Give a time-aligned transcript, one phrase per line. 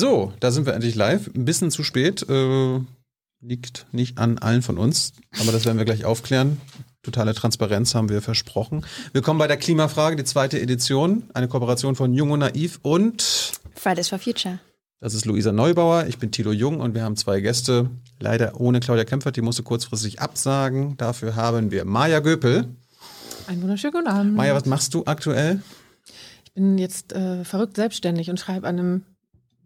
[0.00, 1.28] So, da sind wir endlich live.
[1.34, 2.26] Ein bisschen zu spät.
[2.26, 2.80] Äh,
[3.42, 6.58] liegt nicht an allen von uns, aber das werden wir gleich aufklären.
[7.02, 8.86] Totale Transparenz haben wir versprochen.
[9.12, 11.24] Willkommen bei der Klimafrage, die zweite Edition.
[11.34, 14.58] Eine Kooperation von Jung und Naiv und Fridays for Future.
[15.00, 17.90] Das ist Luisa Neubauer, ich bin Tilo Jung und wir haben zwei Gäste.
[18.20, 20.96] Leider ohne Claudia Kempfert, die musste kurzfristig absagen.
[20.96, 22.68] Dafür haben wir Maja Göpel.
[23.48, 24.34] Einen wunderschönen guten Abend.
[24.34, 25.60] Maja, was machst du aktuell?
[26.46, 29.04] Ich bin jetzt äh, verrückt selbstständig und schreibe an einem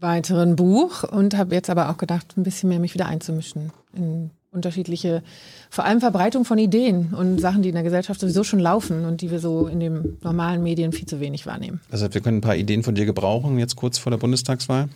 [0.01, 4.31] weiteren Buch und habe jetzt aber auch gedacht, ein bisschen mehr mich wieder einzumischen in
[4.55, 5.23] unterschiedliche,
[5.69, 9.21] vor allem Verbreitung von Ideen und Sachen, die in der Gesellschaft sowieso schon laufen und
[9.21, 11.81] die wir so in den normalen Medien viel zu wenig wahrnehmen.
[11.91, 14.89] Also wir können ein paar Ideen von dir gebrauchen, jetzt kurz vor der Bundestagswahl.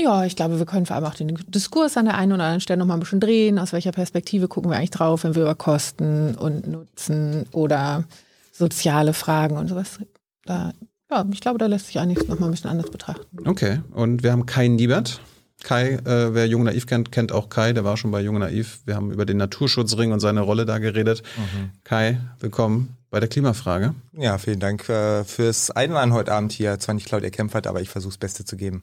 [0.00, 2.60] Ja, ich glaube, wir können vor allem auch den Diskurs an der einen oder anderen
[2.60, 3.58] Stelle nochmal ein bisschen drehen.
[3.58, 8.04] Aus welcher Perspektive gucken wir eigentlich drauf, wenn wir über Kosten und Nutzen oder
[8.52, 9.98] soziale Fragen und sowas.
[10.44, 10.72] Da,
[11.10, 13.48] ja, ich glaube, da lässt sich einiges nochmal ein bisschen anders betrachten.
[13.48, 15.20] Okay, und wir haben Kai Niebert.
[15.64, 18.80] Kai, äh, wer Jung Naiv kennt, kennt auch Kai, der war schon bei Jung Naiv.
[18.84, 21.22] Wir haben über den Naturschutzring und seine Rolle da geredet.
[21.36, 21.70] Mhm.
[21.82, 23.94] Kai, willkommen bei der Klimafrage.
[24.16, 26.78] Ja, vielen Dank äh, fürs Einladen heute Abend hier.
[26.78, 28.82] Zwar nicht Claudia Kempfert, aber ich versuche das Beste zu geben.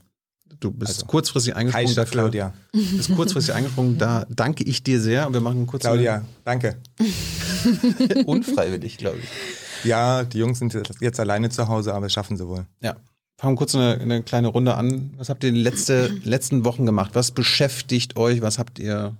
[0.59, 2.11] Du bist also, kurzfristig eingesprungen dafür.
[2.11, 2.53] Claudia.
[2.73, 3.97] Du bist kurzfristig eingesprungen.
[3.97, 5.27] Da danke ich dir sehr.
[5.27, 5.83] Und wir machen kurz.
[5.83, 6.77] Claudia, danke.
[8.25, 9.64] Unfreiwillig, glaube ich.
[9.85, 12.65] Ja, die Jungs sind jetzt alleine zu Hause, aber schaffen sie wohl.
[12.81, 12.95] Ja.
[13.37, 15.13] Fangen kurz eine, eine, kleine Runde an.
[15.17, 17.11] Was habt ihr die letzte, letzten Wochen gemacht?
[17.13, 18.41] Was beschäftigt euch?
[18.41, 19.15] Was habt ihr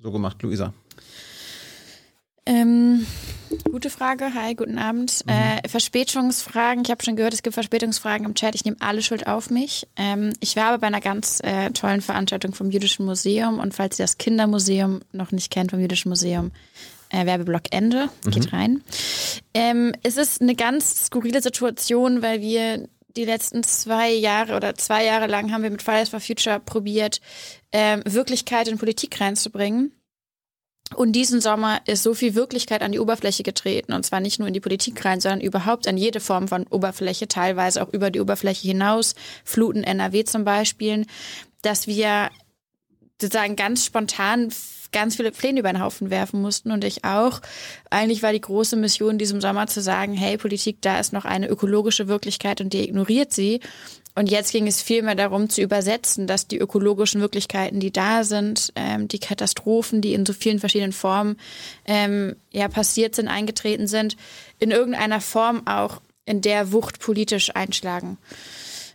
[0.00, 0.72] so gemacht, Luisa?
[2.44, 3.06] Ähm,
[3.70, 4.34] gute Frage.
[4.34, 5.24] Hi, guten Abend.
[5.26, 5.32] Mhm.
[5.32, 6.82] Äh, Verspätungsfragen.
[6.84, 8.54] Ich habe schon gehört, es gibt Verspätungsfragen im Chat.
[8.54, 9.86] Ich nehme alle Schuld auf mich.
[9.96, 13.60] Ähm, ich war aber bei einer ganz äh, tollen Veranstaltung vom Jüdischen Museum.
[13.60, 16.50] Und falls ihr das Kindermuseum noch nicht kennt vom Jüdischen Museum,
[17.12, 18.58] äh, Werbeblock Ende, geht mhm.
[18.58, 18.84] rein.
[19.54, 25.04] Ähm, es ist eine ganz skurrile Situation, weil wir die letzten zwei Jahre oder zwei
[25.04, 27.20] Jahre lang haben wir mit Fridays for Future probiert,
[27.70, 29.92] ähm, Wirklichkeit in Politik reinzubringen.
[30.94, 33.92] Und diesen Sommer ist so viel Wirklichkeit an die Oberfläche getreten.
[33.92, 37.28] Und zwar nicht nur in die Politik rein, sondern überhaupt an jede Form von Oberfläche,
[37.28, 41.06] teilweise auch über die Oberfläche hinaus, Fluten NRW zum Beispiel,
[41.62, 42.30] dass wir
[43.20, 44.50] sozusagen ganz spontan
[44.92, 47.40] ganz viele Pläne über den Haufen werfen mussten und ich auch.
[47.90, 51.48] Eigentlich war die große Mission diesem Sommer zu sagen, hey Politik, da ist noch eine
[51.48, 53.60] ökologische Wirklichkeit und die ignoriert sie.
[54.14, 58.72] Und jetzt ging es vielmehr darum zu übersetzen, dass die ökologischen Wirklichkeiten, die da sind,
[58.76, 61.36] ähm, die Katastrophen, die in so vielen verschiedenen Formen
[61.86, 64.16] ähm, ja passiert sind, eingetreten sind,
[64.58, 68.18] in irgendeiner Form auch in der Wucht politisch einschlagen.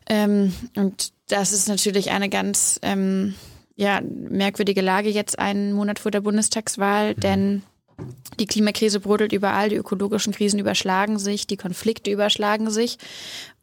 [0.07, 3.33] Ähm, und das ist natürlich eine ganz ähm,
[3.77, 7.19] ja, merkwürdige Lage jetzt einen Monat vor der Bundestagswahl, mhm.
[7.19, 7.63] denn
[8.39, 12.97] die Klimakrise brodelt überall, die ökologischen Krisen überschlagen sich, die Konflikte überschlagen sich.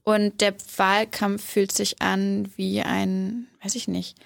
[0.04, 4.16] Und der Wahlkampf fühlt sich an wie ein, weiß ich nicht,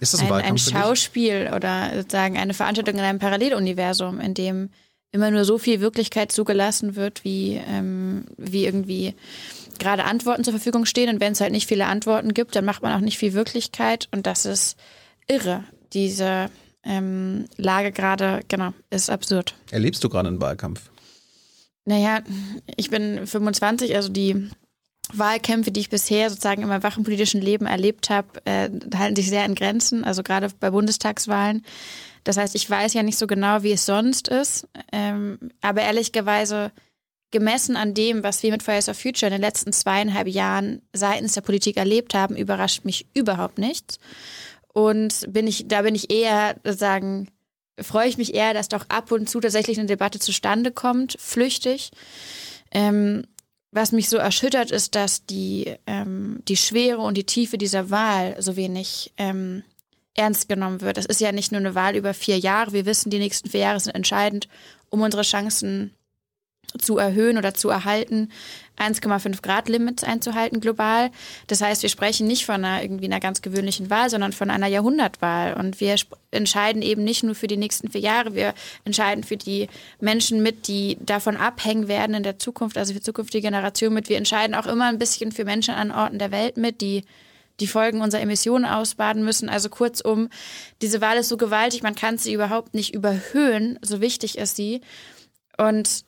[0.00, 4.70] ist das ein, ein, ein Schauspiel oder sozusagen eine Veranstaltung in einem Paralleluniversum, in dem
[5.12, 9.14] immer nur so viel Wirklichkeit zugelassen wird, wie, ähm, wie irgendwie
[9.78, 11.08] gerade Antworten zur Verfügung stehen.
[11.08, 14.08] Und wenn es halt nicht viele Antworten gibt, dann macht man auch nicht viel Wirklichkeit.
[14.10, 14.76] Und das ist
[15.28, 15.64] irre.
[15.92, 16.50] Diese
[16.82, 19.54] ähm, Lage gerade, genau, ist absurd.
[19.70, 20.90] Erlebst du gerade einen Wahlkampf?
[21.84, 22.20] Naja,
[22.76, 24.50] ich bin 25, also die
[25.12, 29.44] Wahlkämpfe, die ich bisher sozusagen im erwachen politischen Leben erlebt habe, äh, halten sich sehr
[29.44, 31.64] in Grenzen, also gerade bei Bundestagswahlen.
[32.24, 36.72] Das heißt, ich weiß ja nicht so genau, wie es sonst ist, ähm, aber ehrlicherweise
[37.30, 41.34] gemessen an dem, was wir mit Fridays for Future in den letzten zweieinhalb Jahren seitens
[41.34, 43.98] der Politik erlebt haben, überrascht mich überhaupt nichts.
[44.76, 47.28] Und bin ich, da bin ich eher sagen,
[47.80, 51.92] freue ich mich eher, dass doch ab und zu tatsächlich eine Debatte zustande kommt, flüchtig.
[52.72, 53.24] Ähm,
[53.72, 58.36] was mich so erschüttert, ist, dass die, ähm, die Schwere und die Tiefe dieser Wahl
[58.38, 59.62] so wenig ähm,
[60.12, 60.98] ernst genommen wird.
[60.98, 62.74] Es ist ja nicht nur eine Wahl über vier Jahre.
[62.74, 64.46] Wir wissen, die nächsten vier Jahre sind entscheidend,
[64.90, 65.94] um unsere Chancen
[66.78, 68.30] zu erhöhen oder zu erhalten,
[68.78, 71.10] 1,5 Grad Limits einzuhalten global.
[71.46, 74.66] Das heißt, wir sprechen nicht von einer irgendwie einer ganz gewöhnlichen Wahl, sondern von einer
[74.66, 75.54] Jahrhundertwahl.
[75.54, 75.96] Und wir
[76.30, 79.68] entscheiden eben nicht nur für die nächsten vier Jahre, wir entscheiden für die
[80.00, 84.08] Menschen mit, die davon abhängen werden in der Zukunft, also für zukünftige Generationen mit.
[84.08, 87.04] Wir entscheiden auch immer ein bisschen für Menschen an Orten der Welt mit, die
[87.60, 89.48] die Folgen unserer Emissionen ausbaden müssen.
[89.48, 90.28] Also kurzum,
[90.82, 94.82] diese Wahl ist so gewaltig, man kann sie überhaupt nicht überhöhen, so wichtig ist sie.
[95.56, 96.04] Und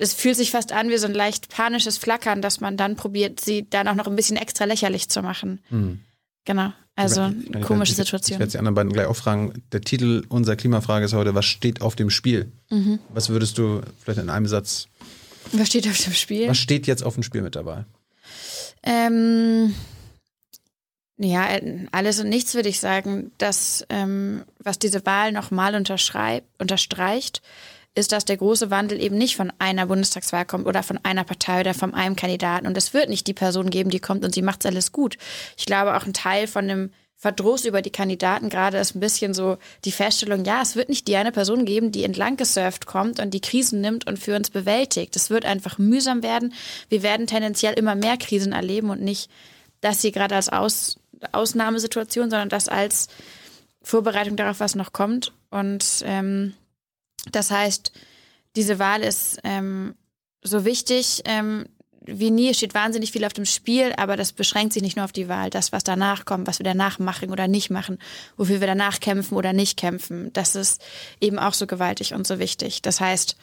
[0.00, 3.40] es fühlt sich fast an wie so ein leicht panisches Flackern, dass man dann probiert,
[3.40, 5.60] sie dann auch noch ein bisschen extra lächerlich zu machen.
[5.70, 6.00] Mhm.
[6.44, 6.72] Genau.
[6.96, 8.36] Also eine komische Situation.
[8.36, 9.62] Ich werde die anderen beiden gleich auch fragen.
[9.72, 12.50] Der Titel unserer Klimafrage ist heute, was steht auf dem Spiel?
[12.70, 12.98] Mhm.
[13.10, 14.88] Was würdest du vielleicht in einem Satz.
[15.52, 16.48] Was steht auf dem Spiel?
[16.48, 17.84] Was steht jetzt auf dem Spiel mit dabei?
[18.82, 19.74] Ähm,
[21.16, 21.48] Ja,
[21.92, 23.30] alles und nichts würde ich sagen.
[23.36, 27.42] Das, ähm, was diese Wahl nochmal unterstreicht,
[27.94, 31.60] ist, dass der große Wandel eben nicht von einer Bundestagswahl kommt oder von einer Partei
[31.60, 32.66] oder von einem Kandidaten.
[32.66, 35.18] Und es wird nicht die Person geben, die kommt und sie macht alles gut.
[35.56, 39.34] Ich glaube, auch ein Teil von dem Verdruss über die Kandidaten gerade ist ein bisschen
[39.34, 43.20] so die Feststellung, ja, es wird nicht die eine Person geben, die entlang gesurft kommt
[43.20, 45.14] und die Krisen nimmt und für uns bewältigt.
[45.16, 46.54] Es wird einfach mühsam werden.
[46.88, 49.30] Wir werden tendenziell immer mehr Krisen erleben und nicht
[49.82, 50.98] das hier gerade als Aus,
[51.32, 53.08] Ausnahmesituation, sondern das als
[53.82, 55.32] Vorbereitung darauf, was noch kommt.
[55.50, 56.54] Und ähm,
[57.32, 57.92] das heißt,
[58.56, 59.94] diese Wahl ist ähm,
[60.42, 61.66] so wichtig ähm,
[62.06, 62.50] wie nie.
[62.50, 65.28] Es steht wahnsinnig viel auf dem Spiel, aber das beschränkt sich nicht nur auf die
[65.28, 65.50] Wahl.
[65.50, 67.98] Das, was danach kommt, was wir danach machen oder nicht machen,
[68.36, 70.82] wofür wir danach kämpfen oder nicht kämpfen, das ist
[71.20, 72.82] eben auch so gewaltig und so wichtig.
[72.82, 73.36] Das heißt,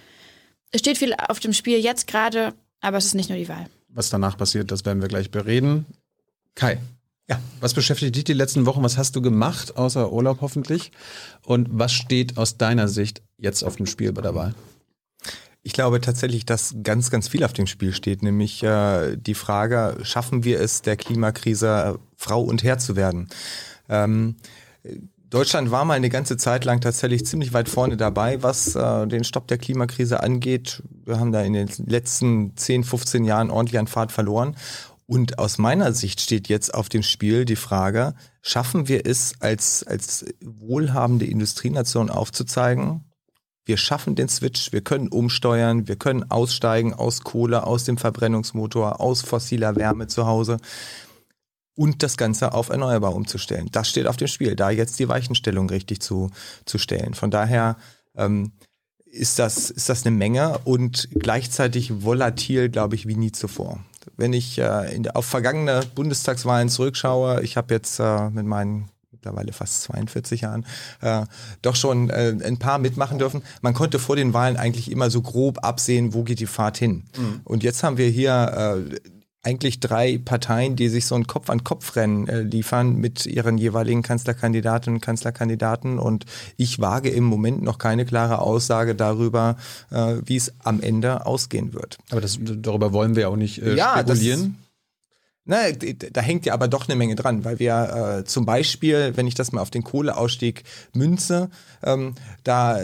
[0.72, 3.68] es steht viel auf dem Spiel jetzt gerade, aber es ist nicht nur die Wahl.
[3.90, 5.86] Was danach passiert, das werden wir gleich bereden.
[6.56, 6.80] Kai.
[7.30, 7.40] Ja.
[7.60, 8.84] Was beschäftigt dich die letzten Wochen?
[8.84, 10.92] Was hast du gemacht, außer Urlaub hoffentlich?
[11.46, 14.56] Und was steht aus deiner Sicht jetzt auf dem Spiel bei der Wahl?
[15.64, 19.98] Ich glaube tatsächlich, dass ganz, ganz viel auf dem Spiel steht, nämlich äh, die Frage,
[20.04, 23.28] schaffen wir es, der Klimakrise Frau und Herr zu werden?
[23.90, 24.38] Ähm,
[25.30, 29.26] Deutschland war mal eine ganze Zeit lang tatsächlich ziemlich weit vorne dabei, was äh, den
[29.26, 30.82] Stopp der Klimakrise angeht.
[31.04, 34.56] Wir haben da in den letzten 10, 15 Jahren ordentlich an Fahrt verloren.
[35.08, 39.84] Und aus meiner Sicht steht jetzt auf dem Spiel die Frage, schaffen wir es als,
[39.88, 43.06] als wohlhabende Industrienation aufzuzeigen,
[43.66, 49.02] wir schaffen den Switch, wir können umsteuern, wir können aussteigen aus Kohle, aus dem Verbrennungsmotor,
[49.02, 50.58] aus fossiler Wärme zu Hause
[51.76, 53.68] und das Ganze auf erneuerbar umzustellen.
[53.72, 56.32] Das steht auf dem Spiel, da jetzt die Weichenstellung richtig zu,
[56.66, 57.14] zu stellen.
[57.14, 57.76] Von daher
[58.16, 58.54] ähm,
[59.06, 63.80] ist, das, ist das eine Menge und gleichzeitig volatil, glaube ich, wie nie zuvor
[64.16, 69.52] wenn ich äh, in, auf vergangene Bundestagswahlen zurückschaue, ich habe jetzt äh, mit meinen mittlerweile
[69.52, 70.66] fast 42 Jahren,
[71.02, 71.26] äh,
[71.62, 73.42] doch schon äh, ein paar mitmachen dürfen.
[73.62, 77.04] Man konnte vor den Wahlen eigentlich immer so grob absehen, wo geht die Fahrt hin.
[77.18, 77.42] Mhm.
[77.44, 78.96] Und jetzt haben wir hier äh,
[79.48, 85.02] eigentlich drei Parteien, die sich so ein Kopf-an-Kopf-Rennen äh, liefern mit ihren jeweiligen Kanzlerkandidatinnen und
[85.02, 86.00] Kanzlerkandidaten.
[86.00, 86.26] Und
[86.58, 89.56] ich wage im Moment noch keine klare Aussage darüber,
[89.90, 91.98] äh, wie es am Ende ausgehen wird.
[92.10, 94.58] Aber das, darüber wollen wir auch nicht äh, ja, spekulieren.
[95.46, 99.28] Na, da hängt ja aber doch eine Menge dran, weil wir äh, zum Beispiel, wenn
[99.28, 101.50] ich das mal auf den Kohleausstieg münze,
[101.84, 102.82] ähm, da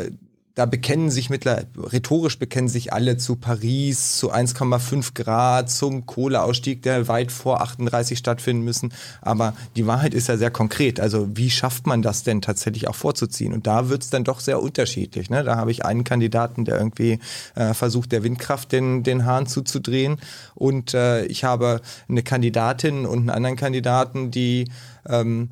[0.55, 6.83] da bekennen sich mittlerweile, rhetorisch bekennen sich alle zu Paris, zu 1,5 Grad, zum Kohleausstieg,
[6.83, 8.93] der weit vor 38 stattfinden müssen.
[9.21, 10.99] Aber die Wahrheit ist ja sehr konkret.
[10.99, 13.51] Also wie schafft man das denn tatsächlich auch vorzuziehen?
[13.51, 15.31] Und da wird's dann doch sehr unterschiedlich.
[15.31, 15.43] Ne?
[15.43, 17.19] Da habe ich einen Kandidaten, der irgendwie
[17.55, 20.17] äh, versucht, der Windkraft den, den Hahn zuzudrehen.
[20.53, 24.69] Und äh, ich habe eine Kandidatin und einen anderen Kandidaten, die
[25.09, 25.49] ähm,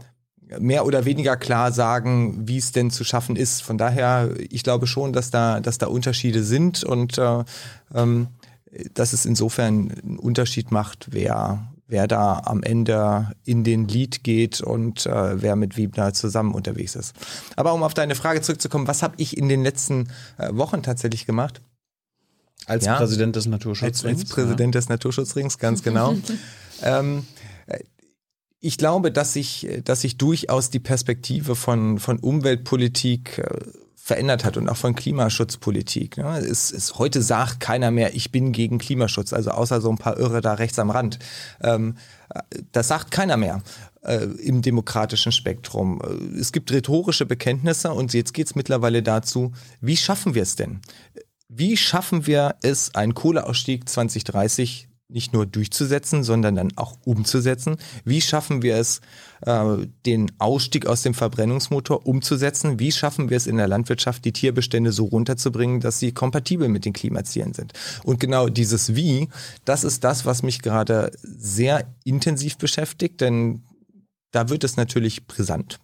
[0.59, 3.61] mehr oder weniger klar sagen, wie es denn zu schaffen ist.
[3.61, 7.43] Von daher, ich glaube schon, dass da, dass da Unterschiede sind und äh,
[7.93, 8.27] ähm,
[8.93, 14.61] dass es insofern einen Unterschied macht, wer, wer da am Ende in den Lied geht
[14.61, 17.13] und äh, wer mit Wiebner zusammen unterwegs ist.
[17.55, 21.25] Aber um auf deine Frage zurückzukommen, was habe ich in den letzten äh, Wochen tatsächlich
[21.25, 21.61] gemacht?
[22.67, 24.05] Als ja, Präsident des Naturschutzrings.
[24.05, 24.79] Als, als Präsident ja.
[24.79, 26.15] des Naturschutzrings, ganz genau.
[26.83, 27.25] ähm,
[28.61, 33.59] ich glaube, dass sich, dass sich durchaus die Perspektive von, von Umweltpolitik äh,
[33.95, 36.17] verändert hat und auch von Klimaschutzpolitik.
[36.17, 36.37] Ne?
[36.39, 40.17] Es, es, heute sagt keiner mehr, ich bin gegen Klimaschutz, also außer so ein paar
[40.17, 41.17] Irre da rechts am Rand.
[41.61, 41.95] Ähm,
[42.71, 43.63] das sagt keiner mehr
[44.03, 45.99] äh, im demokratischen Spektrum.
[46.39, 50.81] Es gibt rhetorische Bekenntnisse und jetzt geht es mittlerweile dazu, wie schaffen wir es denn?
[51.47, 57.77] Wie schaffen wir es, einen Kohleausstieg 2030 nicht nur durchzusetzen, sondern dann auch umzusetzen.
[58.03, 59.01] Wie schaffen wir es,
[59.41, 62.79] äh, den Ausstieg aus dem Verbrennungsmotor umzusetzen?
[62.79, 66.85] Wie schaffen wir es in der Landwirtschaft, die Tierbestände so runterzubringen, dass sie kompatibel mit
[66.85, 67.73] den Klimazielen sind?
[68.03, 69.29] Und genau dieses Wie,
[69.65, 73.63] das ist das, was mich gerade sehr intensiv beschäftigt, denn
[74.31, 75.79] da wird es natürlich brisant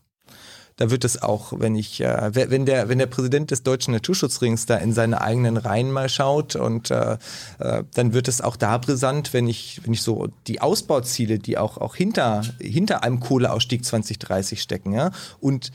[0.77, 4.67] da wird es auch, wenn ich, äh, wenn der, wenn der Präsident des Deutschen Naturschutzrings
[4.67, 7.17] da in seine eigenen Reihen mal schaut und äh,
[7.60, 11.57] äh, dann wird es auch da brisant, wenn ich, wenn ich so die Ausbauziele, die
[11.57, 15.72] auch, auch hinter, hinter einem Kohleausstieg 2030 stecken, ja, und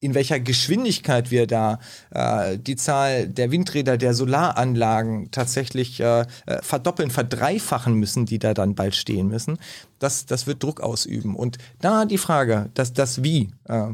[0.00, 1.78] in welcher Geschwindigkeit wir da
[2.10, 6.26] äh, die Zahl der Windräder, der Solaranlagen tatsächlich äh, äh,
[6.62, 9.58] verdoppeln, verdreifachen müssen, die da dann bald stehen müssen,
[9.98, 11.34] das, das wird Druck ausüben.
[11.34, 13.88] Und da die Frage, dass das Wie, äh,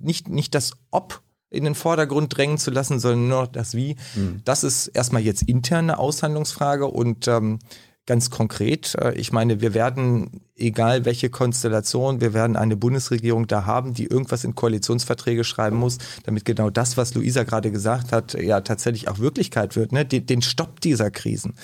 [0.00, 4.40] nicht, nicht das Ob in den Vordergrund drängen zu lassen, sondern nur das Wie, mhm.
[4.44, 7.58] das ist erstmal jetzt interne Aushandlungsfrage und ähm,
[8.06, 8.94] ganz konkret.
[8.96, 14.06] Äh, ich meine, wir werden, egal welche Konstellation, wir werden eine Bundesregierung da haben, die
[14.06, 19.08] irgendwas in Koalitionsverträge schreiben muss, damit genau das, was Luisa gerade gesagt hat, ja tatsächlich
[19.08, 20.04] auch Wirklichkeit wird, ne?
[20.04, 21.54] den, den Stopp dieser Krisen.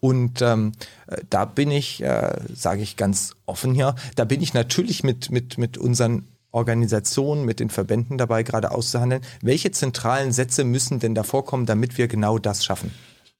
[0.00, 0.72] Und ähm,
[1.06, 5.30] äh, da bin ich, äh, sage ich ganz offen hier, da bin ich natürlich mit,
[5.30, 11.14] mit, mit unseren Organisationen, mit den Verbänden dabei, gerade auszuhandeln, welche zentralen Sätze müssen denn
[11.14, 12.92] da vorkommen, damit wir genau das schaffen.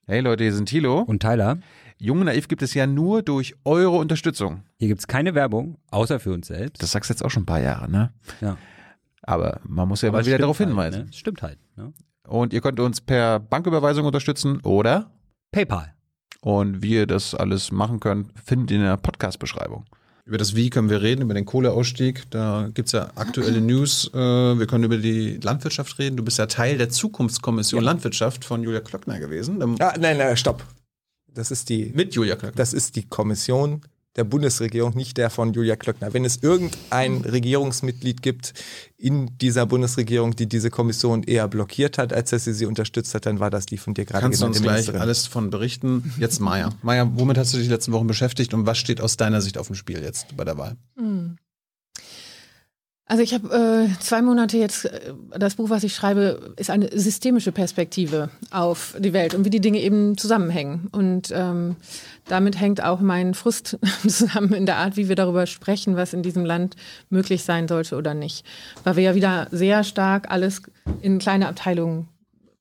[0.07, 1.01] Hey Leute, hier sind Thilo.
[1.01, 1.59] Und Tyler.
[1.99, 4.65] Jung und Naiv gibt es ja nur durch eure Unterstützung.
[4.79, 6.83] Hier gibt es keine Werbung, außer für uns selbst.
[6.83, 8.13] Das sagst du jetzt auch schon ein paar Jahre, ne?
[8.41, 8.57] Ja.
[9.23, 11.03] Aber man muss ja Aber mal es wieder darauf halt, hinweisen.
[11.05, 11.07] Ne?
[11.11, 11.59] Es Stimmt halt.
[11.77, 11.93] Ne?
[12.27, 15.11] Und ihr könnt uns per Banküberweisung unterstützen oder
[15.53, 15.95] PayPal.
[16.43, 19.85] und wie ihr das alles machen könnt, findet ihr in der Podcast-Beschreibung.
[20.27, 22.31] Über das Wie können wir reden, über den Kohleausstieg.
[22.31, 24.11] Da gibt's ja aktuelle News.
[24.15, 26.17] Äh, Wir können über die Landwirtschaft reden.
[26.17, 29.63] Du bist ja Teil der Zukunftskommission Landwirtschaft von Julia Klöckner gewesen.
[29.81, 30.65] Ah, nein, nein, stopp.
[31.35, 32.57] Das ist die, Mit Julia Klöckner.
[32.57, 33.83] das ist die Kommission
[34.17, 36.15] der Bundesregierung, nicht der von Julia Klöckner.
[36.15, 38.55] Wenn es irgendein Regierungsmitglied gibt
[38.97, 43.27] in dieser Bundesregierung, die diese Kommission eher blockiert hat, als dass sie sie unterstützt hat,
[43.27, 46.15] dann war das die von dir gerade Kannst du uns genannte gleich alles von berichten?
[46.19, 46.71] Jetzt Maya.
[46.83, 49.59] Maya, womit hast du dich die letzten Wochen beschäftigt und was steht aus deiner Sicht
[49.59, 50.77] auf dem Spiel jetzt bei der Wahl?
[53.07, 56.89] Also ich habe äh, zwei Monate jetzt, äh, das Buch, was ich schreibe, ist eine
[56.99, 60.89] systemische Perspektive auf die Welt und wie die Dinge eben zusammenhängen.
[60.91, 61.77] Und ähm,
[62.29, 66.23] damit hängt auch mein Frust zusammen in der Art, wie wir darüber sprechen, was in
[66.23, 66.77] diesem Land
[67.11, 68.47] möglich sein sollte oder nicht.
[68.85, 70.63] Weil wir ja wieder sehr stark alles
[71.03, 72.09] in kleine Abteilungen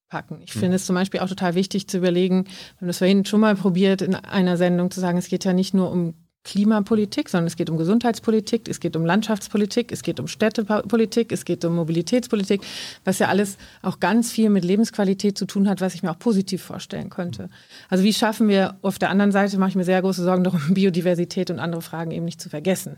[0.09, 0.41] packen.
[0.43, 3.39] Ich finde es zum Beispiel auch total wichtig zu überlegen, wir haben das vorhin schon
[3.39, 7.47] mal probiert, in einer Sendung zu sagen, es geht ja nicht nur um Klimapolitik, sondern
[7.47, 11.75] es geht um Gesundheitspolitik, es geht um Landschaftspolitik, es geht um Städtepolitik, es geht um
[11.75, 12.61] Mobilitätspolitik,
[13.05, 16.19] was ja alles auch ganz viel mit Lebensqualität zu tun hat, was ich mir auch
[16.19, 17.49] positiv vorstellen könnte.
[17.89, 20.61] Also wie schaffen wir, auf der anderen Seite mache ich mir sehr große Sorgen darum,
[20.73, 22.97] Biodiversität und andere Fragen eben nicht zu vergessen.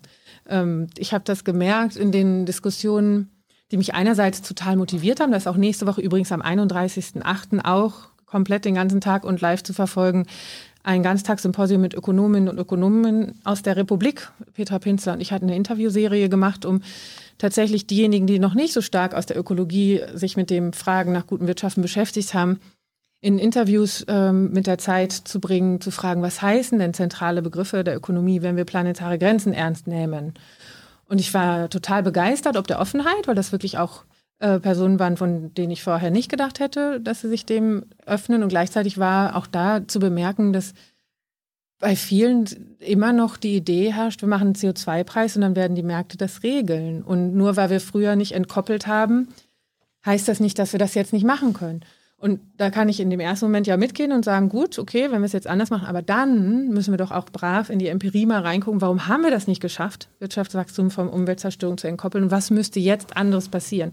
[0.50, 3.30] Ähm, ich habe das gemerkt in den Diskussionen,
[3.72, 7.64] die mich einerseits total motiviert haben, das auch nächste Woche übrigens am 31.08.
[7.64, 10.26] auch komplett den ganzen Tag und live zu verfolgen,
[10.86, 14.32] ein Ganztagssymposium mit Ökonominnen und Ökonomen aus der Republik.
[14.54, 16.82] Petra Pinzler und ich hatten eine Interviewserie gemacht, um
[17.40, 21.26] tatsächlich diejenigen, die noch nicht so stark aus der Ökologie sich mit dem Fragen nach
[21.26, 22.60] guten Wirtschaften beschäftigt haben,
[23.20, 27.84] in Interviews ähm, mit der Zeit zu bringen, zu fragen, was heißen denn zentrale Begriffe
[27.84, 30.36] der Ökonomie, wenn wir planetare Grenzen ernst nehmen?
[31.08, 34.04] Und ich war total begeistert ob der Offenheit, weil das wirklich auch
[34.40, 38.44] äh, Personen waren, von denen ich vorher nicht gedacht hätte, dass sie sich dem öffnen.
[38.44, 40.74] Und gleichzeitig war auch da zu bemerken, dass
[41.80, 45.84] bei vielen immer noch die Idee herrscht, wir machen einen CO2-Preis und dann werden die
[45.84, 47.04] Märkte das regeln.
[47.04, 49.30] Und nur weil wir früher nicht entkoppelt haben,
[50.06, 51.82] heißt das nicht, dass wir das jetzt nicht machen können.
[52.26, 55.22] Und da kann ich in dem ersten Moment ja mitgehen und sagen, gut, okay, wenn
[55.22, 58.26] wir es jetzt anders machen, aber dann müssen wir doch auch brav in die Empirie
[58.26, 62.50] mal reingucken, warum haben wir das nicht geschafft, Wirtschaftswachstum vom Umweltzerstörung zu entkoppeln und was
[62.50, 63.92] müsste jetzt anderes passieren.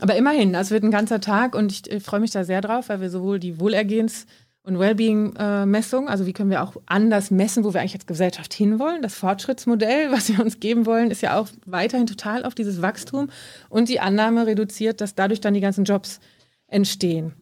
[0.00, 2.88] Aber immerhin, das wird ein ganzer Tag und ich, ich freue mich da sehr drauf,
[2.88, 4.26] weil wir sowohl die Wohlergehens-
[4.64, 9.00] und Wellbeing-Messung, also wie können wir auch anders messen, wo wir eigentlich als Gesellschaft hinwollen.
[9.00, 13.28] Das Fortschrittsmodell, was wir uns geben wollen, ist ja auch weiterhin total auf dieses Wachstum
[13.68, 16.18] und die Annahme reduziert, dass dadurch dann die ganzen Jobs
[16.66, 17.39] entstehen.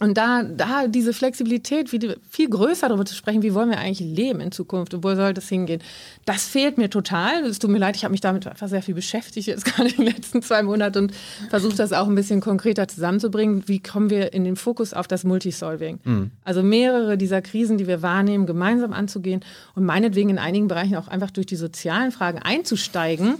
[0.00, 4.00] Und da, da diese Flexibilität, wie viel größer darüber zu sprechen, wie wollen wir eigentlich
[4.00, 5.82] leben in Zukunft und wo soll das hingehen,
[6.24, 7.44] das fehlt mir total.
[7.44, 9.96] Es tut mir leid, ich habe mich damit einfach sehr viel beschäftigt jetzt gerade in
[9.96, 11.12] den letzten zwei Monaten und
[11.50, 13.64] versucht das auch ein bisschen konkreter zusammenzubringen.
[13.66, 15.98] Wie kommen wir in den Fokus auf das Multisolving?
[16.44, 19.40] Also mehrere dieser Krisen, die wir wahrnehmen, gemeinsam anzugehen
[19.74, 23.34] und meinetwegen in einigen Bereichen auch einfach durch die sozialen Fragen einzusteigen.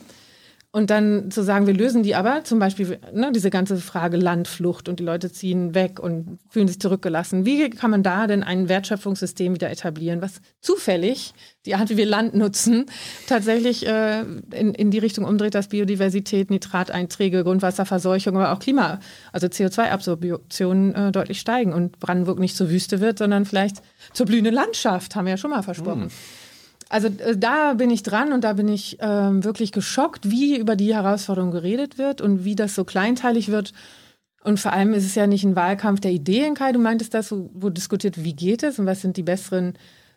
[0.78, 4.88] Und dann zu sagen, wir lösen die aber, zum Beispiel ne, diese ganze Frage Landflucht
[4.88, 7.44] und die Leute ziehen weg und fühlen sich zurückgelassen.
[7.44, 11.34] Wie kann man da denn ein Wertschöpfungssystem wieder etablieren, was zufällig
[11.66, 12.86] die Art, wie wir Land nutzen,
[13.26, 14.20] tatsächlich äh,
[14.52, 19.00] in, in die Richtung umdreht, dass Biodiversität, Nitrateinträge, Grundwasserverseuchung, aber auch Klima,
[19.32, 23.78] also CO2-Absorption äh, deutlich steigen und Brandenburg nicht zur Wüste wird, sondern vielleicht
[24.12, 26.12] zur blühenden Landschaft, haben wir ja schon mal versprochen.
[26.88, 30.76] Also äh, da bin ich dran und da bin ich ähm, wirklich geschockt, wie über
[30.76, 33.72] die Herausforderung geredet wird und wie das so kleinteilig wird.
[34.42, 37.30] Und vor allem ist es ja nicht ein Wahlkampf der Ideen, Kai, du meintest das,
[37.32, 39.74] wo, wo diskutiert, wie geht es und was sind die besseren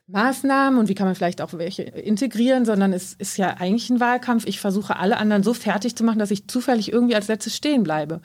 [0.07, 3.99] Maßnahmen und wie kann man vielleicht auch welche integrieren, sondern es ist ja eigentlich ein
[3.99, 4.45] Wahlkampf.
[4.45, 7.83] Ich versuche alle anderen so fertig zu machen, dass ich zufällig irgendwie als letztes stehen
[7.83, 8.21] bleibe.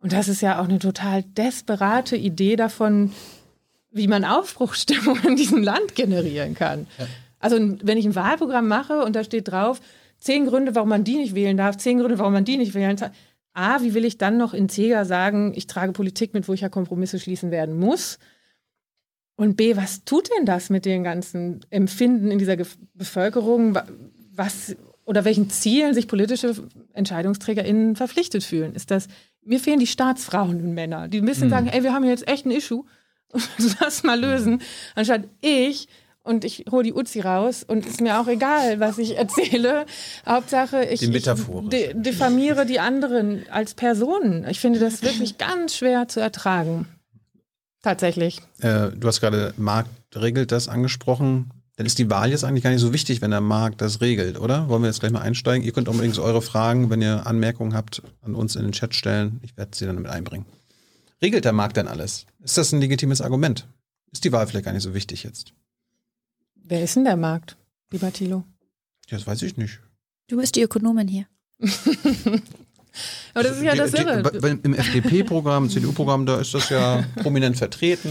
[0.00, 3.12] Und das ist ja auch eine total desperate Idee davon,
[3.92, 6.86] wie man Aufbruchstimmung in diesem Land generieren kann.
[7.42, 9.80] Also wenn ich ein Wahlprogramm mache und da steht drauf,
[10.18, 12.96] zehn Gründe, warum man die nicht wählen darf, zehn Gründe, warum man die nicht wählen
[12.96, 13.10] darf.
[13.54, 16.68] A, wie will ich dann noch integer sagen, ich trage Politik mit, wo ich ja
[16.70, 18.18] Kompromisse schließen werden muss?
[19.36, 23.74] Und B, was tut denn das mit den ganzen Empfinden in dieser Ge Bevölkerung?
[23.74, 23.86] Wa-
[24.34, 26.54] Was oder welchen Zielen sich politische
[26.92, 28.74] EntscheidungsträgerInnen verpflichtet fühlen?
[28.74, 29.08] Ist das,
[29.42, 32.46] mir fehlen die Staatsfrauen und Männer, die ein bisschen sagen, ey, wir haben jetzt echt
[32.46, 32.84] ein Issue,
[33.80, 34.62] lass mal lösen,
[34.94, 35.88] anstatt ich
[36.24, 39.86] und ich hole die Uzi raus und ist mir auch egal, was ich erzähle.
[40.26, 44.46] Hauptsache, ich, Die ich de diffamiere die anderen als Personen.
[44.48, 46.86] Ich finde das wirklich ganz schwer zu ertragen.
[47.82, 48.40] Tatsächlich.
[48.60, 51.50] Äh, du hast gerade Markt regelt das angesprochen.
[51.76, 54.38] Dann ist die Wahl jetzt eigentlich gar nicht so wichtig, wenn der Markt das regelt,
[54.38, 54.68] oder?
[54.68, 55.66] Wollen wir jetzt gleich mal einsteigen?
[55.66, 59.40] Ihr könnt unbedingt eure Fragen, wenn ihr Anmerkungen habt, an uns in den Chat stellen.
[59.42, 60.46] Ich werde sie dann mit einbringen.
[61.20, 62.26] Regelt der Markt denn alles?
[62.44, 63.66] Ist das ein legitimes Argument?
[64.12, 65.54] Ist die Wahl vielleicht gar nicht so wichtig jetzt?
[66.64, 67.56] Wer ist denn der Markt,
[67.90, 68.44] lieber Thilo?
[69.10, 69.80] Das weiß ich nicht.
[70.28, 71.26] Du bist die Ökonomin hier.
[73.34, 74.20] Aber das ist ja das Irre.
[74.62, 78.10] Im FDP-Programm, im CDU-Programm, da ist das ja prominent vertreten.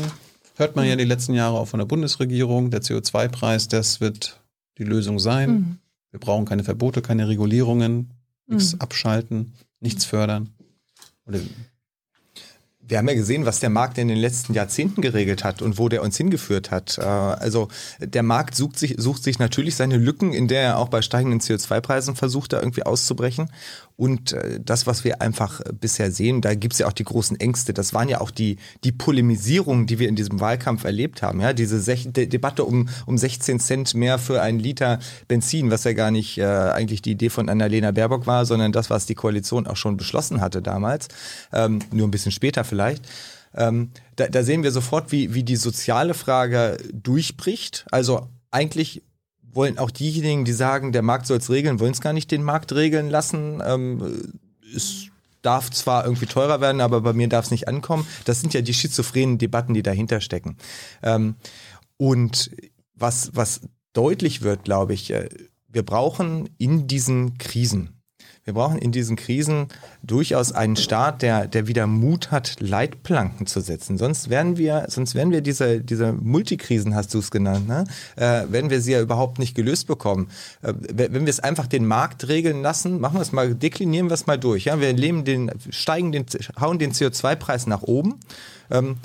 [0.56, 2.72] Hört man ja die letzten Jahre auch von der Bundesregierung.
[2.72, 4.42] Der CO2-Preis, das wird
[4.78, 5.52] die Lösung sein.
[5.52, 5.78] Mhm.
[6.12, 8.14] Wir brauchen keine Verbote, keine Regulierungen,
[8.48, 8.82] nichts Mhm.
[8.82, 10.50] abschalten, nichts fördern.
[11.26, 11.40] Oder
[12.92, 15.88] Wir haben ja gesehen, was der Markt in den letzten Jahrzehnten geregelt hat und wo
[15.88, 16.98] der uns hingeführt hat.
[16.98, 17.70] Äh, Also
[18.00, 21.40] der Markt sucht sich, sucht sich natürlich seine Lücken, in der er auch bei steigenden
[21.40, 23.50] CO2-Preisen versucht, da irgendwie auszubrechen.
[24.02, 27.40] Und äh, das, was wir einfach äh, bisher sehen, da gibt's ja auch die großen
[27.40, 27.72] Ängste.
[27.72, 31.40] Das waren ja auch die, die Polemisierungen, die wir in diesem Wahlkampf erlebt haben.
[31.40, 35.84] Ja, diese sech De Debatte um, um 16 Cent mehr für einen Liter Benzin, was
[35.84, 39.14] ja gar nicht äh, eigentlich die Idee von Annalena Baerbock war, sondern das, was die
[39.14, 41.08] Koalition auch schon beschlossen hatte damals.
[41.54, 43.08] Ähm, nur ein bisschen später vielleicht.
[43.54, 47.86] Ähm, da, da sehen wir sofort, wie, wie die soziale Frage durchbricht.
[47.92, 49.04] Also eigentlich
[49.54, 52.44] wollen auch diejenigen, die sagen, der Markt soll es regeln, wollen es gar nicht den
[52.44, 53.62] Markt regeln lassen.
[53.66, 54.34] Ähm,
[54.76, 55.08] es
[55.42, 58.06] darf zwar irgendwie teurer werden, aber bei mir darf es nicht ankommen.
[58.26, 60.58] Das sind ja die schizophrenen Debatten, die dahinter stecken.
[61.02, 61.36] Ähm,
[61.98, 62.52] und
[62.96, 63.62] was, was
[63.94, 65.30] deutlich wird, glaube ich, äh,
[65.68, 68.01] wir brauchen in diesen Krisen,
[68.44, 69.68] wir brauchen in diesen Krisen
[70.04, 73.98] durchaus einen Staat, der, der wieder Mut hat, Leitplanken zu setzen.
[73.98, 77.86] Sonst werden wir, sonst werden wir diese, diese Multikrisen, hast du es genannt, ne?
[78.16, 80.30] äh, werden wir sie ja überhaupt nicht gelöst bekommen.
[80.62, 84.10] Äh, wenn wenn wir es einfach den Markt regeln lassen, machen wir es mal, deklinieren
[84.10, 84.66] wir es mal durch.
[84.66, 84.82] Ja?
[84.82, 86.26] Wir nehmen den, steigen den,
[86.60, 88.20] hauen den CO2-Preis nach oben.
[88.72, 88.98] Ähm,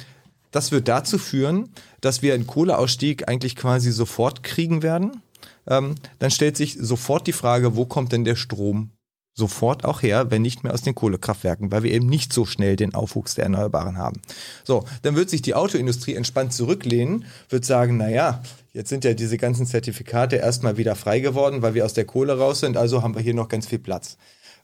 [0.51, 1.69] das wird dazu führen,
[2.01, 5.21] dass wir einen Kohleausstieg eigentlich quasi sofort kriegen werden.
[5.67, 8.93] Ähm, dann stellt sich sofort die Frage, wo kommt denn der Strom
[9.37, 12.75] sofort auch her, wenn nicht mehr aus den Kohlekraftwerken, weil wir eben nicht so schnell
[12.75, 14.21] den Aufwuchs der Erneuerbaren haben.
[14.65, 19.13] So, dann wird sich die Autoindustrie entspannt zurücklehnen, wird sagen, na ja, jetzt sind ja
[19.13, 23.03] diese ganzen Zertifikate erstmal wieder frei geworden, weil wir aus der Kohle raus sind, also
[23.03, 24.17] haben wir hier noch ganz viel Platz.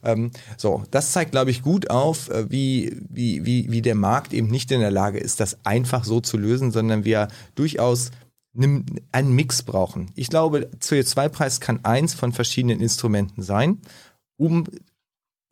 [0.03, 4.33] Ähm, so, das zeigt, glaube ich, gut auf, äh, wie, wie, wie, wie der Markt
[4.33, 8.09] eben nicht in der Lage ist, das einfach so zu lösen, sondern wir durchaus
[8.55, 10.11] einen Mix brauchen.
[10.15, 13.79] Ich glaube, CO2-Preis kann eins von verschiedenen Instrumenten sein,
[14.43, 14.65] um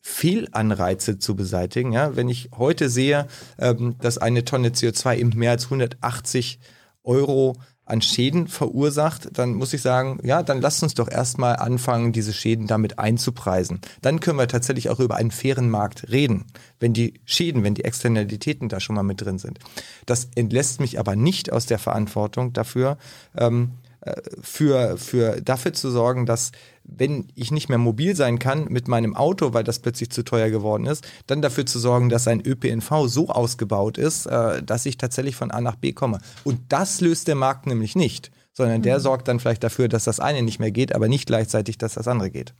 [0.01, 1.93] Fehlanreize zu beseitigen.
[1.93, 3.27] Ja, wenn ich heute sehe,
[3.58, 6.60] ähm, dass eine Tonne CO2 eben mehr als 180
[7.04, 12.12] Euro an Schäden verursacht, dann muss ich sagen, ja, dann lasst uns doch erstmal anfangen,
[12.12, 13.80] diese Schäden damit einzupreisen.
[14.01, 16.45] Dann können wir tatsächlich auch über einen fairen Markt reden,
[16.80, 19.60] wenn die Schäden, wenn die Externalitäten da schon mal mit drin sind.
[20.06, 22.97] Das entlässt mich aber nicht aus der Verantwortung dafür,
[23.38, 26.51] ähm, äh, für, für dafür zu sorgen, dass
[26.93, 30.49] wenn ich nicht mehr mobil sein kann mit meinem Auto, weil das plötzlich zu teuer
[30.49, 34.97] geworden ist, dann dafür zu sorgen, dass ein ÖPNV so ausgebaut ist, äh, dass ich
[34.97, 36.19] tatsächlich von A nach B komme.
[36.43, 40.19] Und das löst der Markt nämlich nicht, sondern der sorgt dann vielleicht dafür, dass das
[40.19, 42.54] eine nicht mehr geht, aber nicht gleichzeitig, dass das andere geht.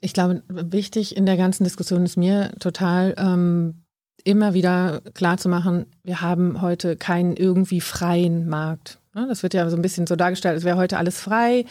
[0.00, 3.82] Ich glaube, wichtig in der ganzen Diskussion ist mir total ähm,
[4.24, 9.00] immer wieder klar zu machen, wir haben heute keinen irgendwie freien Markt.
[9.14, 9.26] Ne?
[9.28, 11.64] Das wird ja so ein bisschen so dargestellt, es wäre heute alles frei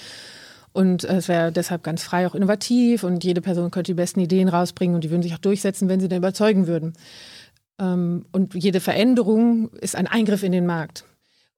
[0.77, 4.47] und es wäre deshalb ganz frei auch innovativ und jede Person könnte die besten Ideen
[4.47, 6.93] rausbringen und die würden sich auch durchsetzen, wenn sie denn überzeugen würden.
[7.81, 11.03] Ähm, und jede Veränderung ist ein Eingriff in den Markt.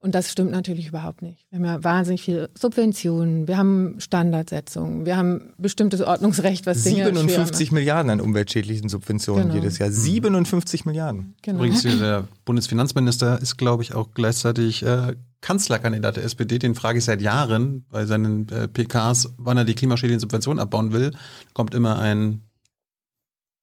[0.02, 1.46] Und das stimmt natürlich überhaupt nicht.
[1.50, 7.04] Wir haben ja wahnsinnig viele Subventionen, wir haben Standardsetzungen, wir haben bestimmtes Ordnungsrecht, was Dinge
[7.04, 9.56] schwer 57 Milliarden an umweltschädlichen Subventionen Genau.
[9.56, 9.92] jedes Jahr.
[9.92, 11.36] 57 Milliarden.
[11.42, 11.58] Genau.
[11.58, 16.60] Übrigens, der Bundesfinanzminister ist, glaube ich, auch gleichzeitig äh, Kanzlerkandidat der SPD.
[16.60, 20.94] Den frage ich seit Jahren bei seinen äh, PKs, wann er die klimaschädlichen Subventionen abbauen
[20.94, 21.12] will.
[21.54, 22.42] Kommt immer ein,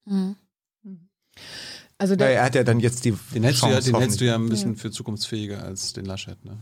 [0.09, 0.37] Mhm.
[1.99, 4.01] Also Ja, der, er hat ja dann jetzt die den hältst, du ja, Chance, den
[4.01, 4.49] hältst du ja ein Ja.
[4.51, 6.45] bisschen für zukunftsfähiger als den Laschet.
[6.45, 6.59] Ne?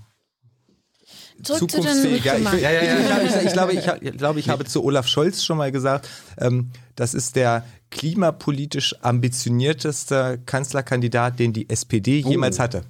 [1.42, 2.24] Zurück zu den zukunftsfähig.
[2.24, 4.64] Ja, ich, ja, ja, ja, ich, glaube, ich, ich, glaube, ich, ich, glaube, ich habe
[4.64, 11.68] zu Olaf Scholz schon mal gesagt, ähm, das ist der klimapolitisch ambitionierteste Kanzlerkandidat, den die
[11.68, 12.30] SPD Oh.
[12.30, 12.84] jemals hatte.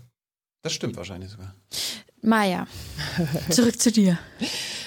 [0.63, 1.55] Das stimmt wahrscheinlich sogar.
[2.25, 2.67] Maja,
[3.51, 4.19] zurück zu dir.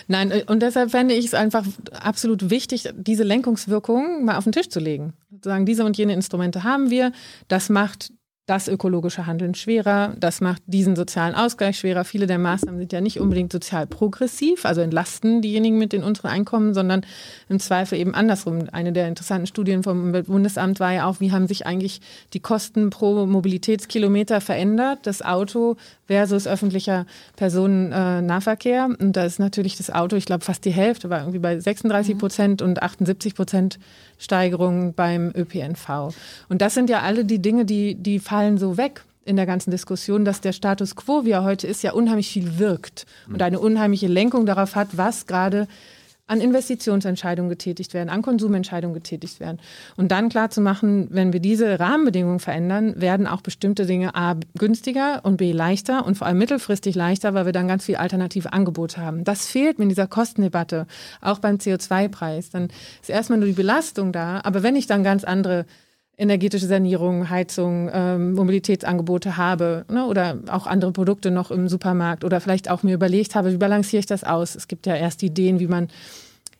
[0.08, 4.54] Nein, äh, und deshalb fände ich es einfach absolut wichtig, diese Lenkungswirkung mal auf den
[4.54, 5.14] Tisch zu legen.
[5.42, 7.12] Sagen, diese und jene Instrumente haben wir.
[7.48, 8.12] Das macht
[8.48, 12.06] das ökologische Handeln schwerer, das macht diesen sozialen Ausgleich schwerer.
[12.06, 16.32] Viele der Maßnahmen sind ja nicht unbedingt sozial progressiv, also entlasten diejenigen mit den unteren
[16.32, 17.06] Einkommen, sondern
[17.50, 18.70] im Zweifel eben andersrum.
[18.72, 22.00] Eine der interessanten Studien vom Bundesamt war ja auch, wie haben sich eigentlich
[22.32, 27.06] die Kosten pro Mobilitätskilometer verändert, das Auto versus öffentlicher
[27.36, 28.88] Personennahverkehr.
[28.98, 32.18] Und da ist natürlich das Auto, ich glaube fast die Hälfte, war irgendwie bei 36
[32.18, 33.78] Prozent und 78 Prozent
[34.18, 36.14] Steigerung beim ÖPNV.
[36.50, 39.72] Und das sind ja alle die Dinge, die, die fallen so weg in der ganzen
[39.72, 43.60] Diskussion, dass der Status quo, wie er heute ist, ja unheimlich viel wirkt und eine
[43.60, 45.68] unheimliche Lenkung darauf hat, was gerade
[46.28, 49.60] an Investitionsentscheidungen getätigt werden, an Konsumentscheidungen getätigt werden.
[49.96, 54.36] Und dann klar zu machen, wenn wir diese Rahmenbedingungen verändern, werden auch bestimmte Dinge A
[54.58, 58.52] günstiger und B leichter und vor allem mittelfristig leichter, weil wir dann ganz viel alternative
[58.52, 59.24] Angebote haben.
[59.24, 60.86] Das fehlt mir in dieser Kostendebatte,
[61.22, 62.50] auch beim CO2-Preis.
[62.50, 62.68] Dann
[63.02, 65.66] ist erstmal nur die Belastung da, aber wenn ich dann ganz andere
[66.18, 72.42] energetische Sanierung, Heizung, ähm, Mobilitätsangebote habe ne, oder auch andere Produkte noch im Supermarkt oder
[72.42, 74.56] vielleicht auch mir überlegt habe, wie balanciere ich das aus?
[74.56, 75.90] Es gibt ja erst Ideen, wie man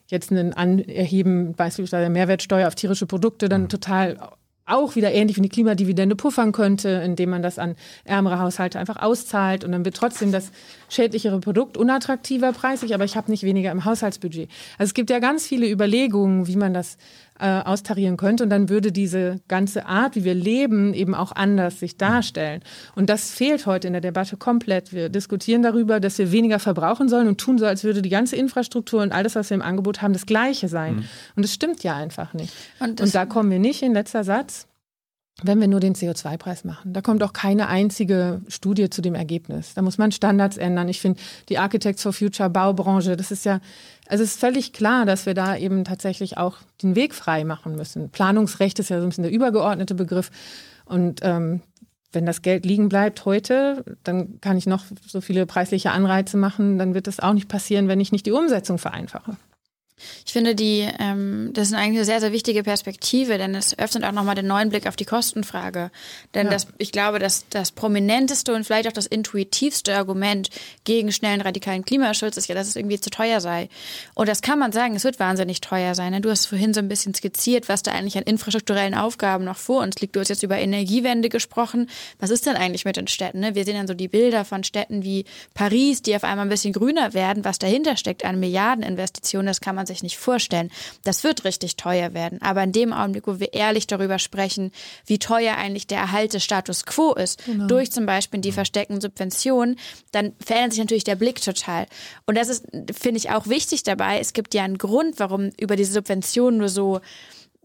[0.06, 4.16] jetzt einen Anerheben, beispielsweise der Mehrwertsteuer auf tierische Produkte, dann total
[4.68, 8.96] auch wieder ähnlich wie eine Klimadividende puffern könnte, indem man das an ärmere Haushalte einfach
[8.96, 10.52] auszahlt und dann wird trotzdem das
[10.88, 14.50] schädlichere Produkt unattraktiver preisig, aber ich habe nicht weniger im Haushaltsbudget.
[14.76, 16.98] Also es gibt ja ganz viele Überlegungen, wie man das
[17.40, 21.80] äh, austarieren könnte und dann würde diese ganze Art, wie wir leben, eben auch anders
[21.80, 22.62] sich darstellen.
[22.94, 24.92] Und das fehlt heute in der Debatte komplett.
[24.92, 28.36] Wir diskutieren darüber, dass wir weniger verbrauchen sollen und tun so, als würde die ganze
[28.36, 30.96] Infrastruktur und alles, was wir im Angebot haben, das Gleiche sein.
[30.96, 31.04] Mhm.
[31.36, 32.52] Und das stimmt ja einfach nicht.
[32.80, 34.68] Und, und da kommen wir nicht in letzter Satz
[35.42, 36.92] wenn wir nur den CO2-Preis machen.
[36.92, 39.74] Da kommt auch keine einzige Studie zu dem Ergebnis.
[39.74, 40.88] Da muss man Standards ändern.
[40.88, 43.60] Ich finde, die Architects for Future Baubranche, das ist ja,
[44.08, 47.76] also es ist völlig klar, dass wir da eben tatsächlich auch den Weg frei machen
[47.76, 48.10] müssen.
[48.10, 50.30] Planungsrecht ist ja so ein bisschen der übergeordnete Begriff.
[50.86, 51.60] Und ähm,
[52.12, 56.78] wenn das Geld liegen bleibt heute, dann kann ich noch so viele preisliche Anreize machen,
[56.78, 59.36] dann wird das auch nicht passieren, wenn ich nicht die Umsetzung vereinfache.
[60.26, 64.04] Ich finde, die, ähm, das ist eigentlich eine sehr, sehr wichtige Perspektive, denn es öffnet
[64.04, 65.90] auch nochmal den neuen Blick auf die Kostenfrage.
[66.34, 66.52] Denn ja.
[66.52, 70.50] das, ich glaube, dass das prominenteste und vielleicht auch das intuitivste Argument
[70.84, 73.68] gegen schnellen radikalen Klimaschutz ist ja, dass es irgendwie zu teuer sei.
[74.14, 76.20] Und das kann man sagen, es wird wahnsinnig teuer sein.
[76.22, 79.82] Du hast vorhin so ein bisschen skizziert, was da eigentlich an infrastrukturellen Aufgaben noch vor
[79.82, 80.16] uns liegt.
[80.16, 81.88] Du hast jetzt über Energiewende gesprochen.
[82.18, 83.40] Was ist denn eigentlich mit den Städten?
[83.40, 83.54] Ne?
[83.54, 86.72] Wir sehen dann so die Bilder von Städten wie Paris, die auf einmal ein bisschen
[86.72, 87.44] grüner werden.
[87.44, 90.70] Was dahinter steckt an Milliardeninvestitionen, das kann man sich nicht vorstellen.
[91.04, 92.40] Das wird richtig teuer werden.
[92.40, 94.70] Aber in dem Augenblick, wo wir ehrlich darüber sprechen,
[95.06, 97.66] wie teuer eigentlich der Erhalt des Status quo ist, genau.
[97.66, 99.78] durch zum Beispiel die versteckten Subventionen,
[100.12, 101.86] dann verändert sich natürlich der Blick total.
[102.26, 102.66] Und das ist,
[102.98, 104.20] finde ich, auch wichtig dabei.
[104.20, 107.00] Es gibt ja einen Grund, warum über diese Subventionen nur so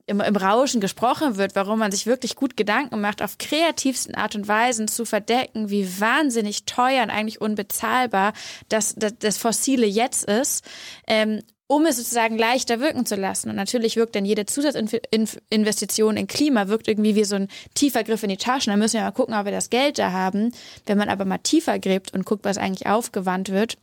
[0.05, 4.35] im, im Rauschen gesprochen wird, warum man sich wirklich gut Gedanken macht, auf kreativsten Art
[4.35, 8.33] und Weisen zu verdecken, wie wahnsinnig teuer und eigentlich unbezahlbar
[8.69, 10.65] das, das, das Fossile jetzt ist.
[11.07, 11.41] Ähm,
[11.75, 13.49] um es sozusagen leichter wirken zu lassen.
[13.49, 18.21] Und natürlich wirkt dann jede Zusatzinvestition in Klima, wirkt irgendwie wie so ein tiefer Griff
[18.23, 18.71] in die Taschen.
[18.71, 20.51] Da müssen wir mal gucken, ob wir das Geld da haben.
[20.85, 23.77] Wenn man aber mal tiefer gräbt und guckt, was eigentlich aufgewandt wird,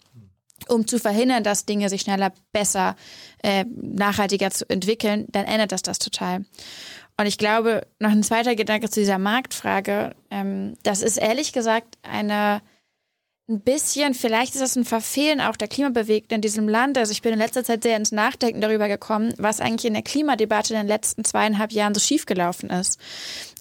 [0.69, 2.95] um zu verhindern, dass Dinge sich schneller, besser,
[3.43, 6.45] äh, nachhaltiger zu entwickeln, dann ändert das das total.
[7.17, 11.99] Und ich glaube, noch ein zweiter Gedanke zu dieser Marktfrage, ähm, das ist ehrlich gesagt
[12.03, 12.63] eine
[13.51, 16.97] ein bisschen, vielleicht ist das ein Verfehlen auch der Klimabewegten in diesem Land.
[16.97, 20.03] Also ich bin in letzter Zeit sehr ins Nachdenken darüber gekommen, was eigentlich in der
[20.03, 22.99] Klimadebatte in den letzten zweieinhalb Jahren so schiefgelaufen ist.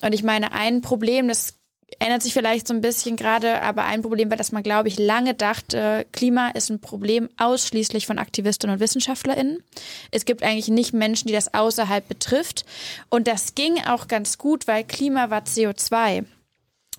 [0.01, 1.55] Und ich meine, ein Problem, das
[1.97, 4.99] ändert sich vielleicht so ein bisschen gerade, aber ein Problem war, dass man, glaube ich,
[4.99, 9.63] lange dachte, Klima ist ein Problem ausschließlich von Aktivistinnen und WissenschaftlerInnen.
[10.11, 12.63] Es gibt eigentlich nicht Menschen, die das außerhalb betrifft.
[13.09, 16.25] Und das ging auch ganz gut, weil Klima war CO2.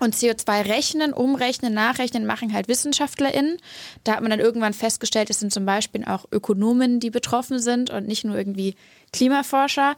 [0.01, 3.59] Und CO2 rechnen, umrechnen, nachrechnen machen halt WissenschaftlerInnen.
[4.03, 7.91] Da hat man dann irgendwann festgestellt, es sind zum Beispiel auch Ökonomen, die betroffen sind
[7.91, 8.75] und nicht nur irgendwie
[9.13, 9.97] Klimaforscher.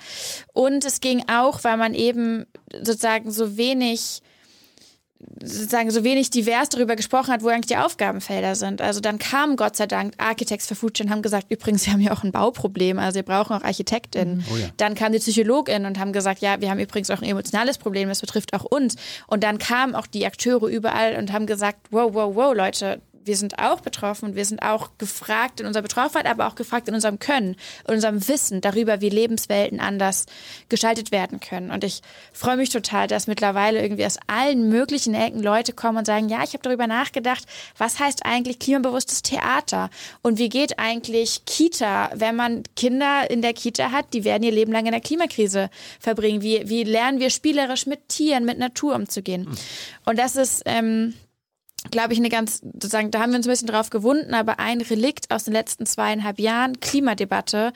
[0.52, 4.22] Und es ging auch, weil man eben sozusagen so wenig
[5.42, 8.80] sozusagen so wenig divers darüber gesprochen hat, wo eigentlich die Aufgabenfelder sind.
[8.80, 12.00] Also dann kamen Gott sei Dank Architects for Future und haben gesagt, übrigens, wir haben
[12.00, 14.38] ja auch ein Bauproblem, also wir brauchen auch ArchitektInnen.
[14.38, 14.44] Mhm.
[14.52, 14.66] Oh ja.
[14.76, 18.08] Dann kamen die PsychologInnen und haben gesagt, ja, wir haben übrigens auch ein emotionales Problem,
[18.08, 18.96] das betrifft auch uns.
[19.26, 23.36] Und dann kamen auch die Akteure überall und haben gesagt, wow, wow, wow, Leute, wir
[23.36, 26.94] sind auch betroffen und wir sind auch gefragt in unserer Betroffenheit, aber auch gefragt in
[26.94, 27.56] unserem Können,
[27.86, 30.26] in unserem Wissen darüber, wie Lebenswelten anders
[30.68, 31.70] gestaltet werden können.
[31.70, 36.06] Und ich freue mich total, dass mittlerweile irgendwie aus allen möglichen Ecken Leute kommen und
[36.06, 37.44] sagen, ja, ich habe darüber nachgedacht,
[37.78, 39.90] was heißt eigentlich klimabewusstes Theater
[40.22, 44.52] und wie geht eigentlich Kita, wenn man Kinder in der Kita hat, die werden ihr
[44.52, 46.42] Leben lang in der Klimakrise verbringen.
[46.42, 49.48] Wie, wie lernen wir spielerisch mit Tieren, mit Natur umzugehen?
[50.04, 51.14] Und das ist ähm,
[51.90, 54.80] glaube ich, eine ganz, sozusagen, da haben wir uns ein bisschen drauf gewunden, aber ein
[54.80, 57.72] Relikt aus den letzten zweieinhalb Jahren Klimadebatte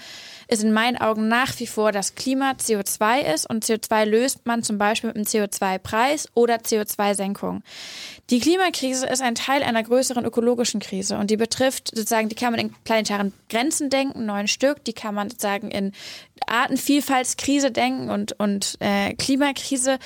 [0.48, 4.62] ist in meinen Augen nach wie vor, dass Klima CO2 ist und CO2 löst man
[4.62, 7.62] zum Beispiel mit einem CO2-Preis oder CO2-Senkung.
[8.30, 12.52] Die Klimakrise ist ein Teil einer größeren ökologischen Krise und die betrifft sozusagen, die kann
[12.52, 15.92] man in planetaren Grenzen denken, neun Stück, die kann man sozusagen in
[16.46, 19.98] Artenvielfaltskrise denken und, und äh, Klimakrise.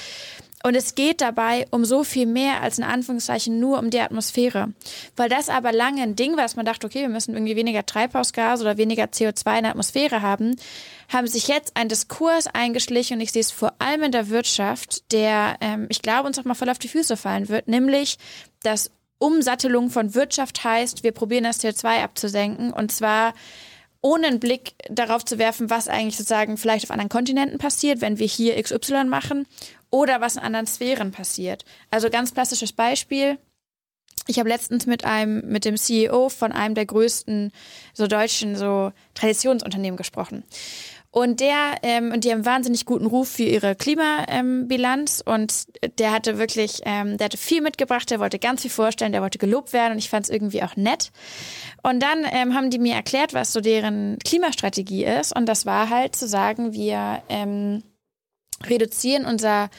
[0.62, 4.73] Und es geht dabei um so viel mehr als in Anführungszeichen nur um die Atmosphäre.
[5.16, 7.87] Weil das aber lange ein Ding war, dass man dachte, okay, wir müssen irgendwie weniger
[7.87, 10.57] Treibhausgas oder weniger CO2 in der Atmosphäre haben,
[11.09, 15.11] haben sich jetzt ein Diskurs eingeschlichen und ich sehe es vor allem in der Wirtschaft,
[15.12, 18.18] der, ähm, ich glaube, uns auch mal voll auf die Füße fallen wird, nämlich,
[18.62, 23.33] dass Umsattelung von Wirtschaft heißt, wir probieren das CO2 abzusenken und zwar
[24.03, 28.18] ohne einen Blick darauf zu werfen, was eigentlich sozusagen vielleicht auf anderen Kontinenten passiert, wenn
[28.18, 29.46] wir hier XY machen
[29.90, 31.64] oder was in anderen Sphären passiert.
[31.90, 33.38] Also ganz klassisches Beispiel.
[34.26, 37.53] Ich habe letztens mit einem, mit dem CEO von einem der größten
[37.94, 40.44] so deutschen so Traditionsunternehmen gesprochen.
[41.12, 45.66] Und der, ähm, und die haben wahnsinnig guten Ruf für ihre Klimabilanz und
[45.98, 49.38] der hatte wirklich, ähm, der hatte viel mitgebracht, der wollte ganz viel vorstellen, der wollte
[49.38, 51.11] gelobt werden und ich fand es irgendwie auch nett.
[51.83, 55.90] Und dann ähm, haben die mir erklärt, was so deren Klimastrategie ist und das war
[55.90, 57.83] halt zu sagen, wir ähm,
[58.66, 59.70] reduzieren unser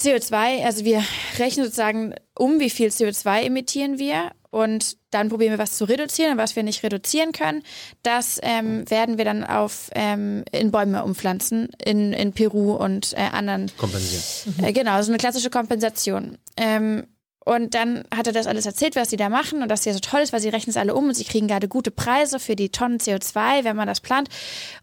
[0.00, 1.04] CO2, also wir
[1.38, 6.32] rechnen sozusagen um, wie viel CO2 emittieren wir und dann probieren wir was zu reduzieren
[6.32, 7.62] und was wir nicht reduzieren können,
[8.02, 13.28] das ähm, werden wir dann auf ähm, in Bäume umpflanzen in, in Peru und äh,
[13.32, 13.70] anderen.
[13.78, 14.22] Kompensieren.
[14.62, 16.36] Äh, genau, so eine klassische Kompensation.
[16.56, 17.06] Ähm,
[17.44, 19.92] und dann hat er das alles erzählt, was sie da machen und dass es ja
[19.94, 22.38] so toll ist, weil sie rechnen es alle um und sie kriegen gerade gute Preise
[22.38, 24.28] für die Tonnen CO2, wenn man das plant.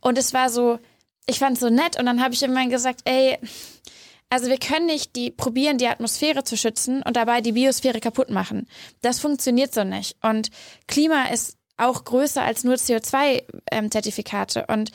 [0.01, 0.79] Und es war so,
[1.29, 3.37] ich fand es so nett und dann habe ich irgendwann gesagt, ey,
[4.29, 8.29] also wir können nicht die probieren, die Atmosphäre zu schützen und dabei die Biosphäre kaputt
[8.29, 8.67] machen.
[9.01, 10.17] Das funktioniert so nicht.
[10.21, 10.49] Und
[10.87, 14.65] Klima ist auch größer als nur CO2-Zertifikate.
[14.67, 14.91] Ähm, und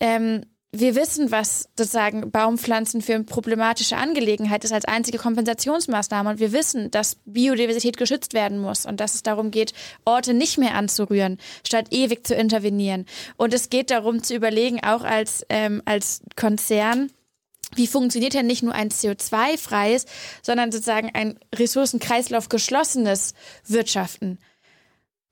[0.00, 0.44] ähm,
[0.78, 6.30] wir wissen, was sozusagen Baumpflanzen für eine problematische Angelegenheit ist als einzige Kompensationsmaßnahme.
[6.30, 9.72] Und wir wissen, dass Biodiversität geschützt werden muss und dass es darum geht,
[10.04, 13.06] Orte nicht mehr anzurühren, statt ewig zu intervenieren.
[13.36, 17.10] Und es geht darum zu überlegen, auch als, ähm, als Konzern,
[17.76, 20.06] wie funktioniert denn nicht nur ein CO2-freies,
[20.42, 23.34] sondern sozusagen ein Ressourcenkreislauf geschlossenes
[23.66, 24.38] Wirtschaften?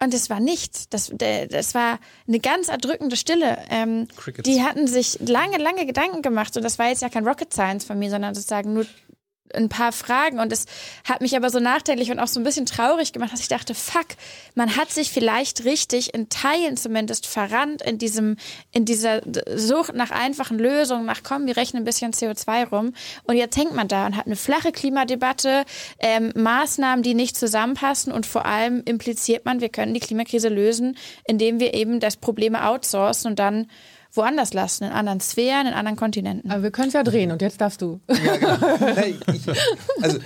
[0.03, 0.88] Und es war nichts.
[0.88, 3.59] Das, das war eine ganz erdrückende Stille.
[3.71, 4.09] Ähm,
[4.45, 6.57] die hatten sich lange, lange Gedanken gemacht.
[6.57, 8.85] Und das war jetzt ja kein Rocket Science von mir, sondern sozusagen nur
[9.55, 10.67] ein paar Fragen und es
[11.05, 13.75] hat mich aber so nachdenklich und auch so ein bisschen traurig gemacht, dass ich dachte,
[13.75, 14.07] fuck,
[14.55, 18.37] man hat sich vielleicht richtig in Teilen zumindest verrannt in diesem,
[18.73, 19.21] in dieser
[19.55, 22.95] Sucht nach einfachen Lösungen, nach komm, wir rechnen ein bisschen CO2 rum.
[23.25, 25.65] Und jetzt hängt man da und hat eine flache Klimadebatte,
[25.99, 30.97] ähm, Maßnahmen, die nicht zusammenpassen und vor allem impliziert man, wir können die Klimakrise lösen,
[31.25, 33.69] indem wir eben das Probleme outsourcen und dann
[34.12, 36.51] woanders lassen, in anderen Sphären, in anderen Kontinenten.
[36.51, 38.01] Aber wir können es ja drehen und jetzt darfst du.
[38.09, 38.96] Ja, genau.
[39.33, 39.48] ich,
[40.03, 40.18] also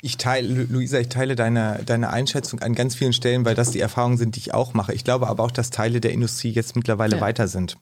[0.00, 3.80] ich teile, Luisa, ich teile deine, deine Einschätzung an ganz vielen Stellen, weil das die
[3.80, 4.94] Erfahrungen sind, die ich auch mache.
[4.94, 7.22] Ich glaube aber auch, dass Teile der Industrie jetzt mittlerweile ja.
[7.22, 7.76] weiter sind.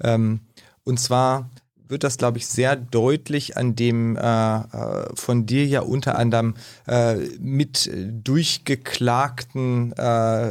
[0.00, 0.40] Ähm,
[0.84, 1.50] und zwar
[1.88, 6.54] wird das, glaube ich, sehr deutlich an dem äh, äh von dir ja unter anderem
[6.86, 10.50] äh, mit durchgeklagten äh,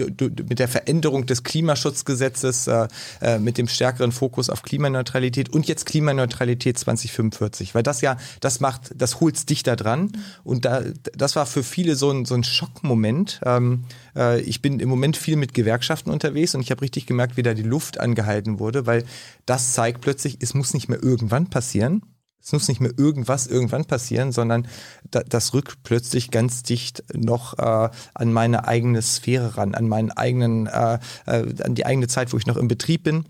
[0.00, 2.88] mit der Veränderung des Klimaschutzgesetzes, äh,
[3.20, 8.60] äh, mit dem stärkeren Fokus auf Klimaneutralität und jetzt Klimaneutralität 2045, weil das ja, das
[8.60, 10.12] macht, das holt's dichter dran.
[10.44, 10.82] Und da,
[11.14, 13.40] das war für viele so ein, so ein Schockmoment.
[13.44, 13.84] Ähm,
[14.16, 17.42] äh, ich bin im Moment viel mit Gewerkschaften unterwegs und ich habe richtig gemerkt, wie
[17.42, 19.04] da die Luft angehalten wurde, weil
[19.46, 22.02] das zeigt plötzlich, es muss nicht mehr irgendwann passieren,
[22.42, 24.66] es muss nicht mehr irgendwas irgendwann passieren, sondern
[25.10, 30.10] da, das rückt plötzlich ganz dicht noch äh, an meine eigene Sphäre ran, an meinen
[30.10, 33.26] eigenen, äh, äh, an die eigene Zeit, wo ich noch im Betrieb bin.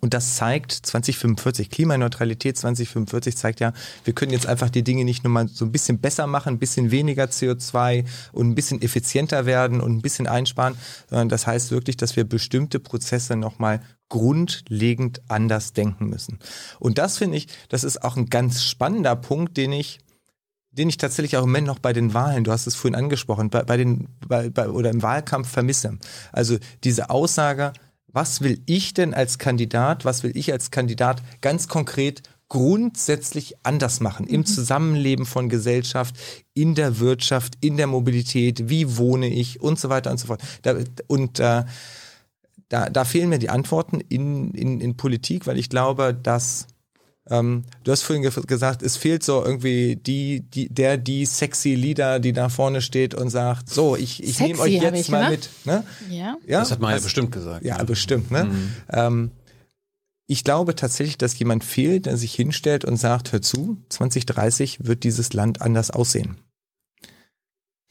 [0.00, 3.72] Und das zeigt 2045, Klimaneutralität 2045 zeigt ja,
[4.04, 6.58] wir können jetzt einfach die Dinge nicht nur mal so ein bisschen besser machen, ein
[6.58, 10.76] bisschen weniger CO2 und ein bisschen effizienter werden und ein bisschen einsparen,
[11.10, 16.38] sondern das heißt wirklich, dass wir bestimmte Prozesse nochmal grundlegend anders denken müssen.
[16.78, 19.98] Und das finde ich, das ist auch ein ganz spannender Punkt, den ich
[20.74, 23.50] den ich tatsächlich auch im Moment noch bei den Wahlen, du hast es vorhin angesprochen,
[23.50, 25.98] bei, bei den bei, bei, oder im Wahlkampf vermisse.
[26.32, 27.74] Also diese Aussage,
[28.12, 34.00] was will ich denn als Kandidat, was will ich als Kandidat ganz konkret grundsätzlich anders
[34.00, 36.16] machen im Zusammenleben von Gesellschaft,
[36.52, 40.42] in der Wirtschaft, in der Mobilität, wie wohne ich und so weiter und so fort.
[40.60, 41.64] Da, und äh,
[42.68, 46.66] da, da fehlen mir die Antworten in, in, in Politik, weil ich glaube, dass
[47.30, 51.74] ähm, du hast vorhin ge gesagt, es fehlt so irgendwie die, die, der, die sexy
[51.74, 55.30] Leader, die da vorne steht und sagt, so, ich, ich nehme euch jetzt ich mal
[55.30, 55.50] gemacht.
[55.64, 55.66] mit.
[55.66, 55.84] Ne?
[56.10, 56.36] Ja.
[56.46, 57.64] Ja, Das hat man ja bestimmt gesagt.
[57.64, 58.30] ja, bestimmt.
[58.32, 58.50] Ne?
[58.90, 59.30] Ähm,
[60.26, 65.04] ich glaube tatsächlich, dass jemand fehlt, der sich hinstellt und sagt, hör zu, 2030 wird
[65.04, 66.36] dieses Land anders aussehen.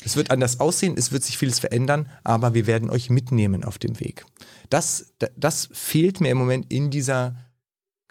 [0.04, 3.78] Es wird anders aussehen, es wird sich vieles verändern, aber wir werden euch mitnehmen auf
[3.78, 4.26] dem Weg.
[4.70, 7.36] Das, da- das fehlt mir im Moment in dieser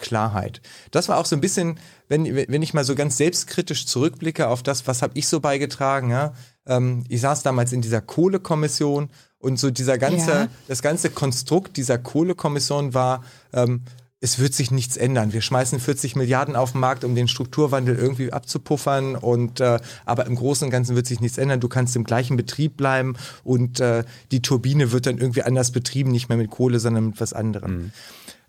[0.00, 0.60] Klarheit.
[0.90, 4.62] Das war auch so ein bisschen, wenn, wenn ich mal so ganz selbstkritisch zurückblicke auf
[4.62, 6.32] das, was habe ich so beigetragen, ja.
[6.66, 10.48] Ähm, ich saß damals in dieser Kohlekommission und so dieser ganze, Ja.
[10.68, 13.82] das ganze Konstrukt dieser Kohlekommission war, ähm,
[14.22, 15.32] es wird sich nichts ändern.
[15.32, 19.16] Wir schmeißen 40 Milliarden auf den Markt, um den Strukturwandel irgendwie abzupuffern.
[19.16, 21.58] Und äh, aber im Großen und Ganzen wird sich nichts ändern.
[21.60, 26.10] Du kannst im gleichen Betrieb bleiben und äh, die Turbine wird dann irgendwie anders betrieben,
[26.10, 27.92] nicht mehr mit Kohle, sondern mit was anderem.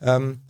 [0.02, 0.42] Ähm,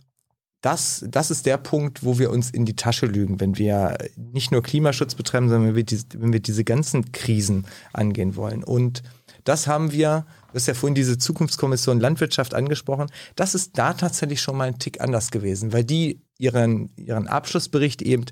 [0.62, 4.52] das, das ist der Punkt, wo wir uns in die Tasche lügen, wenn wir nicht
[4.52, 8.62] nur Klimaschutz betreiben, sondern wenn wir, diese, wenn wir diese ganzen Krisen angehen wollen.
[8.62, 9.02] Und
[9.42, 14.40] das haben wir, du hast ja vorhin diese Zukunftskommission Landwirtschaft angesprochen, das ist da tatsächlich
[14.40, 18.24] schon mal ein Tick anders gewesen, weil die ihren, ihren Abschlussbericht eben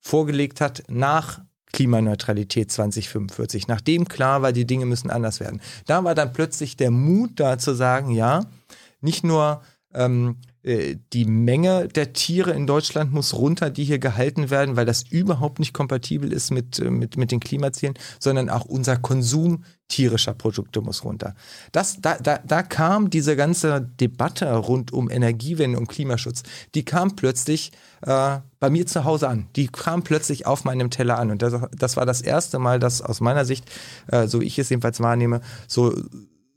[0.00, 1.40] vorgelegt hat nach
[1.72, 5.60] Klimaneutralität 2045, nachdem klar war, die Dinge müssen anders werden.
[5.86, 8.46] Da war dann plötzlich der Mut da zu sagen, ja,
[9.00, 9.62] nicht nur
[9.94, 14.86] ähm, äh, die Menge der Tiere in Deutschland muss runter, die hier gehalten werden, weil
[14.86, 19.64] das überhaupt nicht kompatibel ist mit, äh, mit, mit den Klimazielen, sondern auch unser Konsum
[19.86, 21.34] tierischer Produkte muss runter.
[21.72, 26.42] Das, da, da, da kam diese ganze Debatte rund um Energiewende und Klimaschutz,
[26.74, 29.46] die kam plötzlich äh, bei mir zu Hause an.
[29.56, 31.30] Die kam plötzlich auf meinem Teller an.
[31.30, 33.64] Und das, das war das erste Mal, dass aus meiner Sicht,
[34.08, 35.94] äh, so ich es jedenfalls wahrnehme, so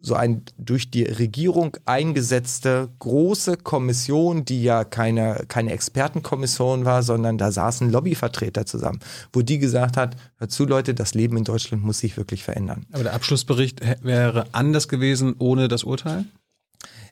[0.02, 7.38] so ein durch die Regierung eingesetzte große Kommission, die ja keine, keine Expertenkommission war, sondern
[7.38, 9.00] da saßen Lobbyvertreter zusammen,
[9.32, 12.86] wo die gesagt hat, hör zu Leute, das Leben in Deutschland muss sich wirklich verändern.
[12.92, 16.26] Aber der Abschlussbericht wäre anders gewesen ohne das Urteil?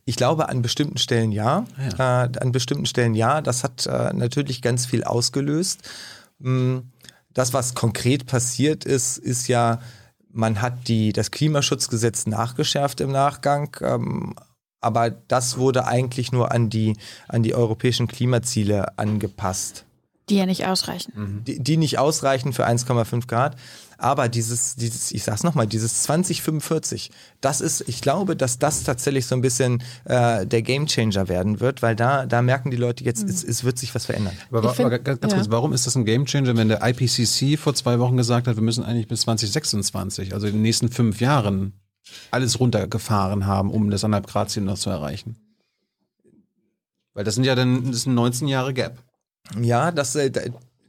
[0.06, 1.66] Ich glaube, an bestimmten Stellen ja.
[1.98, 3.42] Äh, an bestimmten Stellen ja.
[3.42, 5.82] Das hat äh, natürlich ganz viel ausgelöst.
[6.40, 6.80] Mm,
[7.34, 9.80] Das, was konkret passiert ist, ist ja,
[10.32, 13.76] man hat die, das Klimaschutzgesetz nachgeschärft im Nachgang.
[13.82, 14.36] Ähm,
[14.82, 16.96] aber das wurde eigentlich nur an die,
[17.28, 19.86] an die europäischen Klimaziele angepasst
[20.30, 21.44] Die ja nicht ausreichen.
[21.46, 23.58] die, die nicht ausreichen für 1,5 Grad.
[24.02, 29.26] Aber dieses, dieses, ich sag's nochmal, dieses 2045, das ist, ich glaube, dass das tatsächlich
[29.26, 33.28] so ein bisschen äh, der Gamechanger werden wird, weil da, da merken die Leute jetzt,
[33.28, 34.38] es, es wird sich was verändern.
[34.52, 35.40] Aber, find- aber ganz, ganz ja.
[35.40, 38.64] kurz, warum ist das ein Gamechanger, wenn der IPCC vor zwei Wochen gesagt hat, wir
[38.64, 41.74] müssen eigentlich bis 2026, also in den nächsten fünf Jahren,
[42.32, 45.36] alles runtergefahren haben, um das anderthalb Grad Ziel noch zu erreichen?
[47.14, 48.98] Weil das sind ja dann das sind 19 Jahre Gap.
[49.60, 50.32] Ja, das, äh,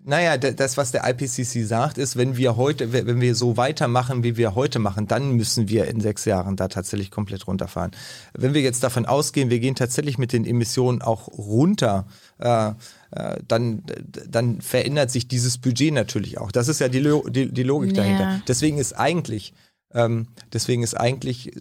[0.05, 4.23] naja, da- das, was der IPCC sagt, ist, wenn wir heute, wenn wir so weitermachen,
[4.23, 7.91] wie wir heute machen, dann müssen wir in sechs Jahren da tatsächlich komplett runterfahren.
[8.33, 12.07] Wenn wir jetzt davon ausgehen, wir gehen tatsächlich mit den Emissionen auch runter,
[12.39, 12.71] äh,
[13.11, 13.83] äh, dann,
[14.29, 16.51] dann verändert sich dieses Budget natürlich auch.
[16.51, 18.03] Das ist ja die, Lo die, die Logik Ja.
[18.03, 18.43] dahinter.
[18.49, 19.53] Deswegen ist eigentlich,
[19.93, 21.53] ähm, deswegen ist eigentlich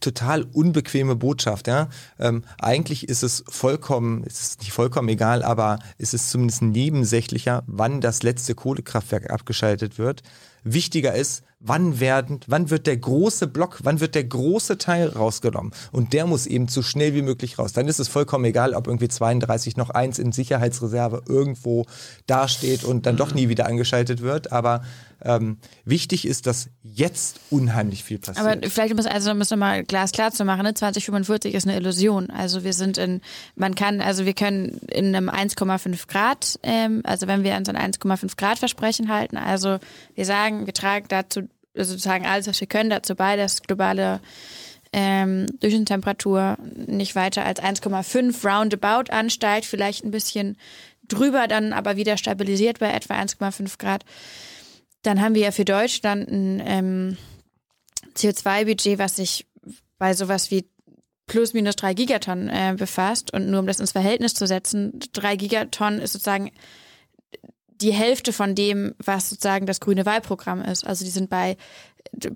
[0.00, 1.66] total unbequeme Botschaft.
[1.66, 1.88] Ja?
[2.18, 7.64] Ähm, eigentlich ist es vollkommen, es ist nicht vollkommen egal, aber es ist zumindest nebensächlicher,
[7.66, 10.22] wann das letzte Kohlekraftwerk abgeschaltet wird.
[10.64, 15.72] Wichtiger ist, wann werden, wann wird der große Block, wann wird der große Teil rausgenommen?
[15.90, 17.72] Und der muss eben so schnell wie möglich raus.
[17.72, 21.86] Dann ist es vollkommen egal, ob irgendwie 32 noch eins in Sicherheitsreserve irgendwo
[22.26, 24.52] dasteht und dann doch nie wieder angeschaltet wird.
[24.52, 24.82] Aber
[25.24, 28.46] ähm, wichtig ist, dass jetzt unheimlich viel passiert.
[28.46, 30.74] Aber vielleicht muss also müssen wir mal glasklar zu machen, ne?
[30.74, 32.30] 2045 ist eine Illusion.
[32.30, 33.20] Also wir sind in,
[33.56, 37.76] man kann, also wir können in einem 1,5 Grad, ähm, also wenn wir uns an
[37.76, 39.78] 1,5 Grad Versprechen halten, also
[40.14, 41.47] wir sagen, wir tragen dazu
[41.78, 44.20] also sozusagen alles, was wir können, dazu bei, dass globale
[44.92, 46.56] ähm, Durchschnittstemperatur
[46.86, 50.56] nicht weiter als 1,5 roundabout ansteigt, vielleicht ein bisschen
[51.06, 54.04] drüber, dann aber wieder stabilisiert bei etwa 1,5 Grad.
[55.02, 57.16] Dann haben wir ja für Deutschland ein ähm,
[58.16, 59.46] CO2-Budget, was sich
[59.98, 60.68] bei sowas wie
[61.26, 63.32] plus minus drei Gigatonnen äh, befasst.
[63.32, 66.50] Und nur um das ins Verhältnis zu setzen, drei Gigatonnen ist sozusagen
[67.80, 70.86] die Hälfte von dem, was sozusagen das grüne Wahlprogramm ist.
[70.86, 71.56] Also die sind bei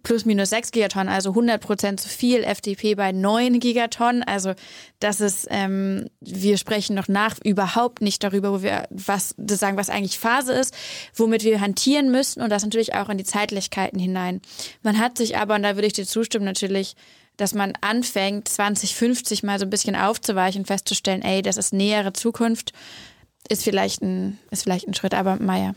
[0.03, 4.23] plus minus 6 Gigatonnen, also 100 Prozent zu viel, FDP bei 9 Gigatonnen.
[4.23, 4.55] Also
[5.01, 9.91] das ist, ähm, wir sprechen noch nach überhaupt nicht darüber, wo wir was sagen, was
[9.91, 10.75] eigentlich Phase ist,
[11.15, 14.41] womit wir hantieren müssen und das natürlich auch in die Zeitlichkeiten hinein.
[14.83, 16.95] Man hat sich aber, und da würde ich dir zustimmen, natürlich
[17.39, 22.73] dass man anfängt, 2050 mal so ein bisschen aufzuweichen, festzustellen, ey, das ist nähere Zukunft,
[23.49, 25.75] ist vielleicht ein, ist vielleicht ein Schritt, aber Meier.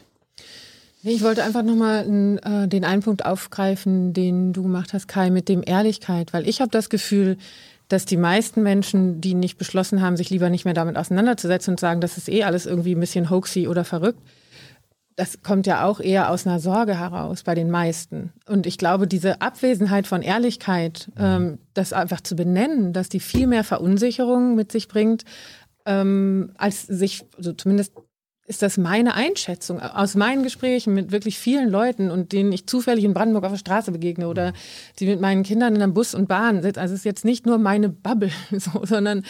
[1.03, 5.49] Ich wollte einfach nochmal äh, den einen Punkt aufgreifen, den du gemacht hast, Kai, mit
[5.49, 7.37] dem Ehrlichkeit, weil ich habe das Gefühl,
[7.89, 11.79] dass die meisten Menschen, die nicht beschlossen haben, sich lieber nicht mehr damit auseinanderzusetzen und
[11.79, 14.19] sagen, das ist eh alles irgendwie ein bisschen hoaxy oder verrückt,
[15.15, 18.33] das kommt ja auch eher aus einer Sorge heraus bei den meisten.
[18.47, 23.47] Und ich glaube, diese Abwesenheit von Ehrlichkeit, ähm, das einfach zu benennen, dass die viel
[23.47, 25.23] mehr Verunsicherung mit sich bringt,
[25.85, 27.93] ähm, als sich, also zumindest
[28.47, 33.03] ist das meine Einschätzung aus meinen Gesprächen mit wirklich vielen Leuten und denen ich zufällig
[33.03, 34.53] in Brandenburg auf der Straße begegne oder
[34.99, 36.79] die mit meinen Kindern in einem Bus und Bahn sitzen.
[36.79, 39.23] Also es ist jetzt nicht nur meine Bubble, so, sondern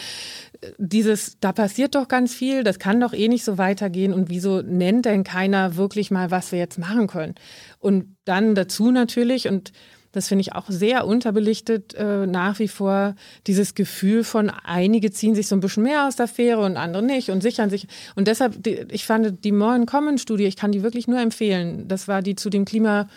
[0.60, 4.28] äh, dieses, da passiert doch ganz viel, das kann doch eh nicht so weitergehen und
[4.28, 7.36] wieso nennt denn keiner wirklich mal, was wir jetzt machen können?
[7.78, 9.72] Und dann dazu natürlich und
[10.12, 13.14] das finde ich auch sehr unterbelichtet äh, nach wie vor,
[13.46, 17.02] dieses Gefühl von einige ziehen sich so ein bisschen mehr aus der Fähre und andere
[17.02, 17.86] nicht und sichern sich.
[18.14, 21.20] Und deshalb, die, ich fand die More in Common Studie, ich kann die wirklich nur
[21.20, 21.88] empfehlen.
[21.88, 23.08] Das war die zu dem Klima,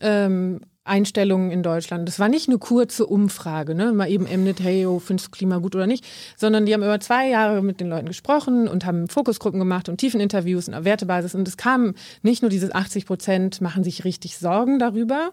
[0.00, 2.08] ähm, Einstellungen in Deutschland.
[2.08, 3.92] Das war nicht eine kurze Umfrage, ne?
[3.92, 6.04] mal eben Emnet, hey, oh, findest du Klima gut oder nicht,
[6.36, 9.98] sondern die haben über zwei Jahre mit den Leuten gesprochen und haben Fokusgruppen gemacht und
[9.98, 14.78] Tiefeninterviews und Wertebasis und es kam nicht nur dieses 80 Prozent machen sich richtig Sorgen
[14.78, 15.30] darüber,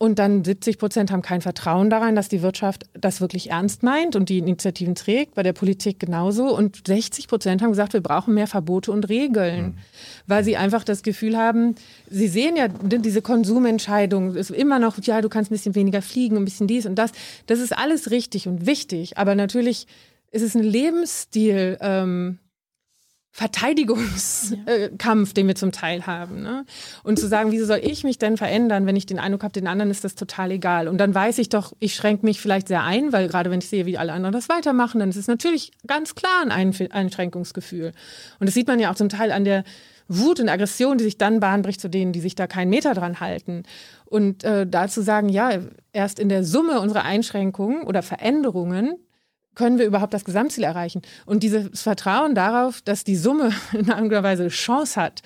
[0.00, 4.14] und dann 70 Prozent haben kein Vertrauen daran, dass die Wirtschaft das wirklich ernst meint
[4.14, 6.56] und die Initiativen trägt, bei der Politik genauso.
[6.56, 9.74] Und 60 Prozent haben gesagt, wir brauchen mehr Verbote und Regeln, mhm.
[10.28, 11.74] weil sie einfach das Gefühl haben,
[12.08, 16.36] sie sehen ja diese Konsumentscheidung, ist immer noch, ja, du kannst ein bisschen weniger fliegen,
[16.36, 17.10] ein bisschen dies und das.
[17.46, 19.88] Das ist alles richtig und wichtig, aber natürlich
[20.30, 22.38] ist es ein Lebensstil, ähm,
[23.30, 26.42] Verteidigungskampf, den wir zum Teil haben.
[26.42, 26.64] Ne?
[27.04, 29.68] Und zu sagen, wieso soll ich mich denn verändern, wenn ich den Eindruck habe, den
[29.68, 30.88] anderen ist das total egal.
[30.88, 33.68] Und dann weiß ich doch, ich schränke mich vielleicht sehr ein, weil gerade wenn ich
[33.68, 37.92] sehe, wie alle anderen das weitermachen, dann ist es natürlich ganz klar ein Einschränkungsgefühl.
[38.40, 39.62] Und das sieht man ja auch zum Teil an der
[40.08, 43.20] Wut und Aggression, die sich dann bahnbricht zu denen, die sich da keinen Meter dran
[43.20, 43.64] halten.
[44.06, 45.50] Und äh, dazu sagen, ja,
[45.92, 48.96] erst in der Summe unserer Einschränkungen oder Veränderungen
[49.58, 51.02] können wir überhaupt das Gesamtziel erreichen?
[51.26, 55.22] Und dieses Vertrauen darauf, dass die Summe in irgendeiner Weise Chance hat,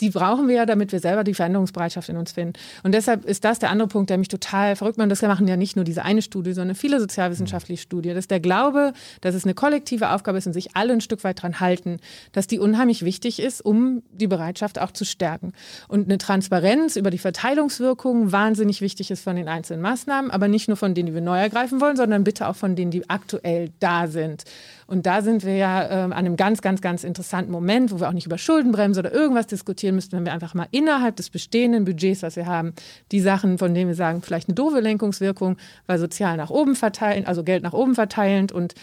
[0.00, 2.54] die brauchen wir ja, damit wir selber die Veränderungsbereitschaft in uns finden.
[2.82, 5.10] Und deshalb ist das der andere Punkt, der mich total verrückt macht.
[5.10, 8.14] Das machen ja nicht nur diese eine Studie, sondern viele sozialwissenschaftliche Studien.
[8.14, 11.24] Das ist der Glaube, dass es eine kollektive Aufgabe ist und sich alle ein Stück
[11.24, 11.98] weit dran halten,
[12.32, 15.52] dass die unheimlich wichtig ist, um die Bereitschaft auch zu stärken.
[15.88, 20.68] Und eine Transparenz über die Verteilungswirkungen wahnsinnig wichtig ist von den einzelnen Maßnahmen, aber nicht
[20.68, 23.70] nur von denen, die wir neu ergreifen wollen, sondern bitte auch von denen, die aktuell
[23.80, 24.44] da sind.
[24.86, 28.08] Und da sind wir ja äh, an einem ganz, ganz, ganz interessanten Moment, wo wir
[28.08, 31.84] auch nicht über Schuldenbremse oder irgendwas diskutieren müssten, wenn wir einfach mal innerhalb des bestehenden
[31.84, 32.72] Budgets, was wir haben,
[33.10, 35.56] die Sachen, von denen wir sagen, vielleicht eine doofe Lenkungswirkung,
[35.86, 38.74] weil sozial nach oben verteilen, also Geld nach oben verteilend und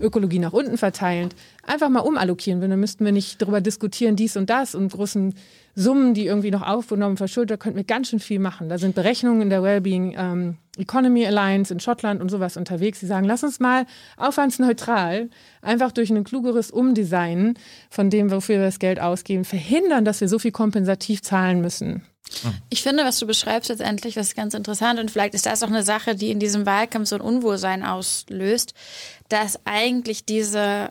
[0.00, 2.70] Ökologie nach unten verteilend, einfach mal umallokieren würden.
[2.70, 5.34] Dann müssten wir nicht darüber diskutieren, dies und das und großen
[5.74, 8.68] Summen, die irgendwie noch aufgenommen, verschuldet, könnten wir ganz schön viel machen.
[8.68, 13.00] Da sind Berechnungen in der Wellbeing ähm, Economy Alliance in Schottland und sowas unterwegs.
[13.00, 13.86] Die sagen, lass uns mal
[14.16, 15.30] aufwandsneutral
[15.62, 17.58] einfach durch ein klugeres Umdesignen
[17.90, 22.02] von dem, wofür wir das Geld ausgeben, verhindern, dass wir so viel kompensativ zahlen müssen.
[22.70, 25.68] Ich finde, was du beschreibst letztendlich, das ist ganz interessant und vielleicht ist das auch
[25.68, 28.74] eine Sache, die in diesem Wahlkampf so ein Unwohlsein auslöst,
[29.28, 30.90] dass eigentlich diese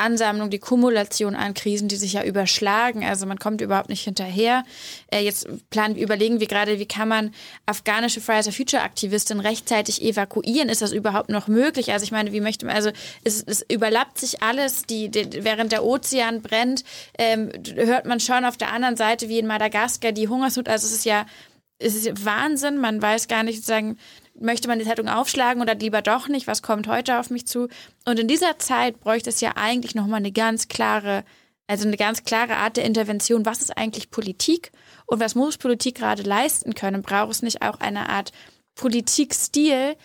[0.00, 3.04] Ansammlung, die Kumulation an Krisen, die sich ja überschlagen.
[3.04, 4.64] Also man kommt überhaupt nicht hinterher.
[5.12, 7.34] Äh, jetzt planen überlegen wir gerade, wie kann man
[7.66, 10.68] afghanische Fridays for Future Aktivisten rechtzeitig evakuieren?
[10.68, 11.92] Ist das überhaupt noch möglich?
[11.92, 12.90] Also ich meine, wie möchte man, also
[13.24, 16.84] es, es überlappt sich alles, die, die, während der Ozean brennt,
[17.18, 20.68] ähm, hört man schon auf der anderen Seite, wie in Madagaskar, die Hungersnot.
[20.68, 21.26] Also es ist ja
[21.80, 23.96] es ist Wahnsinn, man weiß gar nicht sozusagen,
[24.38, 27.68] möchte man die Zeitung aufschlagen oder lieber doch nicht, was kommt heute auf mich zu.
[28.04, 31.24] Und in dieser Zeit bräuchte es ja eigentlich nochmal eine ganz klare,
[31.66, 33.46] also eine ganz klare Art der Intervention.
[33.46, 34.72] Was ist eigentlich Politik
[35.06, 37.02] und was muss Politik gerade leisten können?
[37.02, 38.32] Braucht es nicht auch eine Art
[38.74, 39.96] Politikstil,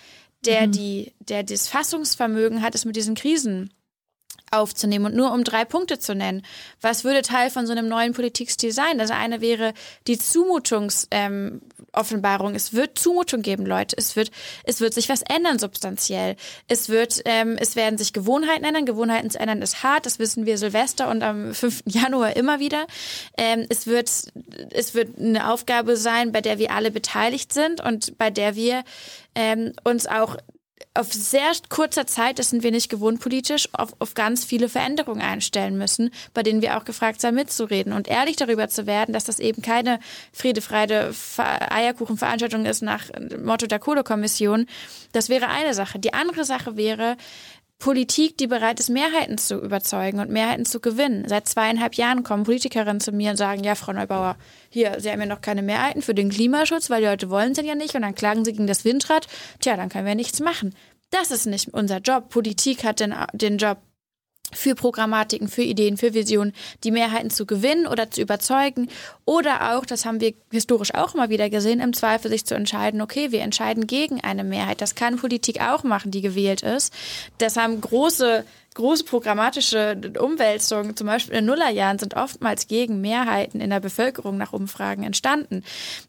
[0.46, 0.72] der mhm.
[0.72, 3.72] die, der das Fassungsvermögen hat, es mit diesen Krisen
[4.58, 6.44] aufzunehmen und nur um drei Punkte zu nennen.
[6.82, 8.98] Was würde Teil von so einem neuen Politikstil sein?
[8.98, 9.74] Das eine wäre
[10.08, 11.62] die Zumutungs, ähm.
[11.98, 13.96] Es wird Zumutung geben, Leute.
[13.98, 14.30] Es wird,
[14.66, 16.36] es wird sich was ändern substanziell.
[16.68, 18.86] Es wird, ähm, es werden sich Gewohnheiten ändern.
[18.86, 20.06] Gewohnheiten zu ändern ist hart.
[20.06, 21.84] Das wissen wir Silvester und am 5.
[21.86, 22.86] Januar immer wieder.
[23.38, 24.12] Ähm, es wird,
[24.72, 28.84] es wird eine Aufgabe sein, bei der wir alle beteiligt sind und bei der wir
[29.36, 30.38] ähm, uns auch
[30.94, 35.22] auf sehr kurzer Zeit, das sind wir nicht gewohnt politisch, auf, auf ganz viele Veränderungen
[35.22, 39.26] einstellen müssen, bei denen wir auch gefragt sind, mitzureden und ehrlich darüber zu werden, dass
[39.26, 40.00] das eben keine
[40.32, 43.04] Friede, Freide, Eierkuchenveranstaltung ist nach
[43.44, 44.68] Motto der Kohlekommission.
[45.12, 46.00] Das wäre eine Sache.
[46.00, 47.18] Die andere Sache wäre,
[47.78, 51.26] Politik, die bereit ist, Mehrheiten zu überzeugen und Mehrheiten zu gewinnen.
[51.28, 54.38] Seit zweieinhalb Jahren kommen Politikerinnen zu mir und sagen, ja, Frau Neubauer,
[54.70, 57.58] hier, Sie haben ja noch keine Mehrheiten für den Klimaschutz, weil die Leute wollen es
[57.64, 59.28] ja nicht und dann klagen Sie gegen das Windrad.
[59.60, 60.74] Tja, dann können wir nichts machen.
[61.12, 62.30] Das ist nicht unser Job.
[62.30, 63.78] Politik hat den, den Job,
[64.54, 68.90] für Programmatiken, für Ideen, für Visionen, die Mehrheiten zu gewinnen oder zu überzeugen
[69.26, 73.02] oder auch, das haben wir historisch auch mal wieder gesehen, im Zweifel sich zu entscheiden,
[73.02, 74.82] okay, wir entscheiden gegen eine Mehrheit.
[74.82, 76.94] Das kann Politik auch machen, die gewählt ist.
[77.38, 83.60] Das haben große große programmatische Umwälzungen, zum Beispiel in den Nullerjahren, sind oftmals gegen Mehrheiten
[83.60, 85.64] in der Bevölkerung nach Umfragen entstanden.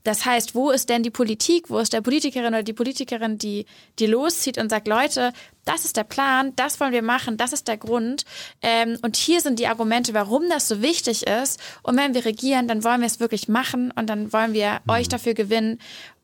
[0.04, 1.70] Das heißt, wo ist denn die Politik?
[1.70, 3.66] Wo ist der Politikerin oder die Politikerin, die,
[3.98, 5.32] die loszieht und sagt, Leute,
[5.64, 8.24] das ist der Plan, das wollen wir machen, das ist der Grund.
[8.62, 11.60] Ähm, und hier sind die Argumente, warum das so wichtig ist.
[11.82, 14.92] Und wenn wir regieren, dann wollen wir es wirklich machen und dann wollen wir mhm.
[14.92, 15.78] euch dafür gewinnen.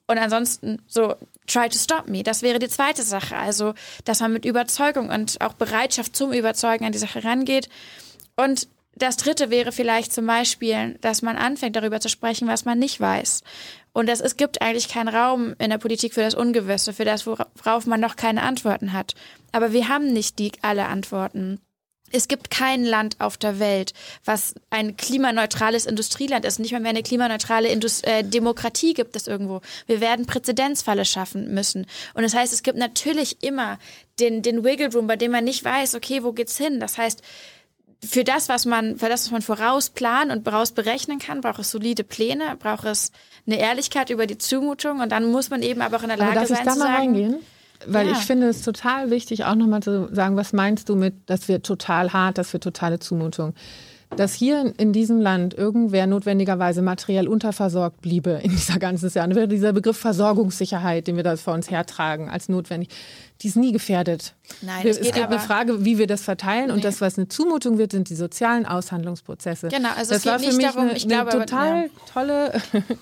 [0.06, 1.14] Und ansonsten so,
[1.46, 2.22] try to stop me.
[2.22, 3.36] Das wäre die zweite Sache.
[3.36, 3.74] Also,
[4.04, 7.68] dass man mit Überzeugung und auch Bereitschaft zum Überzeugen an die Sache rangeht.
[8.36, 12.78] Und das dritte wäre vielleicht zum Beispiel, dass man anfängt, darüber zu sprechen, was man
[12.78, 13.42] nicht weiß.
[13.92, 17.26] Und das, es gibt eigentlich keinen Raum in der Politik für das Ungewisse, für das,
[17.26, 19.14] worauf man noch keine Antworten hat.
[19.50, 21.60] Aber wir haben nicht die alle Antworten.
[22.12, 23.92] Es gibt kein Land auf der Welt,
[24.24, 26.58] was ein klimaneutrales Industrieland ist.
[26.58, 29.60] Nicht mal mehr eine klimaneutrale Indust äh, Demokratie gibt es irgendwo.
[29.86, 31.86] Wir werden Präzedenzfalle schaffen müssen.
[32.14, 33.78] Und das heißt, es gibt natürlich immer
[34.20, 36.80] den, den Wiggle Room, bei dem man nicht weiß, okay, wo geht's hin?
[36.80, 37.22] Das heißt,
[38.04, 42.02] für das, was man, für das, was man vorausplanen und vorausberechnen kann, braucht es solide
[42.04, 43.12] Pläne, braucht es
[43.46, 46.46] eine Ehrlichkeit über die Zumutung und dann muss man eben aber auch in der Lage
[46.46, 47.36] sein, mal sagen, reingehen?
[47.86, 48.12] Weil ja.
[48.12, 51.64] ich finde es total wichtig, auch nochmal zu sagen, was meinst du mit, das wird
[51.66, 53.54] total hart, das wird totale Zumutung.
[54.16, 59.72] Dass hier in diesem Land irgendwer notwendigerweise materiell unterversorgt bliebe in dieser ganzen Jahr, dieser
[59.72, 62.90] Begriff Versorgungssicherheit, den wir da vor uns hertragen, als notwendig,
[63.40, 64.34] die ist nie gefährdet.
[64.60, 66.72] Nein, es geht eine Frage, wie wir das verteilen nee.
[66.72, 69.68] und das, was eine Zumutung wird, sind die sozialen Aushandlungsprozesse.
[69.68, 71.82] Genau, also das es geht war für nicht mich darum, eine, ich glaube, eine total
[71.84, 71.88] ja.
[72.12, 72.52] tolle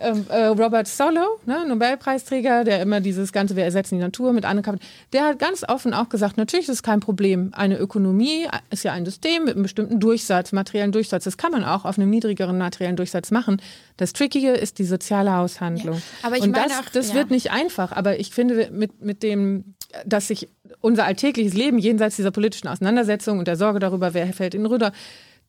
[0.00, 4.44] ähm, äh, Robert Solow, ne, Nobelpreisträger, der immer dieses ganze, wir ersetzen die Natur mit
[4.44, 7.50] anderen Kapitän, der hat ganz offen auch gesagt, natürlich ist es kein Problem.
[7.52, 11.24] Eine Ökonomie ist ja ein System mit einem bestimmten Durchsatz, materiellen Durchsatz.
[11.24, 13.60] Das kann man auch auf einem niedrigeren materiellen Durchsatz machen.
[13.96, 15.96] Das Trickige ist die soziale Aushandlung.
[15.96, 17.14] Ja, aber ich Und meine das, auch, das ja.
[17.14, 17.92] wird nicht einfach.
[17.92, 19.74] Aber ich finde, mit, mit dem,
[20.04, 20.48] dass sich
[20.80, 24.92] unser alltägliches Leben jenseits dieser politischen Auseinandersetzung und der Sorge darüber, wer fällt in Rüder,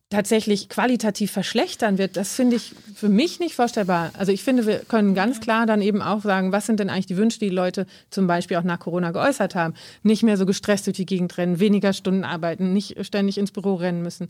[0.10, 4.12] tatsächlich qualitativ verschlechtern wird, das finde ich für mich nicht vorstellbar.
[4.18, 7.08] Also ich finde, wir können ganz klar dann eben auch sagen, was sind denn eigentlich
[7.08, 9.74] die Wünsche, die, die Leute zum Beispiel auch nach Corona geäußert haben.
[10.03, 13.76] Nicht mehr so gestresst durch die Gegend rennen, weniger Stunden arbeiten, nicht ständig ins Büro
[13.76, 14.30] rennen müssen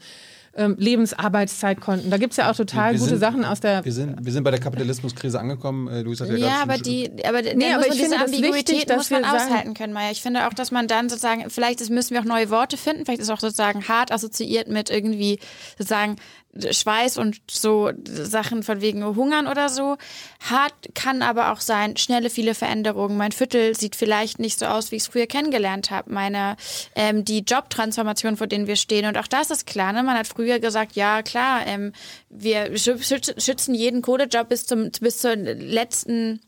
[0.55, 2.09] ähm, Lebensarbeitszeitkonten.
[2.09, 3.83] Da gibt es ja auch total wir gute sind, Sachen aus der.
[3.85, 5.87] Wir sind, wir sind bei der Kapitalismuskrise angekommen.
[5.87, 9.09] Äh, Luis hat ja, ja aber die, aber, nee, aber ich finde Ambiguität wichtig, muss
[9.09, 10.11] man aushalten können, Maya.
[10.11, 13.21] Ich finde auch, dass man dann sozusagen, vielleicht müssen wir auch neue Worte finden, vielleicht
[13.21, 15.39] ist auch sozusagen hart assoziiert mit irgendwie
[15.77, 16.15] sozusagen
[16.55, 19.97] Schweiß und so Sachen von wegen Hungern oder so.
[20.39, 23.17] Hart kann aber auch sein, schnelle, viele Veränderungen.
[23.17, 26.11] Mein Viertel sieht vielleicht nicht so aus, wie ich es früher kennengelernt habe.
[26.11, 26.57] Meine,
[26.95, 29.05] ähm, die Jobtransformation, vor denen wir stehen.
[29.05, 29.93] Und auch das ist klar.
[29.93, 30.03] Ne?
[30.03, 31.93] Man hat früher gesagt, ja klar, ähm,
[32.29, 36.39] wir schützen jeden Kohlejob bis zum bis zur letzten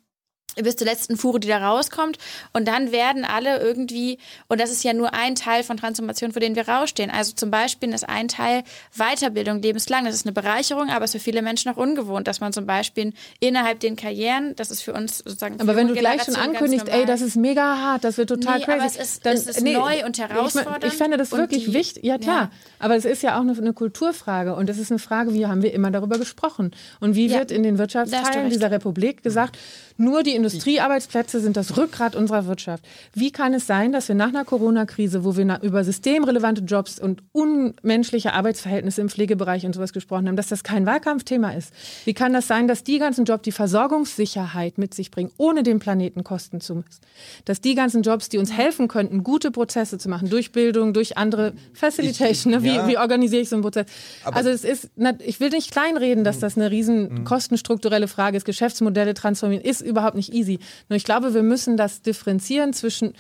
[0.64, 2.18] bis zur letzten Fuhre, die da rauskommt.
[2.54, 6.40] Und dann werden alle irgendwie, und das ist ja nur ein Teil von Transformation, für
[6.40, 7.12] den wir rausstehen.
[7.12, 8.64] Also zum Beispiel ist ein Teil
[8.96, 10.06] Weiterbildung lebenslang.
[10.06, 12.66] Das ist eine Bereicherung, aber es ist für viele Menschen auch ungewohnt, dass man zum
[12.66, 15.60] Beispiel innerhalb den Karrieren, das ist für uns sozusagen.
[15.60, 18.66] Aber wenn du gleich schon ankündigst, ey, das ist mega hart, das wird total nee,
[18.66, 18.80] crazy.
[18.80, 20.84] Aber es ist, dann, es ist nee, neu und herausfordernd.
[20.84, 22.04] Ich, ich fände das wirklich die, wichtig.
[22.04, 22.44] Ja, klar.
[22.44, 22.52] Ja.
[22.80, 24.56] Aber es ist ja auch eine, eine, Kulturfrage.
[24.56, 26.72] Und es ist eine Frage, wie haben wir immer darüber gesprochen?
[27.00, 29.58] Und wie ja, wird in den Wirtschaftsteilen dieser Republik gesagt,
[29.98, 32.84] nur die Industrie Industriearbeitsplätze sind das Rückgrat unserer Wirtschaft.
[33.14, 37.24] Wie kann es sein, dass wir nach einer Corona-Krise, wo wir über systemrelevante Jobs und
[37.32, 41.74] unmenschliche Arbeitsverhältnisse im Pflegebereich und sowas gesprochen haben, dass das kein Wahlkampfthema ist?
[42.06, 45.80] Wie kann das sein, dass die ganzen Jobs die Versorgungssicherheit mit sich bringen, ohne den
[45.80, 47.02] Planeten kosten zu müssen?
[47.46, 51.18] Dass die ganzen Jobs, die uns helfen könnten, gute Prozesse zu machen, durch Bildung, durch
[51.18, 52.64] andere Facilitation, ne?
[52.64, 52.88] wie, ja.
[52.88, 53.86] wie organisiere ich so einen Prozess?
[54.24, 54.90] also es ist,
[55.26, 58.46] ich will nicht kleinreden, dass das eine riesen kostenstrukturelle Frage ist.
[58.46, 60.60] Geschäftsmodelle transformieren ist überhaupt nicht easy.
[60.88, 63.14] Nur ich glaube, wir müssen das differenzieren zwischen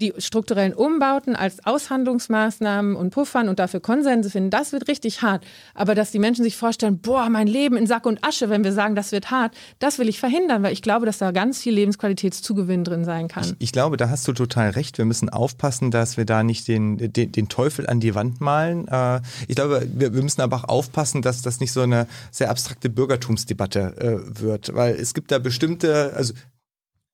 [0.00, 5.44] die strukturellen Umbauten als Aushandlungsmaßnahmen und Puffern und dafür Konsense finden, das wird richtig hart.
[5.74, 8.72] Aber dass die Menschen sich vorstellen, boah, mein Leben in Sack und Asche, wenn wir
[8.72, 11.74] sagen, das wird hart, das will ich verhindern, weil ich glaube, dass da ganz viel
[11.74, 13.56] Lebensqualitätszugewinn drin sein kann.
[13.58, 14.98] Ich glaube, da hast du total recht.
[14.98, 18.88] Wir müssen aufpassen, dass wir da nicht den, den, den Teufel an die Wand malen.
[18.88, 22.50] Äh, Ich glaube, wir, wir müssen aber auch aufpassen, dass das nicht so eine sehr
[22.50, 26.32] abstrakte Bürgertumsdebatte äh, wird, weil es gibt da bestimmte, also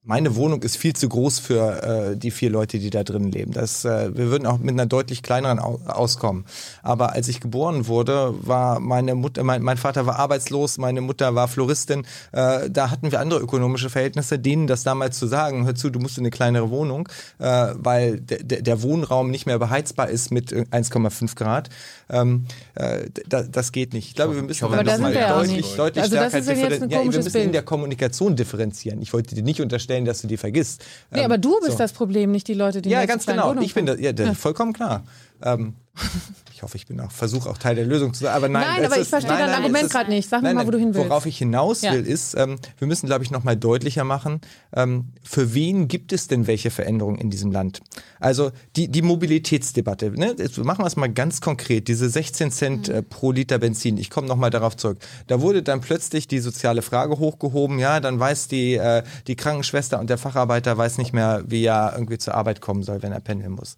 [0.06, 1.82] meine Wohnung ist viel zu groß für
[2.12, 3.52] äh, die vier Leute, die da drin leben.
[3.52, 6.44] Das, äh, wir würden auch mit einer deutlich kleineren au auskommen.
[6.82, 11.34] Aber als ich geboren wurde, war meine Mutter, mein, mein Vater war arbeitslos, meine Mutter
[11.34, 12.06] war Floristin.
[12.30, 14.38] Äh, da hatten wir andere ökonomische Verhältnisse.
[14.38, 18.20] Denen das damals zu sagen, hör zu, du musst in eine kleinere Wohnung, äh, weil
[18.20, 21.68] der, der, Wohnraum nicht mehr beheizbar ist mit äh, 1,5 Grad.
[22.08, 22.46] Ähm,
[22.76, 24.08] äh, da, das geht nicht.
[24.08, 26.48] Ich glaube, wir müssen da Aber da noch mal deutlich, deutlich Also das stärker ist
[26.48, 27.54] ja wir müssen in Bild.
[27.54, 29.02] der Kommunikation differenzieren.
[29.02, 30.84] Ich wollte dir nicht unterstellen, dass du die vergisst.
[31.10, 31.78] Nee, Ähm, aber du bist so.
[31.78, 33.54] das Problem, nicht die Leute, die Ja, ganz genau.
[33.60, 35.04] Ich bin das, ja, das, vollkommen klar.
[35.42, 35.74] Ähm,
[36.56, 38.32] ich hoffe, ich bin auch, versuche auch Teil der Lösung zu sein.
[38.34, 40.26] Aber nein, Nein, aber ich ist- verstehe nein, dein nein, Argument gerade nicht.
[40.30, 41.08] Sag mir mal, wo du hin willst.
[41.10, 41.92] Worauf ich hinaus Ja.
[41.92, 44.40] will, ist, ähm, wir müssen, glaube ich, nochmal deutlicher machen,
[44.74, 47.80] ähm, für wen gibt es denn welche Veränderungen in diesem Land?
[48.20, 50.34] Also die, die Mobilitätsdebatte, ne?
[50.38, 54.08] Jetzt machen wir es mal ganz konkret, diese 16 Cent äh, pro Liter Benzin, ich
[54.08, 54.98] komme nochmal darauf zurück.
[55.26, 60.00] Da wurde dann plötzlich die soziale Frage hochgehoben, ja, dann weiß die, äh, die Krankenschwester
[60.00, 63.20] und der Facharbeiter weiß nicht mehr, wie er irgendwie zur Arbeit kommen soll, wenn er
[63.20, 63.76] pendeln muss.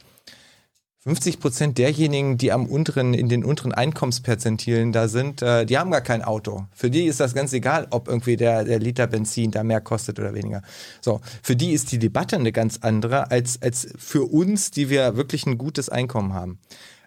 [1.08, 5.90] 50 Prozent derjenigen, die am unteren, in den unteren Einkommensperzentilen da sind, äh, die haben
[5.90, 6.66] gar kein Auto.
[6.74, 10.18] Für die ist das ganz egal, ob irgendwie der, der Liter Benzin da mehr kostet
[10.18, 10.60] oder weniger.
[11.00, 15.16] So, für die ist die Debatte eine ganz andere als, als für uns, die wir
[15.16, 16.58] wirklich ein gutes Einkommen haben.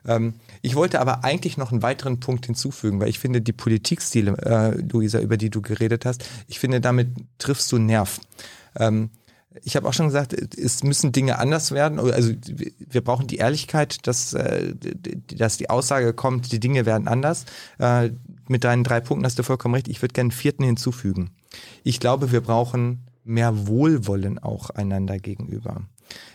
[0.08, 0.34] Ähm,
[0.64, 4.82] ich wollte aber eigentlich noch einen weiteren Punkt hinzufügen, weil ich finde, die Politikstile, äh,
[4.82, 8.20] Luisa, über die du geredet hast, ich finde, damit triffst du einen Nerv.
[8.80, 9.12] Ähm,
[9.64, 11.99] ich habe auch schon gesagt, es müssen Dinge anders werden.
[11.99, 12.32] Also
[12.80, 14.74] wir brauchen die Ehrlichkeit, dass, äh,
[15.34, 17.45] dass die Aussage kommt, die Dinge werden anders.
[17.78, 18.12] Äh,
[18.47, 19.88] mit deinen drei Punkten hast du vollkommen recht.
[19.88, 21.32] Ich würde gerne einen vierten hinzufügen.
[21.84, 25.82] Ich glaube, wir brauchen mehr Wohlwollen auch einander gegenüber.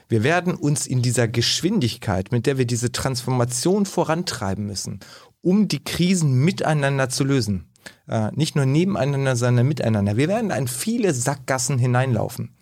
[0.09, 5.01] Wir werden uns in dieser Geschwindigkeit, mit der wir diese Transformation vorantreiben müssen,
[5.43, 7.67] um die Krisen miteinander zu lösen,
[8.09, 10.17] äh, nicht nur nebeneinander, sondern miteinander.
[10.17, 12.55] Wir werden in viele Sackgassen hineinlaufen.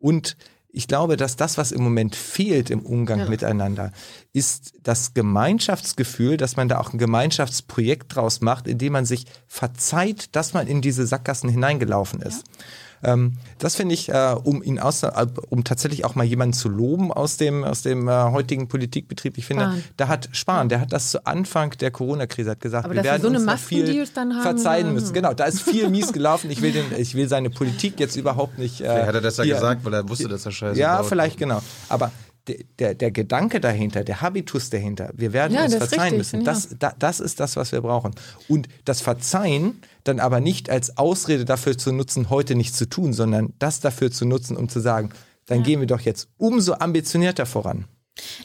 [0.00, 0.36] Und
[0.72, 3.92] ich glaube, dass das, was im Moment fehlt im Umgang miteinander,
[4.32, 10.34] ist das Gemeinschaftsgefühl, dass man da auch ein Gemeinschaftsprojekt draus macht, indem man sich verzeiht,
[10.36, 12.44] dass man in diese Sackgassen hineingelaufen ist.
[13.02, 16.68] Ähm, das finde ich, äh, um ihn aus, äh, um tatsächlich auch mal jemanden zu
[16.68, 19.38] loben aus dem, aus dem äh, heutigen Politikbetrieb.
[19.38, 19.82] Ich finde, Spahn.
[19.96, 23.04] da hat Spahn, der hat das zu Anfang der Corona-Krise hat gesagt, Aber wir dass
[23.04, 25.12] wir werden so eine uns noch viel haben, verzeihen müssen.
[25.14, 26.50] Genau, da ist viel mies gelaufen.
[26.50, 28.80] Ich will den, ich will seine Politik jetzt überhaupt nicht.
[28.80, 30.98] Äh, Vielleicht hat er das ja hier- gesagt, weil er wusste, dass er scheiße Ja,
[30.98, 31.06] baut.
[31.06, 31.62] vielleicht genau.
[31.88, 32.12] Aber
[32.78, 36.40] der, der, Gedanke dahinter, der Habitus dahinter, wir werden Ja, uns verzeihen richtig, müssen.
[36.40, 36.44] ja.
[36.44, 38.14] Das, da, das ist das, was wir brauchen.
[38.48, 43.12] Und das Verzeihen dann aber nicht als Ausrede dafür zu nutzen, heute nichts zu tun,
[43.12, 45.10] sondern das dafür zu nutzen, um zu sagen,
[45.46, 47.86] dann gehen wir doch jetzt umso ambitionierter voran.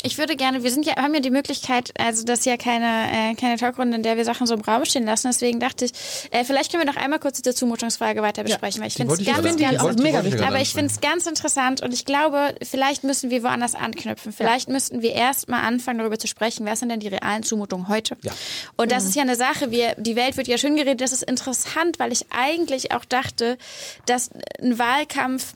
[0.03, 3.31] Ich würde gerne, wir sind ja, haben ja die Möglichkeit, also das ist ja keine,
[3.31, 5.27] äh, keine Talkrunde, in der wir Sachen so im Raum stehen lassen.
[5.27, 5.91] Deswegen dachte ich,
[6.31, 9.19] äh, vielleicht können wir noch einmal kurz diese Zumutungsfrage weiter besprechen, weil ich finde es
[9.25, 10.43] ganz, ganz, wollte- die mega wichtig.
[10.43, 14.31] aber ich finde es ganz interessant und ich glaube, vielleicht müssen wir woanders anknüpfen.
[14.33, 17.87] Vielleicht müssten wir erst mal anfangen, darüber zu sprechen, was sind denn die realen Zumutungen
[17.87, 18.17] heute?
[18.21, 18.31] Ja.
[18.77, 21.23] Und das ist ja eine Sache, wir, die Welt wird ja schön geredet, das ist
[21.23, 23.57] interessant, weil ich eigentlich auch dachte,
[24.05, 24.29] dass
[24.61, 25.53] ein Wahlkampf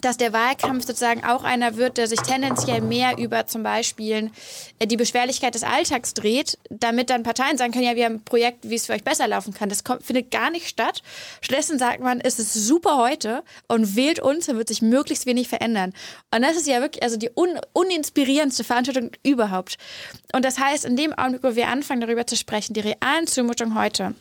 [0.00, 4.30] dass der Wahlkampf sozusagen auch einer wird, der sich tendenziell mehr über zum Beispiel
[4.78, 8.24] äh, die Beschwerlichkeit des Alltags dreht, damit dann Parteien sagen können, ja, wir haben ein
[8.24, 9.68] Projekt, wie es für euch besser laufen kann.
[9.68, 11.02] Das kommt, findet gar nicht statt.
[11.40, 15.48] Stattdessen sagt man, es ist super heute und wählt uns, dann wird sich möglichst wenig
[15.48, 15.92] verändern.
[16.34, 19.76] Und das ist ja wirklich also die un uninspirierendste Veranstaltung überhaupt.
[20.32, 23.78] Und das heißt, in dem Augenblick, wo wir anfangen, darüber zu sprechen, die realen Zumutungen
[23.78, 24.14] heute,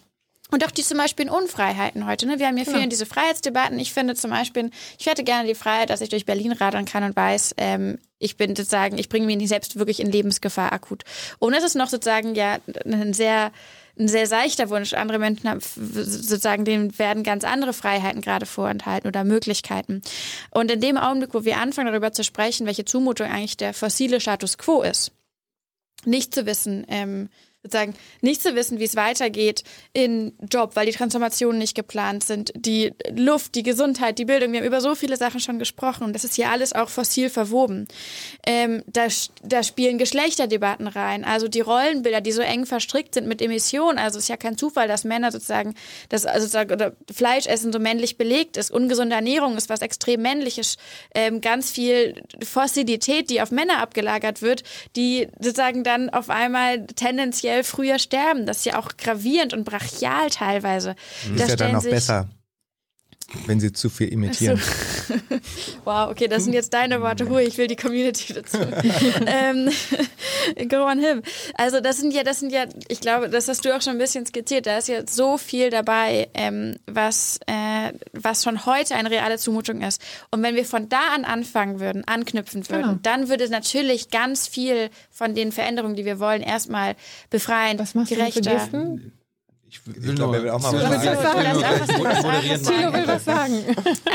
[0.53, 2.27] und auch die zum Beispiel in Unfreiheiten heute.
[2.27, 2.37] Ne?
[2.37, 3.79] Wir haben ja viel in diese Freiheitsdebatten.
[3.79, 7.03] Ich finde zum Beispiel, ich hätte gerne die Freiheit, dass ich durch Berlin radeln kann
[7.03, 11.05] und weiß, ähm, ich bin sozusagen, ich bringe mich nicht selbst wirklich in Lebensgefahr akut.
[11.39, 13.51] Und es ist noch sozusagen ja ein sehr
[13.97, 14.93] ein sehr seichter Wunsch.
[14.93, 20.03] Andere Menschen haben sozusagen, denen werden ganz andere Freiheiten gerade vorenthalten oder Möglichkeiten.
[20.51, 24.19] Und in dem Augenblick, wo wir anfangen, darüber zu sprechen, welche Zumutung eigentlich der fossile
[24.19, 25.11] Status quo ist,
[26.05, 27.29] nicht zu wissen, ähm,
[27.63, 32.51] sozusagen nicht zu wissen, wie es weitergeht in Job, weil die Transformationen nicht geplant sind,
[32.55, 36.13] die Luft, die Gesundheit, die Bildung, wir haben über so viele Sachen schon gesprochen und
[36.13, 37.87] das ist hier alles auch fossil verwoben.
[38.45, 39.07] Ähm, da,
[39.43, 44.17] da spielen Geschlechterdebatten rein, also die Rollenbilder, die so eng verstrickt sind mit Emissionen, also
[44.17, 45.73] es ist ja kein Zufall, dass Männer sozusagen,
[46.09, 50.75] das, also sozusagen, Fleischessen so männlich belegt ist, ungesunde Ernährung ist was extrem männliches,
[51.15, 54.63] ähm, ganz viel Fossilität, die auf Männer abgelagert wird,
[54.97, 58.45] die sozusagen dann auf einmal tendenziell tendenziell früher sterben.
[58.45, 60.95] Das ist ja auch gravierend und brachial teilweise.
[61.35, 62.27] Das ist ja dann noch besser
[63.45, 64.57] wenn sie zu viel imitieren.
[64.57, 65.13] So.
[65.85, 67.29] wow, okay, das sind jetzt deine Worte.
[67.29, 68.57] Hui, ich will die Community dazu.
[69.25, 69.69] ähm,
[70.69, 71.21] go on him.
[71.55, 73.99] Also das sind ja, das sind ja, ich glaube, das hast du auch schon ein
[73.99, 74.65] bisschen skizziert.
[74.65, 79.81] Da ist ja so viel dabei, ähm, was, äh, was schon heute eine reale Zumutung
[79.81, 80.01] ist.
[80.31, 82.99] Und wenn wir von da an anfangen würden, anknüpfen würden, genau.
[83.01, 86.95] dann würde natürlich ganz viel von den Veränderungen, die wir wollen, erstmal
[87.29, 88.67] befreien, was machst gerechter.
[88.71, 88.99] Du?
[89.85, 92.63] Ich, glaube, er will auch mal was sagen.
[92.63, 93.63] Thilo will was sagen.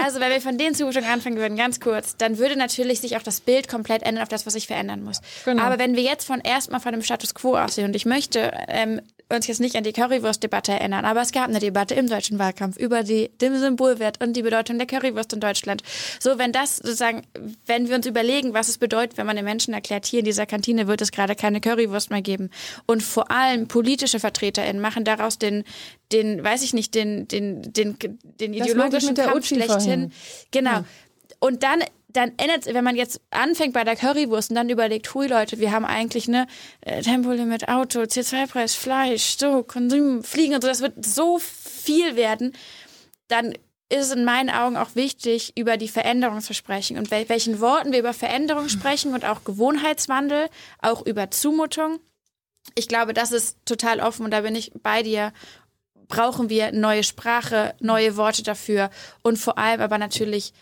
[0.03, 3.23] Also, wenn wir von den Zuschauern anfangen würden, ganz kurz, dann würde natürlich sich auch
[3.23, 5.21] das Bild komplett ändern auf das, was sich verändern muss.
[5.45, 5.63] Genau.
[5.63, 9.01] Aber wenn wir jetzt von erstmal von dem Status quo aussehen und ich möchte ähm,
[9.37, 12.76] uns jetzt nicht an die Currywurst-Debatte erinnern, aber es gab eine Debatte im deutschen Wahlkampf
[12.76, 15.83] über die, den Symbolwert und die Bedeutung der Currywurst in Deutschland.
[16.18, 17.22] So, wenn das sozusagen,
[17.66, 20.47] wenn wir uns überlegen, was es bedeutet, wenn man den Menschen erklärt, hier in dieser
[20.47, 22.51] Kantine wird es gerade keine Currywurst mehr geben
[22.87, 25.64] und vor allem politische VertreterInnen machen daraus den,
[26.12, 30.12] den, weiß ich nicht, den, den, den, den ideologischen Kampf schlechthin.
[30.51, 30.70] Genau.
[30.70, 30.85] Ja.
[31.41, 35.27] Und dann dann ändert wenn man jetzt anfängt bei der Currywurst und dann überlegt, hui
[35.27, 36.47] Leute, wir haben eigentlich eine
[36.81, 42.55] äh, Tempolimit, Auto, CO2-Preis, Fleisch, so, Konsum, Fliegen und so, das wird so viel werden,
[43.29, 43.53] dann
[43.91, 47.61] ist es in meinen Augen auch wichtig, über die Veränderung zu sprechen und wel welchen
[47.61, 50.49] Worten wir über Veränderung sprechen und auch Gewohnheitswandel,
[50.81, 51.99] auch über Zumutung.
[52.75, 55.33] Ich glaube, das ist total offen und da bin ich bei dir.
[56.07, 58.89] Brauchen wir neue Sprache, neue Worte dafür
[59.23, 60.55] und vor allem aber natürlich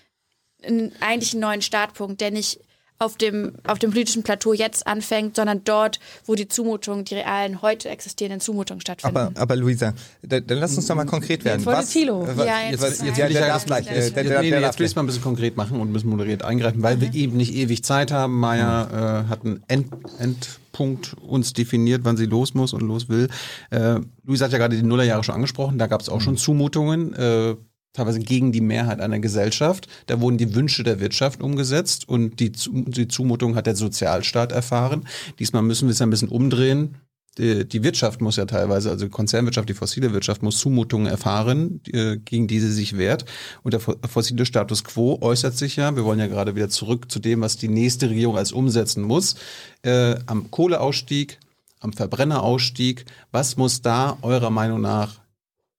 [0.63, 2.61] einen, eigentlich einen neuen Startpunkt, der nicht
[2.99, 7.61] auf dem, auf dem politischen Plateau jetzt anfängt, sondern dort, wo die Zumutungen, die realen,
[7.61, 9.17] heute existierenden Zumutungen stattfinden.
[9.17, 9.93] Aber, aber Luisa,
[10.23, 11.61] dann, dann lass uns doch mal konkret werden.
[11.61, 12.27] Jetzt was, Thilo.
[12.27, 13.87] Was, ja, jetzt, jetzt, jetzt, ja, der darf gleich.
[13.87, 15.93] Äh, der, der, nee, nee, jetzt will ich es mal ein bisschen konkret machen und
[15.93, 17.01] müssen moderiert eingreifen, weil mhm.
[17.03, 18.39] wir eben nicht ewig Zeit haben.
[18.39, 19.89] Maya äh, hat einen End,
[20.19, 23.29] Endpunkt uns definiert, wann sie los muss und los will.
[23.71, 26.25] Äh, Luisa hat ja gerade die Nullerjahre schon angesprochen, da gab es auch mhm.
[26.25, 27.13] schon Zumutungen.
[27.13, 27.57] Äh,
[27.97, 29.89] teilweise gegen die Mehrheit einer Gesellschaft.
[30.07, 35.07] Da wurden die Wünsche der Wirtschaft umgesetzt und die, die Zumutung hat der Sozialstaat erfahren.
[35.39, 36.97] Diesmal müssen wir es ein bisschen umdrehen.
[37.39, 41.83] Die, die Wirtschaft muss ja teilweise, also die Konzernwirtschaft, die fossile Wirtschaft muss Zumutungen erfahren,
[41.87, 43.27] die, gegen die sie sich wehrt.
[43.63, 47.19] Und der fossile Status quo äußert sich ja, wir wollen ja gerade wieder zurück zu
[47.19, 49.37] dem, was die nächste Regierung als umsetzen muss,
[49.83, 51.39] äh, am Kohleausstieg,
[51.81, 53.05] am Verbrennerausstieg.
[53.33, 55.21] Was muss da eurer Meinung nach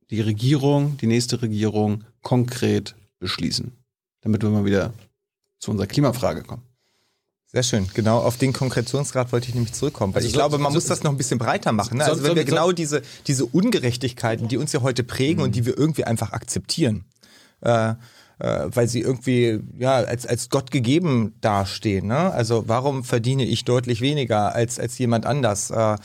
[0.10, 3.72] die Regierung, die nächste Regierung konkret beschließen,
[4.22, 4.94] damit wir mal wieder
[5.60, 6.64] zu unserer Klimafrage kommen.
[7.50, 7.88] Sehr schön.
[7.94, 10.14] Genau auf den Konkretionsgrad wollte ich nämlich zurückkommen.
[10.14, 11.98] Weil also ich so, glaube, man so, muss das noch ein bisschen breiter machen.
[11.98, 12.06] Ne?
[12.06, 15.46] Also wenn wir genau diese, diese Ungerechtigkeiten, die uns ja heute prägen mhm.
[15.46, 17.06] und die wir irgendwie einfach akzeptieren,
[17.62, 17.94] äh,
[18.40, 22.08] äh, weil sie irgendwie ja als als Gott gegeben dastehen.
[22.08, 22.18] Ne?
[22.18, 25.72] Also warum verdiene ich deutlich weniger als als jemand anders?
[25.72, 25.96] Äh,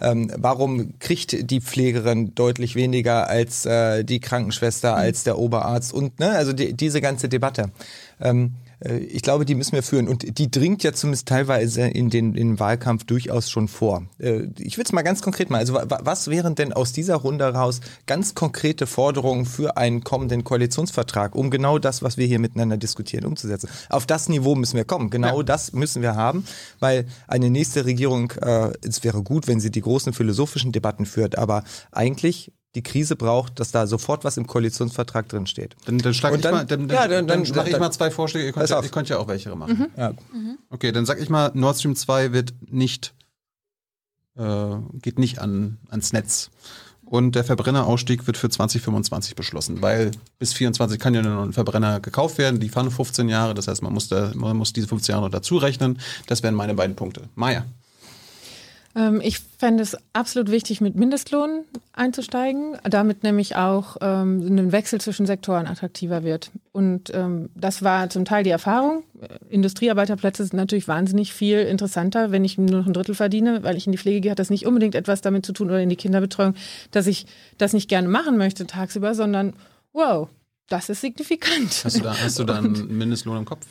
[0.00, 6.20] ähm, warum kriegt die Pflegerin deutlich weniger als äh, die Krankenschwester, als der Oberarzt und
[6.20, 7.70] ne, also die, diese ganze Debatte.
[8.20, 10.08] Ähm, äh, ich glaube, die müssen wir führen.
[10.08, 14.06] Und die dringt ja zumindest teilweise in den, in den Wahlkampf durchaus schon vor.
[14.18, 15.58] Äh, ich will es mal ganz konkret mal.
[15.58, 21.34] Also was wären denn aus dieser Runde heraus ganz konkrete Forderungen für einen kommenden Koalitionsvertrag,
[21.34, 23.68] um genau das, was wir hier miteinander diskutieren, umzusetzen?
[23.88, 25.10] Auf das Niveau müssen wir kommen.
[25.10, 25.42] Genau ja.
[25.42, 26.44] das müssen wir haben,
[26.78, 31.36] weil eine nächste Regierung, äh, es wäre gut, wenn sie die großen philosophischen Debatten führt,
[31.36, 35.74] aber eigentlich die Krise braucht, dass da sofort was im Koalitionsvertrag drin steht.
[35.86, 38.10] Dann, dann schlage ich mal, dann, dann, ja, dann, dann, dann mache ich mal zwei
[38.10, 38.46] Vorschläge.
[38.46, 39.78] Ihr könnt, ja, ihr könnt ja auch welche machen.
[39.78, 39.86] Mhm.
[39.96, 40.10] Ja.
[40.32, 40.58] Mhm.
[40.68, 43.14] Okay, dann sag ich mal, Nord Stream 2 wird nicht,
[44.36, 46.50] äh, geht nicht an, ans Netz.
[47.04, 52.00] Und der Verbrennerausstieg wird für 2025 beschlossen, weil bis 24 kann ja noch ein Verbrenner
[52.00, 52.60] gekauft werden.
[52.60, 55.32] Die fahren 15 Jahre, das heißt, man muss, da, man muss diese 15 Jahre noch
[55.32, 55.98] dazu rechnen.
[56.26, 57.22] Das wären meine beiden Punkte.
[57.34, 57.64] Maja.
[58.94, 65.00] Ähm, ich fände es absolut wichtig, mit Mindestlohn einzusteigen, damit nämlich auch ähm, ein Wechsel
[65.00, 66.50] zwischen Sektoren attraktiver wird.
[66.72, 69.02] Und ähm, das war zum Teil die Erfahrung.
[69.48, 73.86] Industriearbeiterplätze sind natürlich wahnsinnig viel interessanter, wenn ich nur noch ein Drittel verdiene, weil ich
[73.86, 75.96] in die Pflege gehe, hat das nicht unbedingt etwas damit zu tun oder in die
[75.96, 76.54] Kinderbetreuung,
[76.90, 77.26] dass ich
[77.58, 79.54] das nicht gerne machen möchte tagsüber, sondern
[79.92, 80.28] wow,
[80.68, 81.82] das ist signifikant.
[81.84, 83.66] Hast du da, hast du da einen Mindestlohn im Kopf?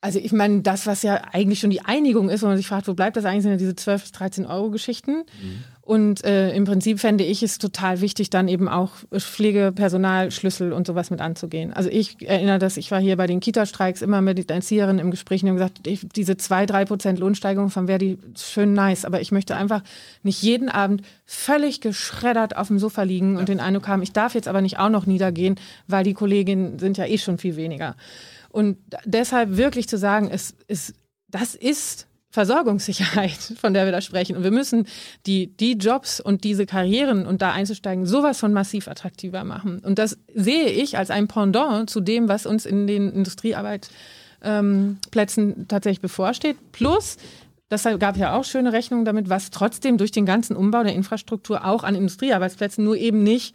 [0.00, 2.86] Also ich meine, das, was ja eigentlich schon die Einigung ist, wo man sich fragt,
[2.86, 5.24] wo bleibt das eigentlich, sind ja diese 12 bis 13 Euro Geschichten.
[5.42, 5.64] Mhm.
[5.86, 11.10] Und äh, im Prinzip fände ich es total wichtig, dann eben auch Pflegepersonalschlüssel und sowas
[11.10, 11.72] mit anzugehen.
[11.72, 15.12] Also ich erinnere das, ich war hier bei den Kita-Streiks immer mit den Erzieherinnen im
[15.12, 19.20] Gespräch und haben gesagt, ich, diese zwei, drei Prozent Lohnsteigerung von Verdi schön nice, aber
[19.20, 19.84] ich möchte einfach
[20.24, 23.38] nicht jeden Abend völlig geschreddert auf dem Sofa liegen ja.
[23.38, 25.54] und den Eindruck haben, ich darf jetzt aber nicht auch noch niedergehen,
[25.86, 27.94] weil die Kolleginnen sind ja eh schon viel weniger.
[28.56, 30.94] Und deshalb wirklich zu sagen, es, es,
[31.28, 34.34] das ist Versorgungssicherheit, von der wir da sprechen.
[34.34, 34.86] Und wir müssen
[35.26, 39.80] die, die Jobs und diese Karrieren und da einzusteigen, sowas von massiv attraktiver machen.
[39.80, 45.68] Und das sehe ich als ein Pendant zu dem, was uns in den Industriearbeitsplätzen ähm,
[45.68, 46.56] tatsächlich bevorsteht.
[46.72, 47.18] Plus,
[47.68, 51.66] das gab ja auch schöne Rechnungen damit, was trotzdem durch den ganzen Umbau der Infrastruktur
[51.66, 53.54] auch an Industriearbeitsplätzen nur eben nicht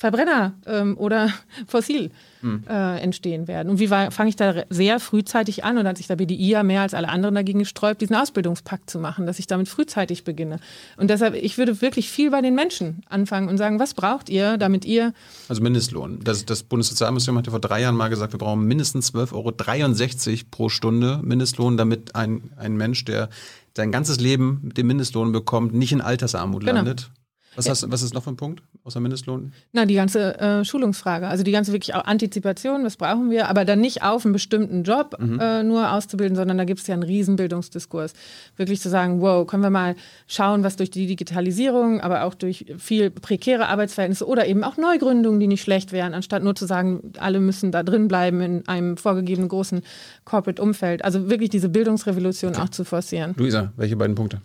[0.00, 1.30] Verbrenner ähm, oder
[1.66, 2.64] fossil hm.
[2.66, 3.68] äh, entstehen werden.
[3.68, 6.80] Und wie fange ich da sehr frühzeitig an und hat sich der BDI ja mehr
[6.80, 10.58] als alle anderen dagegen gesträubt, diesen Ausbildungspakt zu machen, dass ich damit frühzeitig beginne.
[10.96, 14.56] Und deshalb, ich würde wirklich viel bei den Menschen anfangen und sagen, was braucht ihr,
[14.56, 15.12] damit ihr...
[15.50, 16.20] Also Mindestlohn.
[16.24, 20.44] Das, das Bundessozialministerium hat ja vor drei Jahren mal gesagt, wir brauchen mindestens 12,63 Euro
[20.50, 23.28] pro Stunde Mindestlohn, damit ein, ein Mensch, der
[23.76, 26.76] sein ganzes Leben mit dem Mindestlohn bekommt, nicht in Altersarmut genau.
[26.76, 27.10] landet.
[27.56, 29.52] Was, hast, was ist noch für ein Punkt außer Mindestlohn?
[29.72, 31.26] Na, die ganze äh, Schulungsfrage.
[31.26, 34.84] Also die ganze wirklich auch Antizipation, was brauchen wir, aber dann nicht auf einen bestimmten
[34.84, 35.40] Job mhm.
[35.40, 38.12] äh, nur auszubilden, sondern da gibt es ja einen riesen Bildungsdiskurs.
[38.56, 39.96] Wirklich zu sagen, wow, können wir mal
[40.28, 45.40] schauen, was durch die Digitalisierung, aber auch durch viel prekäre Arbeitsverhältnisse oder eben auch Neugründungen,
[45.40, 48.96] die nicht schlecht wären, anstatt nur zu sagen, alle müssen da drin bleiben in einem
[48.96, 49.82] vorgegebenen großen
[50.24, 51.04] Corporate-Umfeld.
[51.04, 52.62] Also wirklich diese Bildungsrevolution okay.
[52.62, 53.34] auch zu forcieren.
[53.36, 54.40] Luisa, welche beiden Punkte?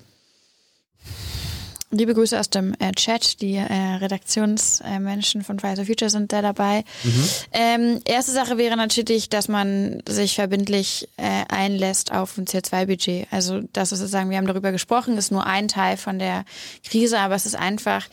[1.95, 3.41] Liebe Grüße aus dem äh, Chat.
[3.41, 6.83] Die äh, Redaktionsmenschen äh, von for Future sind da dabei.
[7.03, 7.29] Mhm.
[7.53, 13.27] Ähm, erste Sache wäre natürlich, dass man sich verbindlich äh, einlässt auf ein CO2-Budget.
[13.31, 16.43] Also das ist sozusagen, wir haben darüber gesprochen, ist nur ein Teil von der
[16.83, 18.07] Krise, aber es ist einfach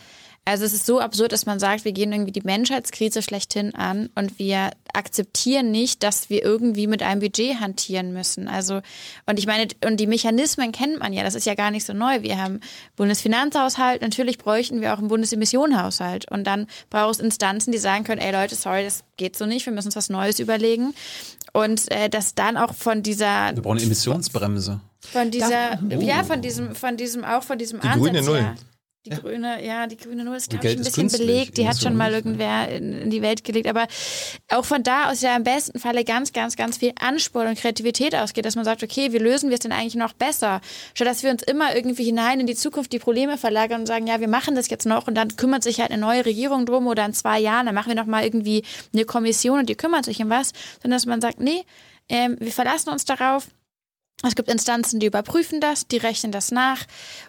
[0.45, 4.11] also es ist so absurd, dass man sagt, wir gehen irgendwie die Menschheitskrise schlechthin an
[4.17, 8.49] und wir akzeptieren nicht, dass wir irgendwie mit einem Budget hantieren müssen.
[8.49, 8.81] Also
[9.27, 11.93] und ich meine, und die Mechanismen kennt man ja, das ist ja gar nicht so
[11.93, 12.23] neu.
[12.23, 12.59] Wir haben
[12.97, 18.21] Bundesfinanzhaushalt, natürlich bräuchten wir auch einen Bundesemissionenhaushalt und dann braucht es Instanzen, die sagen können,
[18.21, 20.93] ey Leute, sorry, das geht so nicht, wir müssen uns was Neues überlegen
[21.53, 24.81] und äh, dass dann auch von dieser wir brauchen eine Emissionsbremse.
[25.01, 26.01] Von dieser, oh.
[26.01, 28.05] ja, von diesem, von diesem, auch von diesem die Ansatz.
[28.05, 28.39] Grüne Null.
[28.39, 28.55] Ja.
[29.05, 29.19] Die ja.
[29.19, 31.59] grüne, ja, die grüne Null ist, glaube ich, ein bisschen belegt.
[31.59, 33.67] Die hat schon mal irgendwer in, in, die Welt gelegt.
[33.67, 33.89] Aber
[34.49, 38.15] auch von da aus ja im besten Falle ganz, ganz, ganz viel Anspruch und Kreativität
[38.15, 40.61] ausgeht, dass man sagt, okay, wie lösen wir es denn eigentlich noch besser?
[40.95, 44.07] Statt dass wir uns immer irgendwie hinein in die Zukunft die Probleme verlagern und sagen,
[44.07, 46.87] ja, wir machen das jetzt noch und dann kümmert sich halt eine neue Regierung drum
[46.87, 50.05] oder in zwei Jahren, dann machen wir noch mal irgendwie eine Kommission und die kümmert
[50.05, 50.53] sich um was.
[50.81, 51.65] Sondern dass man sagt, nee,
[52.09, 53.49] ähm, wir verlassen uns darauf,
[54.25, 56.85] es gibt Instanzen, die überprüfen das, die rechnen das nach.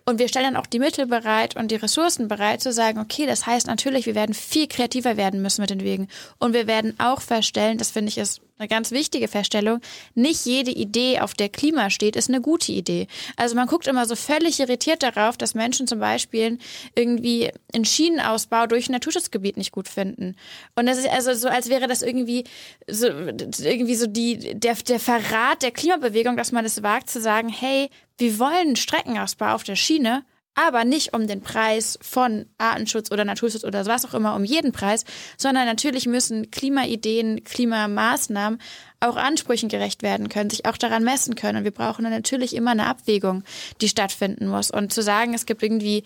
[0.05, 3.25] Und wir stellen dann auch die Mittel bereit und die Ressourcen bereit zu sagen, okay,
[3.25, 6.07] das heißt natürlich, wir werden viel kreativer werden müssen mit den Wegen.
[6.37, 9.81] Und wir werden auch feststellen, das finde ich ist eine ganz wichtige Feststellung,
[10.15, 13.07] nicht jede Idee, auf der Klima steht, ist eine gute Idee.
[13.35, 16.57] Also man guckt immer so völlig irritiert darauf, dass Menschen zum Beispiel
[16.95, 20.35] irgendwie einen Schienenausbau durch ein Naturschutzgebiet nicht gut finden.
[20.75, 22.45] Und das ist also so, als wäre das irgendwie
[22.87, 27.49] so, irgendwie so die, der, der Verrat der Klimabewegung, dass man es wagt zu sagen,
[27.49, 30.23] hey, wir wollen Streckenausbau auf der Schiene,
[30.55, 34.71] aber nicht um den Preis von Artenschutz oder Naturschutz oder was auch immer, um jeden
[34.71, 35.05] Preis,
[35.37, 38.59] sondern natürlich müssen Klimaideen, Klimamaßnahmen
[38.99, 41.59] auch Ansprüchen gerecht werden können, sich auch daran messen können.
[41.59, 43.43] Und wir brauchen dann natürlich immer eine Abwägung,
[43.81, 44.71] die stattfinden muss.
[44.71, 46.03] Und zu sagen, es gibt irgendwie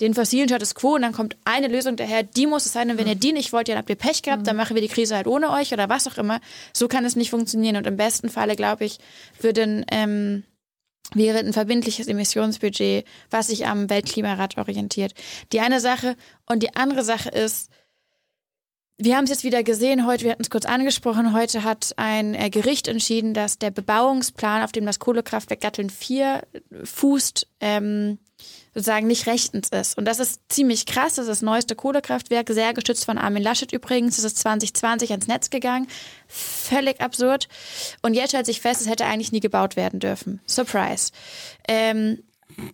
[0.00, 2.98] den fossilen Status quo und dann kommt eine Lösung daher, die muss es sein und
[2.98, 5.14] wenn ihr die nicht wollt, dann habt ihr Pech gehabt, dann machen wir die Krise
[5.14, 6.40] halt ohne euch oder was auch immer.
[6.72, 8.98] So kann es nicht funktionieren und im besten Falle, glaube ich,
[9.40, 10.42] würden ähm,
[11.12, 15.14] wäre ein verbindliches Emissionsbudget, was sich am Weltklimarat orientiert.
[15.52, 17.70] Die eine Sache und die andere Sache ist,
[18.96, 22.34] wir haben es jetzt wieder gesehen, heute, wir hatten es kurz angesprochen, heute hat ein
[22.34, 26.46] äh, Gericht entschieden, dass der Bebauungsplan, auf dem das Kohlekraftwerk Gatteln 4
[26.84, 28.18] fußt, ähm,
[28.74, 29.96] sozusagen nicht rechtens ist.
[29.96, 31.14] Und das ist ziemlich krass.
[31.14, 34.16] Das ist das neueste Kohlekraftwerk, sehr gestützt von Armin Laschet übrigens.
[34.16, 35.86] Das ist 2020 ans Netz gegangen.
[36.26, 37.48] Völlig absurd.
[38.02, 40.40] Und jetzt stellt sich fest, es hätte eigentlich nie gebaut werden dürfen.
[40.46, 41.12] Surprise.
[41.68, 42.22] Ähm,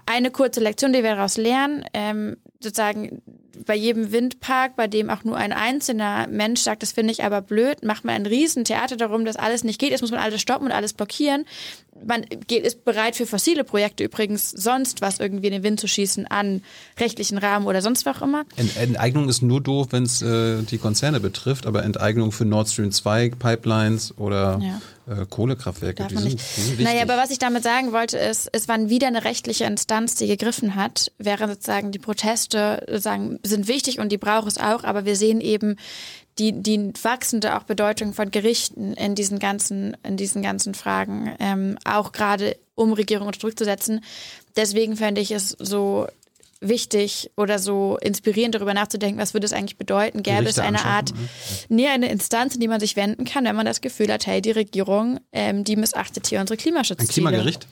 [0.07, 3.22] eine kurze Lektion, die wir daraus lernen, ähm, sozusagen
[3.66, 7.40] bei jedem Windpark, bei dem auch nur ein einzelner Mensch sagt, das finde ich aber
[7.42, 9.90] blöd, macht man ein Riesentheater darum, dass alles nicht geht.
[9.90, 11.44] Jetzt muss man alles stoppen und alles blockieren.
[12.07, 15.86] Man geht, ist bereit für fossile Projekte übrigens sonst was irgendwie in den Wind zu
[15.86, 16.62] schießen an
[16.98, 18.44] rechtlichen Rahmen oder sonst was auch immer.
[18.57, 22.68] Ent Enteignung ist nur doof, wenn es äh, die Konzerne betrifft, aber Enteignung für Nord
[22.70, 24.80] Stream 2 Pipelines oder Ja.
[25.22, 26.78] äh, Kohlekraftwerke, Darf die sind wichtig.
[26.86, 30.26] Naja, aber was ich damit sagen wollte, ist, es war wieder eine rechtliche Instanz, die
[30.26, 35.05] gegriffen hat, während sozusagen die Proteste sozusagen sind wichtig und die braucht es auch, aber
[35.05, 35.76] wir sehen eben
[36.38, 41.78] die, die wachsende auch Bedeutung von Gerichten in diesen ganzen, in diesen ganzen Fragen, ähm,
[41.84, 44.03] auch gerade um Regierungen unter Druck zu setzen.
[44.57, 46.07] Deswegen fände ich es so
[46.61, 50.22] wichtig oder so inspirierend darüber nachzudenken, was würde es eigentlich bedeuten?
[50.22, 51.28] Gäbe es Gerichte eine anschaffen, Art, ne?
[51.68, 54.43] nee, eine Instanz, in die man sich wenden kann, wenn man das Gefühl hat, hey,
[54.43, 57.12] die Regierung, ähm, die missachtet hier unsere Ein Klimaschutzziele.
[57.12, 57.66] Klimagericht?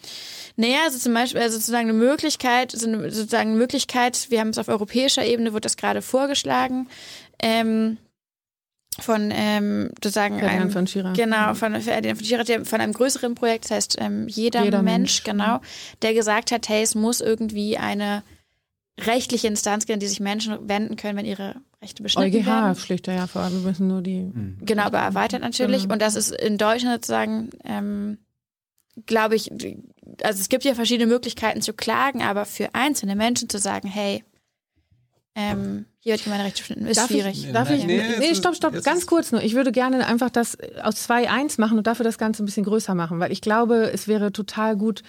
[0.61, 4.49] Naja, also zum Beispiel, also sozusagen eine Möglichkeit, so eine, sozusagen eine Möglichkeit, wir haben
[4.49, 6.89] es auf europäischer Ebene, wird das gerade vorgeschlagen,
[7.41, 7.97] ähm,
[8.99, 11.13] von ähm, sozusagen Ferdinand einem, von Schirach.
[11.15, 14.99] Genau, von Ferdinand von Schirach, von einem größeren Projekt, das heißt ähm, jeder, Jeder Mensch,
[14.99, 15.23] Mensch.
[15.23, 15.61] genau,
[16.03, 18.25] der gesagt hat, hey, es muss irgendwie eine
[18.99, 22.75] rechtliche Instanz geben, an die sich Menschen wenden können, wenn ihre Rechte beschnitten EuGH werden.
[22.75, 24.33] schlicht ja vor, wir müssen nur die.
[24.63, 25.83] Genau, aber erweitert natürlich.
[25.83, 25.93] Genau.
[25.93, 28.19] Und das ist in Deutschland sozusagen, ähm,
[29.07, 29.51] glaube ich,
[30.23, 34.25] also es gibt ja verschiedene Möglichkeiten zu klagen, aber für einzelne Menschen zu sagen, hey,
[35.35, 37.45] ähm, hier wird meine Rechte beschnitten, ist Darf schwierig.
[37.47, 39.43] Ich, darf Nee, ich, nee, nee, jetzt- stopp, stopp, ganz kurz nur.
[39.43, 42.95] Ich würde gerne einfach das aus 2-1 machen und dafür das Ganze ein bisschen größer
[42.95, 45.03] machen, weil ich glaube, es wäre total gut,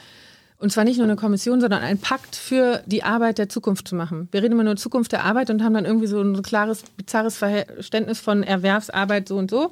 [0.57, 3.95] und zwar nicht nur eine Kommission, sondern ein Pakt für die Arbeit der Zukunft zu
[3.95, 4.27] machen.
[4.31, 7.37] Wir reden immer nur Zukunft der Arbeit und haben dann irgendwie so ein klares, bizarres
[7.37, 9.71] Verständnis von Erwerbsarbeit so und so.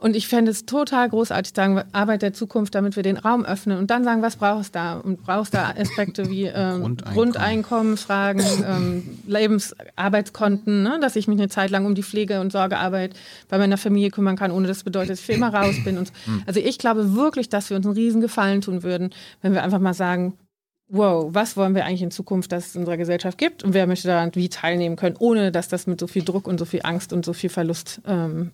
[0.00, 3.76] Und ich fände es total großartig, sagen, Arbeit der Zukunft, damit wir den Raum öffnen
[3.76, 4.94] und dann sagen, was brauchst du da?
[4.94, 7.14] Und brauchst da Aspekte wie ähm, Grundeinkommen.
[7.14, 10.98] Grundeinkommensfragen, ähm, Lebensarbeitskonten, ne?
[11.02, 13.14] dass ich mich eine Zeit lang um die Pflege- und Sorgearbeit
[13.48, 15.98] bei meiner Familie kümmern kann, ohne das bedeutet, dass ich für immer raus bin.
[15.98, 16.12] Und so.
[16.46, 19.10] Also ich glaube wirklich, dass wir uns einen riesen Gefallen tun würden,
[19.42, 20.38] wenn wir einfach mal sagen,
[20.88, 23.86] wow, was wollen wir eigentlich in Zukunft, dass es in unserer Gesellschaft gibt und wer
[23.86, 26.80] möchte daran wie teilnehmen können, ohne dass das mit so viel Druck und so viel
[26.84, 28.52] Angst und so viel Verlust ähm,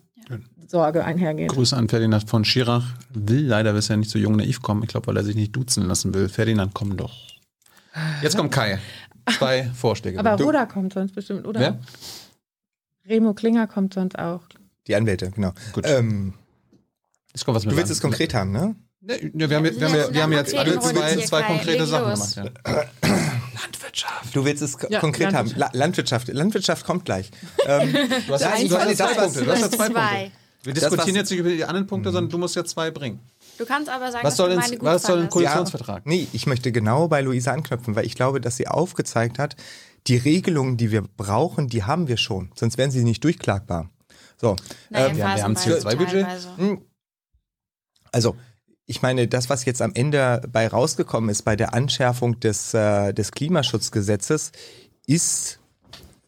[0.67, 1.49] Sorge einhergeht.
[1.49, 2.83] Grüße an Ferdinand von Schirach.
[3.13, 4.83] Will leider bisher nicht so jung naiv kommen.
[4.83, 6.27] Ich glaube, weil er sich nicht duzen lassen will.
[6.29, 7.13] Ferdinand, komm doch.
[8.21, 8.79] Jetzt kommt Kai.
[9.37, 10.19] Zwei Vorschläge.
[10.19, 11.59] Aber Roda kommt sonst bestimmt, oder?
[11.59, 11.79] Wer?
[13.07, 14.41] Remo Klinger kommt sonst auch.
[14.87, 15.53] Die Anwälte, genau.
[15.73, 15.85] Gut.
[15.87, 16.33] Ähm,
[17.33, 18.75] Jetzt kommt was mit du willst Land- es konkret haben, ne?
[18.99, 22.13] Nee, ja, wir haben, wir haben, wir, wir haben jetzt alle zwei, zwei konkrete Sachen
[22.13, 22.35] gemacht.
[22.35, 22.83] Ja.
[24.33, 25.49] Du willst es Ja, konkret haben.
[25.55, 25.73] Landwirtschaft.
[25.73, 26.27] La Landwirtschaft.
[26.29, 27.31] Landwirtschaft kommt gleich.
[27.65, 27.93] ähm,
[28.27, 29.43] Du hast, hast zwei- zwei Punkte.
[29.45, 30.19] Du hast jetzt zwei, Zwei.
[30.23, 30.31] Punkte.
[30.63, 33.19] Wir diskutieren jetzt nicht über die anderen Punkte, sondern du musst jetzt zwei bringen.
[33.57, 35.29] Du kannst aber sagen, Was soll, ins, meine was soll ein.
[35.29, 36.05] Koalitionsvertrag?
[36.05, 39.55] Nee, ich möchte genau bei Luisa anknüpfen, weil ich glaube, dass sie aufgezeigt hat,
[40.07, 42.51] die Regelungen, die wir brauchen, die haben wir schon.
[42.55, 43.89] Sonst wären sie nicht durchklagbar.
[44.39, 44.55] So,
[44.89, 46.23] Naja, ähm, wir haben- wir haben phasenweise CO2-Budget.
[46.25, 46.57] teilweise.
[46.57, 46.81] Hm.
[48.11, 48.35] Also,
[48.87, 53.13] ich meine, das, was jetzt am Ende bei rausgekommen ist bei der Anschärfung des, äh,
[53.13, 54.53] des Klimaschutzgesetzes,
[55.05, 55.59] ist,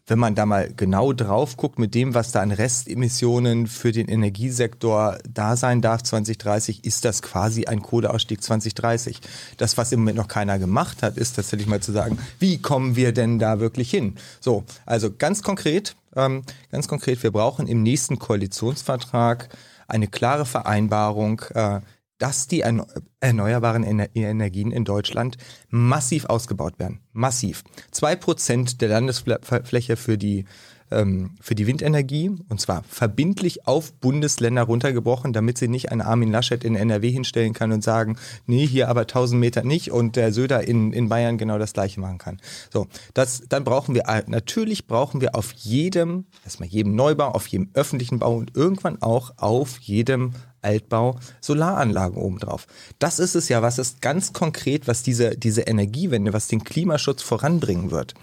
[0.06, 4.08] wenn man da mal genau drauf guckt, mit dem, was da an Restemissionen für den
[4.08, 9.20] Energiesektor da sein darf 2030, ist das quasi ein Kohleausstieg 2030.
[9.56, 12.94] Das, was im Moment noch keiner gemacht hat, ist tatsächlich mal zu sagen, wie kommen
[12.94, 14.16] wir denn da wirklich hin?
[14.38, 19.48] So, also ganz konkret, ähm, ganz konkret, wir brauchen im nächsten Koalitionsvertrag
[19.88, 21.80] eine klare Vereinbarung, äh,
[22.20, 22.84] dass die erneu
[23.22, 25.36] erneuerbaren Ener Energien in Deutschland
[25.68, 27.00] massiv ausgebaut werden.
[27.12, 27.64] Massiv.
[27.90, 30.46] Zwei Prozent der Landesfläche für die,
[30.90, 36.30] ähm, für die Windenergie und zwar verbindlich auf Bundesländer runtergebrochen, damit sie nicht einen Armin
[36.32, 38.16] Laschet in NRW hinstellen kann und sagen,
[38.46, 42.00] nee, hier aber 1000 Meter nicht und der Söder in, in Bayern genau das gleiche
[42.00, 42.40] machen kann.
[42.72, 47.68] So, das, dann brauchen wir, natürlich brauchen wir auf jedem, erstmal jedem Neubau, auf jedem
[47.74, 50.32] öffentlichen Bau und irgendwann auch auf jedem
[50.62, 52.66] Altbau Solaranlagen obendrauf.
[52.98, 57.22] Das ist es ja, was ist ganz konkret, was diese, diese Energiewende, was den Klimaschutz
[57.22, 58.14] voranbringen wird.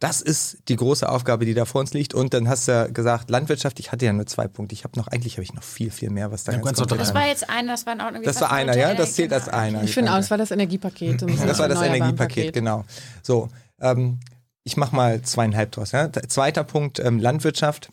[0.00, 2.14] Das ist die große Aufgabe, die da vor uns liegt.
[2.14, 4.72] Und dann hast du ja gesagt, Landwirtschaft, ich hatte ja nur zwei Punkte.
[4.72, 7.00] Ich habe noch, eigentlich habe ich noch viel, viel mehr, was da Ja, ganz konkret
[7.00, 8.22] Das war jetzt einer, das war in Ordnung.
[8.22, 9.84] Das war einer, ja, das zählt als einer.
[9.84, 11.18] Ich finde auch, es war das Energiepaket.
[11.18, 12.52] bisschen Das war das Energiepaket, Paket.
[12.54, 12.86] genau.
[13.22, 14.20] So, ähm,
[14.64, 15.92] ich mache mal zweieinhalb draus.
[15.92, 16.10] Ja.
[16.28, 17.90] Zweiter Punkt, ähm, Landwirtschaft.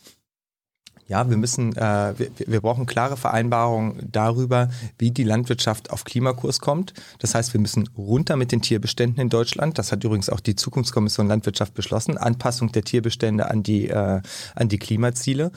[1.08, 6.60] Ja, wir müssen, äh, wir, wir brauchen klare Vereinbarungen darüber, wie die Landwirtschaft auf Klimakurs
[6.60, 6.94] kommt.
[7.20, 9.78] Das heißt, wir müssen runter mit den Tierbeständen in Deutschland.
[9.78, 12.18] Das hat übrigens auch die Zukunftskommission Landwirtschaft beschlossen.
[12.18, 14.22] Anpassung der Tierbestände an die, äh,
[14.56, 15.52] an die Klimaziele.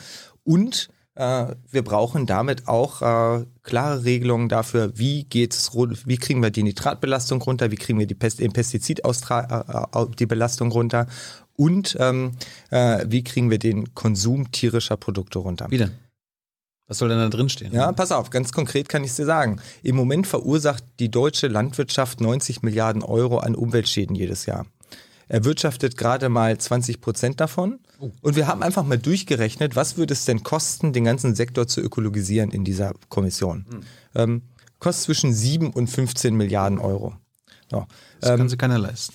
[0.45, 6.51] Und Äh, wir brauchen damit auch äh, klare Regelungen dafür, wie geht's, wie kriegen wir
[6.51, 11.09] die Nitratbelastung runter, wie kriegen wir die Pest den Pestizidausstra äh, die Belastung runter
[11.61, 12.33] und ähm,
[12.71, 15.67] äh, wie kriegen wir den Konsum tierischer Produkte runter.
[15.69, 15.91] Wie denn?
[16.87, 17.71] Was soll denn da drin stehen?
[17.75, 19.61] Ja, pass auf, ganz konkret kann ich dir sagen.
[19.83, 24.65] Im Moment verursacht die deutsche Landwirtschaft 90 Milliarden Euro an Umweltschäden jedes Jahr
[25.29, 27.79] erwirtschaftet gerade mal 20 Prozent davon.
[28.01, 28.11] Oh.
[28.21, 31.81] Und wir haben einfach mal durchgerechnet, was würde es denn kosten, den ganzen Sektor zu
[31.81, 33.65] ökologisieren in dieser Kommission.
[33.71, 33.81] Mhm.
[34.17, 34.43] Ähm,
[34.81, 37.15] kostet zwischen 7 und 15 Milliarden Euro.
[37.71, 37.87] So.
[38.21, 39.15] Das ähm, kann sich keiner leisten.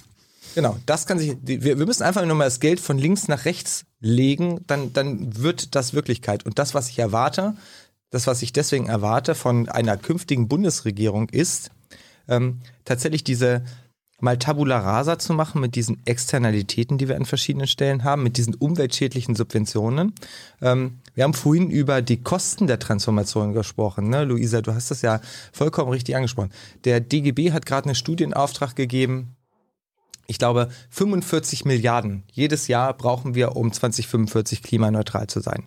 [0.56, 3.44] Genau, das kann sich, wir, wir müssen einfach nur mal das Geld von links nach
[3.44, 6.46] rechts legen, dann, dann wird das Wirklichkeit.
[6.46, 7.56] Und das, was ich erwarte,
[8.10, 11.72] das, was ich deswegen erwarte von einer künftigen Bundesregierung ist,
[12.30, 13.64] ähm, tatsächlich diese
[14.22, 18.38] mal Tabula rasa zu machen mit diesen Externalitäten, die wir an verschiedenen Stellen haben, mit
[18.38, 20.14] diesen umweltschädlichen Subventionen.
[20.62, 24.10] Ähm, wir haben vorhin über die Kosten der Transformation gesprochen.
[24.10, 24.24] Ne?
[24.24, 25.20] Luisa, du hast das ja
[25.52, 26.52] vollkommen richtig angesprochen.
[26.86, 29.35] Der DGB hat gerade einen Studienauftrag gegeben.
[30.28, 35.66] Ich glaube, 45 Milliarden jedes Jahr brauchen wir, um 2045 klimaneutral zu sein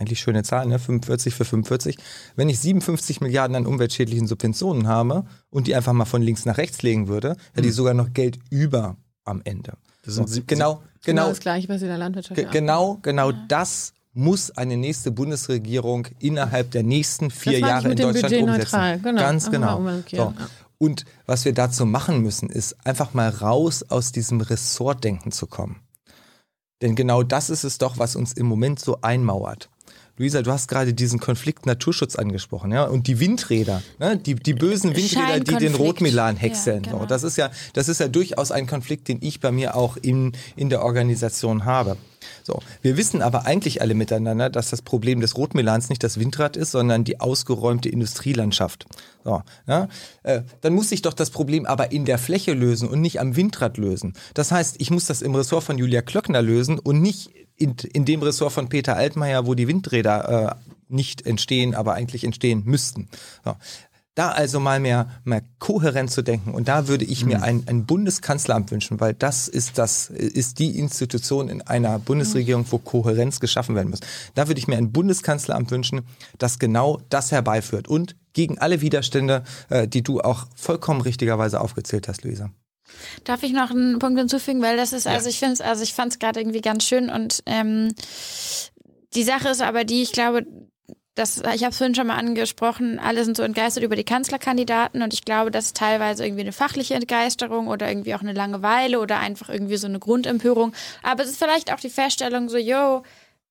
[0.00, 0.78] eigentlich schöne Zahl, ne?
[0.78, 1.98] 45 für 45.
[2.34, 6.56] Wenn ich 57 Milliarden an umweltschädlichen Subventionen habe und die einfach mal von links nach
[6.56, 7.72] rechts legen würde, hätte ich hm.
[7.72, 9.74] sogar noch Geld über am Ende.
[10.02, 13.44] Das sind so, genau, genau, das gleiche, was in der Landwirtschaft Genau, genau ja.
[13.48, 19.02] das muss eine nächste Bundesregierung innerhalb der nächsten vier Jahre in Deutschland umsetzen.
[19.02, 19.20] Genau.
[19.20, 20.00] Ganz genau.
[20.10, 20.34] So.
[20.82, 25.82] Und was wir dazu machen müssen, ist einfach mal raus aus diesem Ressortdenken zu kommen.
[26.80, 29.68] Denn genau das ist es doch, was uns im Moment so einmauert.
[30.20, 34.18] Luisa, du hast gerade diesen Konflikt Naturschutz angesprochen, ja, und die Windräder, ne?
[34.18, 36.84] die, die bösen Windräder, die den Rotmilan häckseln.
[36.84, 37.06] Ja, genau.
[37.06, 40.32] Das ist ja, das ist ja durchaus ein Konflikt, den ich bei mir auch in,
[40.56, 41.96] in der Organisation habe.
[42.42, 46.54] So, wir wissen aber eigentlich alle miteinander, dass das Problem des Rotmilans nicht das Windrad
[46.54, 48.84] ist, sondern die ausgeräumte Industrielandschaft.
[49.24, 49.88] So, ja,
[50.22, 53.36] äh, dann muss ich doch das Problem aber in der Fläche lösen und nicht am
[53.36, 54.12] Windrad lösen.
[54.34, 57.30] Das heißt, ich muss das im Ressort von Julia Klöckner lösen und nicht
[57.60, 62.24] in, in dem Ressort von Peter Altmaier, wo die Windräder äh, nicht entstehen, aber eigentlich
[62.24, 63.08] entstehen müssten.
[63.44, 63.54] So.
[64.16, 66.52] Da also mal mehr, mehr kohärent zu denken.
[66.52, 67.44] Und da würde ich mir mhm.
[67.44, 72.78] ein, ein Bundeskanzleramt wünschen, weil das ist das, ist die Institution in einer Bundesregierung, wo
[72.78, 74.00] Kohärenz geschaffen werden muss.
[74.34, 76.00] Da würde ich mir ein Bundeskanzleramt wünschen,
[76.38, 82.08] das genau das herbeiführt und gegen alle Widerstände, äh, die du auch vollkommen richtigerweise aufgezählt
[82.08, 82.50] hast, Luisa.
[83.24, 85.94] Darf ich noch einen Punkt hinzufügen, weil das ist, also ich finde es, also ich
[85.94, 87.94] fand es gerade irgendwie ganz schön und ähm,
[89.14, 90.46] die Sache ist aber die, ich glaube,
[91.16, 95.02] das, ich habe es vorhin schon mal angesprochen, alle sind so entgeistert über die Kanzlerkandidaten
[95.02, 99.00] und ich glaube, das ist teilweise irgendwie eine fachliche Entgeisterung oder irgendwie auch eine Langeweile
[99.00, 100.72] oder einfach irgendwie so eine Grundempörung.
[101.02, 103.02] Aber es ist vielleicht auch die Feststellung so, yo,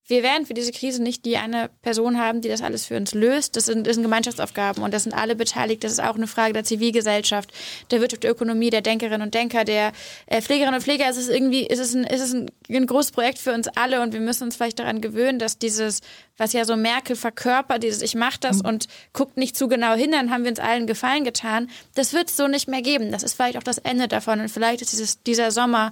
[0.09, 3.13] wir werden für diese Krise nicht die eine Person haben, die das alles für uns
[3.13, 3.55] löst.
[3.55, 5.83] Das sind, das sind Gemeinschaftsaufgaben und das sind alle beteiligt.
[5.83, 7.51] Das ist auch eine Frage der Zivilgesellschaft,
[7.91, 9.91] der Wirtschaft, der Ökonomie, der Denkerinnen und Denker, der
[10.25, 11.07] äh, Pflegerinnen und Pfleger.
[11.07, 14.01] Es ist irgendwie, es ist, ein, es ist ein, ein großes Projekt für uns alle
[14.01, 16.01] und wir müssen uns vielleicht daran gewöhnen, dass dieses,
[16.37, 18.69] was ja so Merkel verkörpert, dieses Ich mach das mhm.
[18.69, 21.69] und guckt nicht zu genau hin, dann haben wir uns allen Gefallen getan.
[21.93, 23.11] Das wird es so nicht mehr geben.
[23.11, 25.91] Das ist vielleicht auch das Ende davon und vielleicht ist dieses, dieser Sommer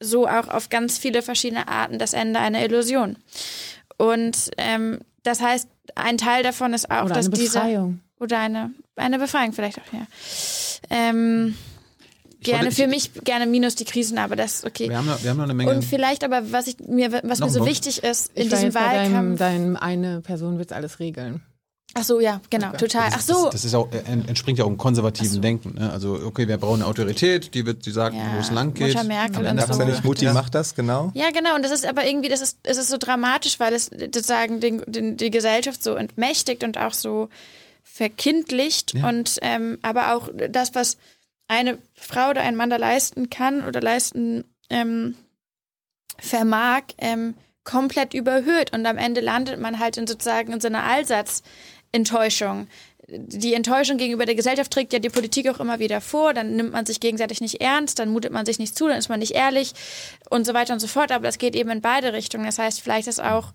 [0.00, 3.16] so auch auf ganz viele verschiedene Arten das Ende einer Illusion.
[3.96, 8.00] Und ähm, das heißt, ein Teil davon ist auch, oder dass eine Befreiung.
[8.18, 10.06] diese oder eine eine Befreiung vielleicht auch ja.
[10.90, 11.54] Ähm,
[12.40, 14.88] gerne für mich gerne minus die Krisen, aber das ist okay.
[14.88, 15.70] Wir haben, wir haben noch eine Menge.
[15.70, 17.66] Und vielleicht aber was ich mir was mir so noch.
[17.66, 19.38] wichtig ist in ich diesem Wahlkampf.
[19.38, 21.42] Deinem, deinem eine Person wird alles regeln.
[21.96, 22.76] Ach so, ja, genau, okay.
[22.78, 23.10] total.
[23.12, 23.44] Ach so.
[23.44, 25.40] Das, das, ist auch, entspringt ja auch einem konservativen so.
[25.40, 25.74] Denken.
[25.78, 25.90] Ne?
[25.92, 28.34] Also, okay, wir brauchen eine Autorität, die wird, die sagt, ja.
[28.34, 28.94] wo es lang geht.
[28.94, 29.84] Mutter Merkel und so.
[29.84, 30.32] nicht Mutti ja.
[30.32, 31.12] macht das, genau.
[31.14, 31.54] Ja, genau.
[31.54, 34.82] Und das ist aber irgendwie, das ist, es ist so dramatisch, weil es sozusagen den,
[34.86, 37.28] den, die Gesellschaft so entmächtigt und auch so
[37.84, 38.94] verkindlicht.
[38.94, 39.08] Ja.
[39.08, 40.96] Und ähm, aber auch das, was
[41.46, 45.14] eine Frau oder ein Mann da leisten kann oder leisten ähm,
[46.18, 47.34] vermag, ähm,
[47.64, 51.42] komplett überhöht und am Ende landet man halt in sozusagen in so einer Allsatz
[51.94, 52.66] Enttäuschung.
[53.06, 56.32] Die Enttäuschung gegenüber der Gesellschaft trägt ja die Politik auch immer wieder vor.
[56.32, 59.08] Dann nimmt man sich gegenseitig nicht ernst, dann mutet man sich nicht zu, dann ist
[59.08, 59.74] man nicht ehrlich
[60.30, 61.12] und so weiter und so fort.
[61.12, 62.46] Aber das geht eben in beide Richtungen.
[62.46, 63.52] Das heißt, vielleicht ist auch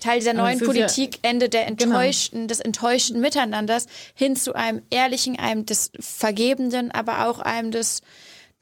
[0.00, 2.48] Teil dieser neuen Politik Ende der enttäuschten, genau.
[2.48, 8.02] des enttäuschten Miteinanders hin zu einem ehrlichen, einem des Vergebenden, aber auch einem des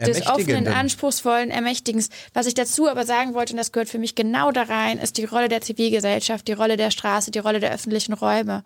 [0.00, 2.08] des offenen, anspruchsvollen Ermächtigens.
[2.32, 5.18] Was ich dazu aber sagen wollte, und das gehört für mich genau da rein, ist
[5.18, 8.64] die Rolle der Zivilgesellschaft, die Rolle der Straße, die Rolle der öffentlichen Räume.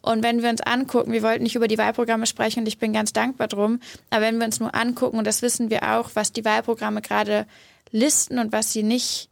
[0.00, 2.92] Und wenn wir uns angucken, wir wollten nicht über die Wahlprogramme sprechen und ich bin
[2.92, 6.32] ganz dankbar drum, aber wenn wir uns nur angucken, und das wissen wir auch, was
[6.32, 7.46] die Wahlprogramme gerade
[7.90, 9.28] listen und was sie nicht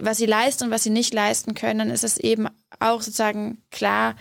[0.00, 2.48] was sie leisten und was sie nicht leisten können, dann ist es eben
[2.80, 4.16] auch sozusagen klar,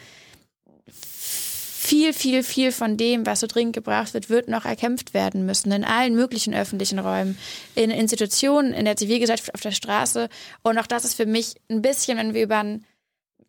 [1.90, 5.72] viel, viel, viel von dem, was so dringend gebraucht wird, wird noch erkämpft werden müssen.
[5.72, 7.36] In allen möglichen öffentlichen Räumen,
[7.74, 10.30] in Institutionen, in der Zivilgesellschaft, auf der Straße.
[10.62, 12.86] Und auch das ist für mich ein bisschen, wenn wir über einen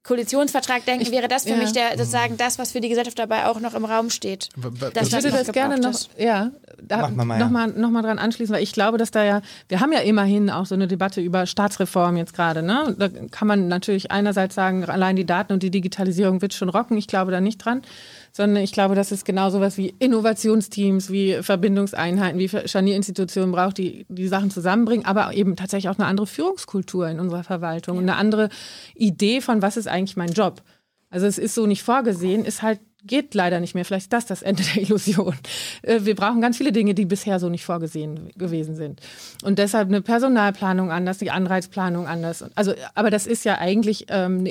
[0.02, 1.56] Koalitionsvertrag denken, Ich- wäre das für ja.
[1.56, 4.48] mich der, sozusagen das, was für die Gesellschaft dabei auch noch im Raum steht.
[4.94, 6.08] Dass Ich würde das gerne noch, ist.
[6.18, 6.50] ja,
[6.82, 7.44] da Mach mal, Maja.
[7.44, 9.98] noch mal, noch mal dran anschließen, weil ich glaube, dass da ja, wir haben ja
[10.00, 12.62] immerhin auch so eine Debatte über Staatsreform jetzt gerade.
[12.62, 12.96] Ne?
[12.98, 16.96] Da kann man natürlich einerseits sagen, allein die Daten und die Digitalisierung wird schon rocken.
[16.96, 17.82] Ich glaube da nicht dran,
[18.32, 24.06] sondern ich glaube, dass es genau sowas wie Innovationsteams, wie Verbindungseinheiten, wie Scharnierinstitutionen braucht, die
[24.08, 28.16] die Sachen zusammenbringen, aber eben tatsächlich auch eine andere Führungskultur in unserer Verwaltung und eine
[28.16, 28.48] andere
[28.94, 30.62] Idee von, was ist eigentlich mein Job.
[31.10, 33.84] Also es ist so nicht vorgesehen, ist halt geht leider nicht mehr.
[33.84, 35.34] Vielleicht ist das das Ende der Illusion.
[35.82, 39.00] Äh, Wir brauchen ganz viele Dinge, die bisher so nicht vorgesehen gewesen sind.
[39.42, 42.44] Und deshalb eine Personalplanung anders, die Anreizplanung anders.
[42.54, 44.50] Also, aber das ist ja eigentlich ähm, eine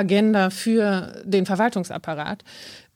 [0.00, 2.44] Innovationsagenda für den Verwaltungsapparat,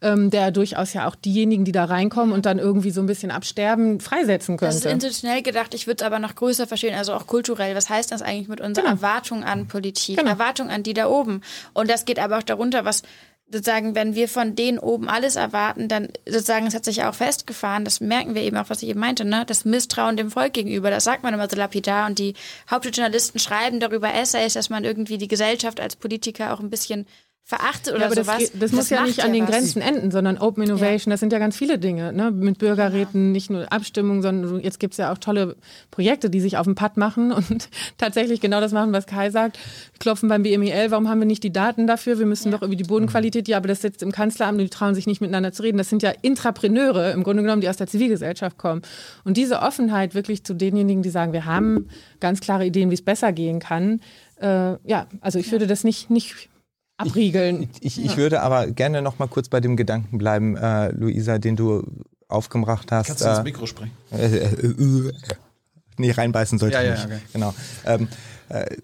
[0.02, 3.30] ähm, der durchaus ja auch diejenigen, die da reinkommen und dann irgendwie so ein bisschen
[3.30, 4.94] absterben, freisetzen Das ist könnte.
[4.94, 7.74] institutionell gedacht, ich würde es aber noch größer verstehen, also auch kulturell.
[7.76, 8.96] Was heißt das eigentlich mit unserer Genau.
[8.96, 10.30] Erwartung an Politik, Genau.
[10.30, 11.42] Erwartung an die da oben?
[11.74, 13.02] Und das geht aber auch darunter, was
[13.50, 17.84] sozusagen, wenn wir von denen oben alles erwarten, dann sozusagen, es hat sich auch festgefahren,
[17.84, 19.44] das merken wir eben auch, was ich eben meinte, ne?
[19.46, 22.34] das Misstrauen dem Volk gegenüber, das sagt man immer so lapidar und die
[22.70, 27.06] Hauptjournalisten schreiben darüber Essays, dass man irgendwie die Gesellschaft als Politiker auch ein bisschen
[27.44, 28.38] verachtet oder Ja, aber das, sowas.
[28.38, 29.50] geht, das, muss ja nicht an den was.
[29.50, 32.12] Grenzen enden, sondern Open Innovation, das sind ja ganz viele Dinge.
[32.12, 32.30] Ne?
[32.30, 35.56] Mit Bürgerräten, nicht nur Abstimmung, sondern so- jetzt gibt's ja auch tolle
[35.90, 37.68] Projekte, die sich auf den Pad machen und
[37.98, 39.58] tatsächlich genau das machen, was Kai sagt.
[39.92, 42.20] Wir klopfen beim BMEL, warum haben wir nicht die Daten dafür?
[42.20, 44.94] Wir müssen doch über die Bodenqualität, ja, aber das sitzt im Kanzleramt und die trauen
[44.94, 45.78] sich nicht miteinander zu reden.
[45.78, 48.82] Das sind ja Intrapreneure im Grunde genommen, die aus der Zivilgesellschaft kommen.
[49.24, 51.88] Und diese Offenheit wirklich zu denjenigen, die sagen, wir haben
[52.20, 54.00] ganz klare Ideen, wie es besser gehen kann.
[54.40, 56.49] Äh, ja, also ich würde das nicht, nicht
[57.00, 57.68] abriegeln.
[57.80, 61.56] Ich, ich würde aber gerne noch mal kurz bei dem Gedanken bleiben, äh, Luisa, den
[61.56, 61.84] du
[62.28, 63.08] aufgebracht hast.
[63.08, 63.92] Kannst du ins äh, Mikro sprechen?
[64.12, 65.12] äh, äh, äh,
[65.96, 67.04] nee, reinbeißen sollte Ja, ich ja, nicht.
[67.06, 67.18] okay.
[67.32, 67.54] Genau.
[67.84, 68.08] Ähm,
[68.48, 68.76] äh,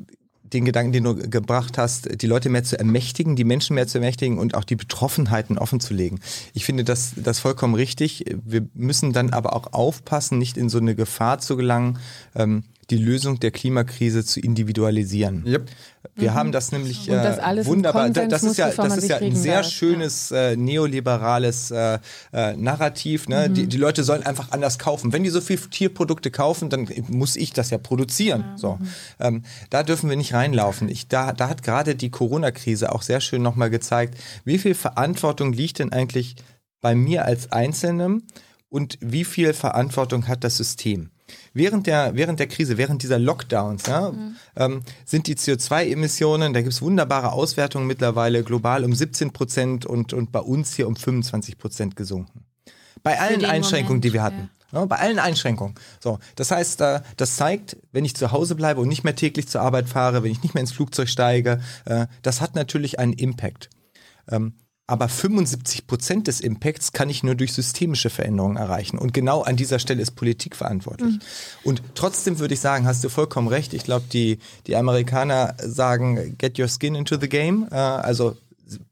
[0.53, 3.99] den Gedanken, den du gebracht hast, die Leute mehr zu ermächtigen, die Menschen mehr zu
[3.99, 6.21] ermächtigen und auch die Betroffenheiten offen zu legen.
[6.55, 8.25] Ich finde das, das vollkommen richtig.
[8.45, 11.99] Wir müssen dann aber auch aufpassen, nicht in so eine Gefahr zu gelangen,
[12.37, 15.45] ähm, die Lösung der Klimakrise zu individualisieren.
[15.47, 15.71] Yep.
[16.15, 18.09] Wir haben das nämlich das äh, alles im wunderbar.
[18.11, 19.71] Das ist ja, das ist ja ein sehr darf.
[19.71, 21.99] schönes äh, neoliberales äh,
[22.33, 23.29] äh, Narrativ.
[23.29, 23.51] Ne?
[23.51, 25.13] Die, die Leute sollen einfach anders kaufen.
[25.13, 28.45] Wenn die so viel Tierprodukte kaufen, dann muss ich das ja produzieren.
[28.57, 28.79] So,
[29.19, 30.89] ähm, da dürfen wir nicht reinlaufen.
[30.89, 35.53] Ich, da, da hat gerade die Corona-Krise auch sehr schön nochmal gezeigt, wie viel Verantwortung
[35.53, 36.37] liegt denn eigentlich
[36.81, 38.23] bei mir als Einzelnem
[38.69, 41.11] und wie viel Verantwortung hat das System?
[41.57, 44.13] Während der, während der Krise, während dieser Lockdowns, ja,
[44.57, 50.33] ähm, sind die CO2-Emissionen, da gibt's wunderbare Auswertungen mittlerweile, global um 17 Prozent und, und
[50.33, 52.45] bei uns hier um 25 Prozent gesunken.
[53.03, 54.51] Bei allen Einschränkungen, Moment, die wir hatten.
[54.71, 55.77] Ja, bei allen Einschränkungen.
[55.99, 59.49] So, das heißt, äh, das zeigt, wenn ich zu Hause bleibe und nicht mehr täglich
[59.49, 63.15] zur Arbeit fahre, wenn ich nicht mehr ins Flugzeug steige, äh, das hat natürlich einen
[63.15, 63.71] Impact.
[64.29, 64.53] Ähm,
[64.87, 68.99] aber 75 Prozent des Impacts kann ich nur durch systemische Veränderungen erreichen.
[68.99, 71.17] Und genau an dieser Stelle ist Politik verantwortlich.
[71.65, 73.75] Und trotzdem würde ich sagen, hast du vollkommen recht.
[73.75, 77.67] Ich glaube, die, die Amerikaner sagen, get your skin into the game.
[77.71, 78.37] Äh, also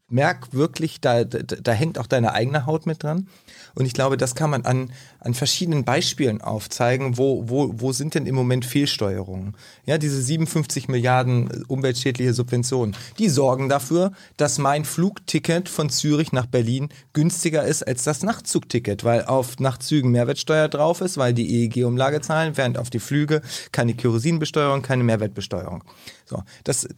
[0.09, 3.29] merk wirklich, da, da, da hängt auch deine eigene Haut mit dran.
[3.75, 4.91] Und ich glaube, das kann man an,
[5.21, 9.57] an verschiedenen Beispielen aufzeigen, wo, wo, wo sind denn im Moment Fehlsteuerungen?
[9.87, 16.47] Ja, diese 57 Milliarden umweltschädliche Subventionen, die sorgen dafür, dass mein Flugticket von Zürich nach
[16.47, 22.21] Berlin günstiger ist als das Nachtzugticket, weil auf Nachtzügen Mehrwertsteuer drauf ist, weil die EEG-Umlage
[22.21, 23.43] zahlen, während auf die Flüge
[23.73, 25.83] keine Kerosinbesteuerung, keine Mehrwertbesteuerung.
[26.27, 26.89] So, das,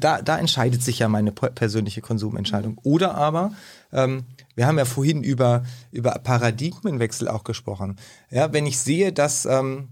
[0.00, 2.78] da- da, entscheidet sich ja meine per- persönliche Konsumentscheidung.
[2.82, 3.52] Oder aber,
[3.92, 7.96] ähm, wir haben ja vorhin über, über Paradigmenwechsel auch gesprochen.
[8.30, 9.88] Ja, wenn ich sehe, dass ähm,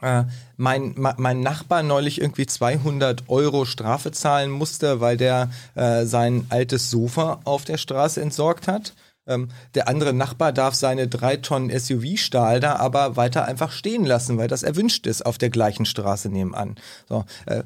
[0.00, 0.24] äh,
[0.56, 6.46] mein, ma- mein Nachbar neulich irgendwie 200 Euro Strafe zahlen musste, weil der äh, sein
[6.50, 8.94] altes Sofa auf der Straße entsorgt hat.
[9.26, 14.36] Ähm, der andere Nachbar darf seine drei Tonnen SUV-Stahl da aber weiter einfach stehen lassen,
[14.36, 16.76] weil das erwünscht ist auf der gleichen Straße nebenan.
[17.08, 17.62] So, äh,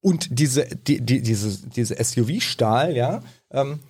[0.00, 3.80] und diese, die, die, diese, diese SUV-Stahl, ja, ähm,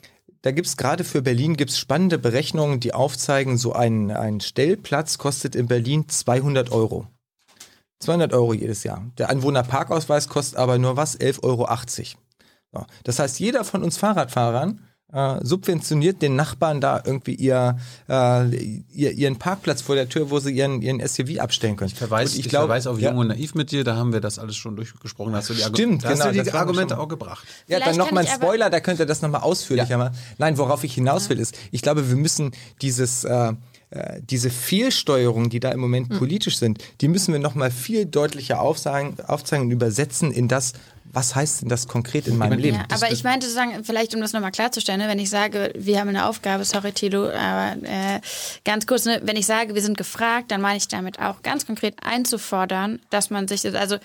[0.42, 5.56] da gibt's gerade für Berlin gibt's spannende Berechnungen, die aufzeigen, so ein, ein Stellplatz kostet
[5.56, 7.06] in Berlin 200 Euro.
[8.00, 9.04] 200 Euro jedes Jahr.
[9.18, 11.18] Der Anwohnerparkausweis kostet aber nur was?
[11.18, 11.66] 11,80 Euro.
[12.72, 12.86] So.
[13.04, 17.78] Das heißt, jeder von uns Fahrradfahrern äh, subventioniert den Nachbarn da irgendwie ihr,
[18.08, 18.54] äh,
[18.92, 21.90] ihr, ihren Parkplatz vor der Tür, wo sie ihren, ihren SUV abstellen können.
[21.90, 24.12] Ich verweise, Und ich glaub, verweise auf ja, Jung und Naiv mit dir, da haben
[24.12, 25.32] wir das alles schon durchgesprochen.
[25.32, 27.08] Da hast du die, Argu- Stimmt, da hast genau, du die das war Argumente auch
[27.08, 27.46] gebracht.
[27.66, 30.14] Ja, Vielleicht dann nochmal ein ich Spoiler, da könnt ihr das nochmal ausführlicher machen.
[30.36, 32.52] Nein, worauf ich hinaus will, ist, ich glaube, wir müssen
[32.82, 33.52] dieses, äh,
[33.90, 36.18] äh, diese Fehlsteuerungen, die da im Moment Hm.
[36.18, 40.74] politisch sind, die müssen wir nochmal viel deutlicher aufzeigen, aufzeigen und übersetzen in das,
[41.12, 42.76] was heißt denn das konkret in meinem Leben?
[42.76, 45.72] Ja, aber ich meinte zu sagen, vielleicht um das nochmal klarzustellen, ne, wenn ich sage,
[45.76, 48.20] wir haben eine Aufgabe, sorry Tilo, aber äh,
[48.64, 51.66] ganz kurz, ne, wenn ich sage, wir sind gefragt, dann meine ich damit auch ganz
[51.66, 53.96] konkret einzufordern, dass man sich, also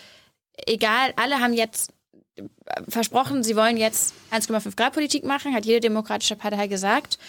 [0.65, 1.91] egal, alle haben jetzt
[2.87, 7.19] versprochen, sie wollen jetzt 1,5 Grad Politik machen, hat jede demokratische Partei gesagt.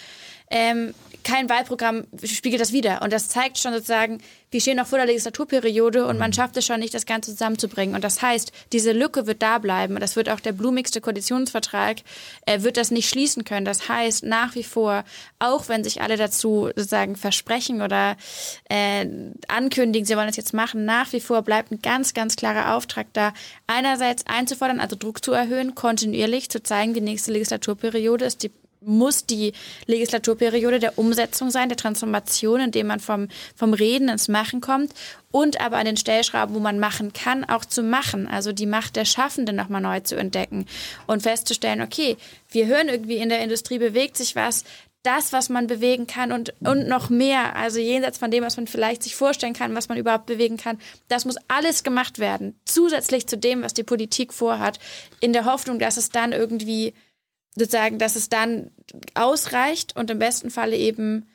[0.49, 0.93] Ähm,
[1.25, 3.01] kein Wahlprogramm spiegelt das wider.
[3.01, 4.19] Und das zeigt schon sozusagen,
[4.51, 7.95] wir stehen noch vor der Legislaturperiode und man schafft es schon nicht, das Ganze zusammenzubringen.
[7.95, 9.95] Und das heißt, diese Lücke wird da bleiben.
[9.95, 11.97] Und das wird auch der blumigste Koalitionsvertrag,
[12.45, 13.65] äh, wird das nicht schließen können.
[13.65, 15.03] Das heißt, nach wie vor,
[15.39, 18.15] auch wenn sich alle dazu sozusagen versprechen oder
[18.69, 19.07] äh,
[19.47, 23.07] ankündigen, sie wollen das jetzt machen, nach wie vor bleibt ein ganz, ganz klarer Auftrag
[23.13, 23.33] da,
[23.65, 28.51] einerseits einzufordern, also Druck zu erhöhen, kontinuierlich zu zeigen, die nächste Legislaturperiode ist die
[28.85, 29.53] muss die
[29.87, 34.93] Legislaturperiode der Umsetzung sein, der Transformation, indem man vom, vom Reden ins Machen kommt
[35.31, 38.27] und aber an den Stellschrauben, wo man machen kann, auch zu machen.
[38.27, 40.65] Also die Macht der Schaffenden nochmal neu zu entdecken
[41.07, 42.17] und festzustellen, okay,
[42.49, 44.63] wir hören irgendwie in der Industrie bewegt sich was,
[45.05, 48.67] das, was man bewegen kann und, und noch mehr, also jenseits von dem, was man
[48.67, 53.27] vielleicht sich vorstellen kann, was man überhaupt bewegen kann, das muss alles gemacht werden, zusätzlich
[53.27, 54.79] zu dem, was die Politik vorhat,
[55.19, 56.93] in der Hoffnung, dass es dann irgendwie
[57.55, 58.71] sozusagen, dass es dann
[59.13, 61.27] ausreicht und im besten Falle eben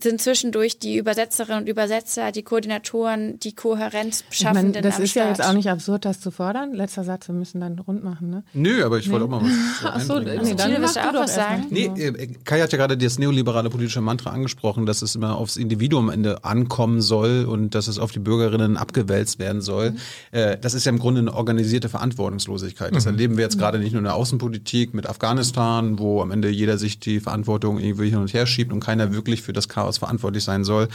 [0.00, 5.22] sind zwischendurch die Übersetzerinnen und Übersetzer, die Koordinatoren, die Kohärenz schaffenden das am ist ja
[5.24, 5.38] Start.
[5.38, 6.74] jetzt auch nicht absurd, das zu fordern.
[6.74, 8.44] Letzter Satz, wir müssen dann rund machen, ne?
[8.54, 9.50] Nö, aber ich wollte auch mal was
[9.84, 10.44] Ach so, einbringen.
[10.44, 11.66] nee, dann Tine, willst du auch was sagen?
[11.70, 15.56] Nee, äh, Kai hat ja gerade das neoliberale politische Mantra angesprochen, dass es immer aufs
[15.56, 19.92] Individuum am Ende ankommen soll und dass es auf die Bürgerinnen abgewälzt werden soll.
[19.92, 19.96] Mhm.
[20.32, 22.94] Äh, das ist ja im Grunde eine organisierte Verantwortungslosigkeit.
[22.94, 26.48] Das erleben wir jetzt gerade nicht nur in der Außenpolitik mit Afghanistan, wo am Ende
[26.48, 29.83] jeder sich die Verantwortung irgendwie hin und her schiebt und keiner wirklich für das Chaos
[29.92, 30.88] verantwortlich sein soll.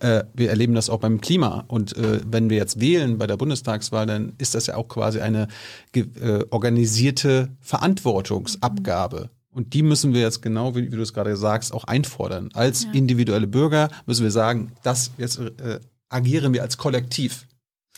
[0.00, 1.64] Äh, wir erleben das auch beim Klima.
[1.68, 5.20] Und äh, wenn wir jetzt wählen bei der Bundestagswahl, dann ist das ja auch quasi
[5.20, 5.48] eine
[5.94, 9.30] äh, organisierte Verantwortungsabgabe.
[9.50, 12.50] Und die müssen wir jetzt genau, wie, wie du es gerade sagst, auch einfordern.
[12.54, 17.46] Als individuelle Bürger müssen wir sagen, das jetzt äh, agieren wir als Kollektiv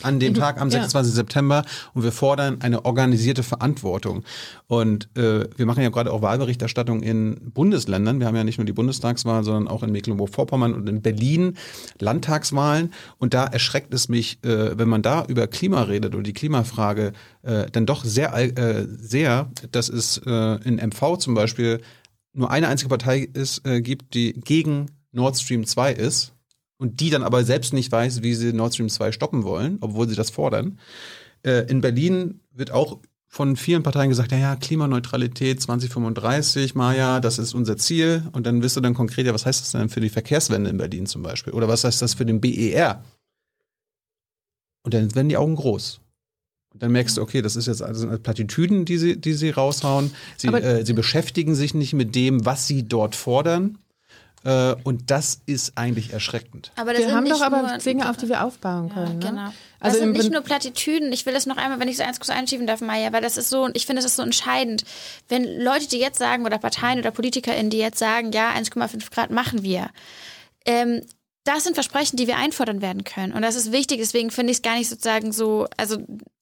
[0.03, 0.81] an dem Tag am Ja.
[0.81, 1.15] 26.
[1.15, 1.65] September
[1.95, 4.25] und wir fordern eine organisierte Verantwortung.
[4.67, 8.21] Und äh, wir machen ja gerade auch Wahlberichterstattung in Bundesländern.
[8.21, 11.57] Wir haben ja nicht nur die Bundestagswahl, sondern auch in Mecklenburg-Vorpommern und in Berlin
[11.99, 12.93] Landtagswahlen.
[13.19, 17.13] Und da erschreckt es mich, äh, wenn man da über Klima redet oder die Klimafrage,
[17.43, 20.31] äh, dann doch sehr, äh, sehr, dass es äh,
[20.65, 21.81] in MV zum Beispiel
[22.35, 26.35] nur eine einzige Partei ist, äh, gibt, die gegen Nord Stream 2 ist
[26.79, 30.09] und die dann aber selbst nicht weiß, wie sie Nord Stream 2 stoppen wollen, obwohl
[30.09, 30.79] sie das fordern.
[31.43, 37.39] Äh, in Berlin wird auch von vielen Parteien gesagt, ja, ja, Klimaneutralität 2035, Maja, das
[37.39, 38.25] ist unser Ziel.
[38.33, 40.79] Und dann wirst du dann konkret, ja, was heißt das denn für die Verkehrswende in
[40.79, 41.53] Berlin zum Beispiel?
[41.53, 43.05] Oder was heißt das für den BER?
[44.85, 46.01] Und dann werden die Augen groß.
[46.73, 50.13] Und dann merkst du, okay, das ist jetzt also Plattitüden, die sie, die sie raushauen.
[50.37, 53.79] Sie, äh, sie beschäftigen sich nicht mit dem, was sie dort fordern.
[54.47, 56.71] Äh, und das ist eigentlich erschreckend.
[56.77, 59.19] Aber das Wir sind haben doch aber Dinge, auf die wir aufbauen Ja, können.
[59.19, 59.27] Ne?
[59.27, 59.47] genau.
[59.47, 61.13] Das Also sind im nicht nur Plattitüden.
[61.13, 63.37] Ich will das noch einmal, wenn ich so eins kurz einschieben darf, Maya, weil das
[63.37, 64.85] ist so, ich finde, das ist so entscheidend.
[65.29, 69.31] Wenn Leute, die jetzt sagen, oder Parteien oder PolitikerInnen, die jetzt sagen, ja, 1,5 Grad
[69.31, 69.91] machen wir,
[70.65, 71.03] ähm,
[71.43, 73.33] das sind Versprechen, die wir einfordern werden können.
[73.33, 75.99] Und das ist wichtig, deswegen finde ich es gar nicht sozusagen so, also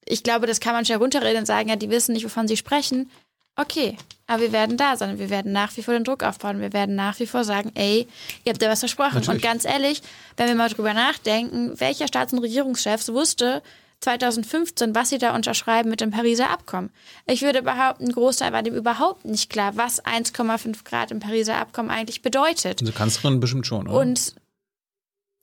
[0.07, 2.57] ich glaube, das kann man schnell runterreden und sagen, ja, die wissen nicht, wovon sie
[2.57, 3.09] sprechen.
[3.57, 5.17] Okay, aber wir werden da sein.
[5.17, 6.59] Wir werden nach wie vor den Druck aufbauen.
[6.59, 8.07] Wir werden nach wie vor sagen, ey,
[8.43, 9.15] ihr habt ja was versprochen.
[9.15, 9.29] Natürlich.
[9.29, 10.01] Und ganz ehrlich,
[10.35, 13.61] wenn wir mal drüber nachdenken, welcher Staats- und Regierungschef wusste
[14.01, 16.89] 2015, was sie da unterschreiben mit dem Pariser Abkommen?
[17.27, 21.55] Ich würde behaupten, ein Großteil war dem überhaupt nicht klar, was 1,5 Grad im Pariser
[21.55, 22.81] Abkommen eigentlich bedeutet.
[22.81, 24.01] Unsere Kanzlerin bestimmt schon, oder?
[24.01, 24.35] Und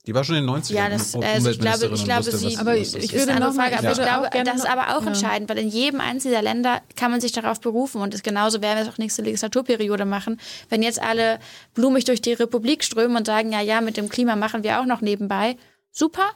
[0.05, 0.73] die war schon in den 90ern.
[0.75, 3.49] Ja, das- also ich glaube- ich glaube, wusste, sie- Aber ich- ich würde eine andere
[3.51, 5.07] noch Frage, aber ich ich glaube, das ist aber auch ja.
[5.07, 8.61] entscheidend, weil in jedem einzelnen dieser Länder kann man sich darauf berufen und das genauso
[8.61, 10.39] werden wir es auch nächste Legislaturperiode machen.
[10.69, 11.39] Wenn jetzt alle
[11.73, 14.85] blumig durch die Republik strömen und sagen, ja, ja, mit dem Klima machen wir auch
[14.85, 15.55] noch nebenbei,
[15.91, 16.29] super,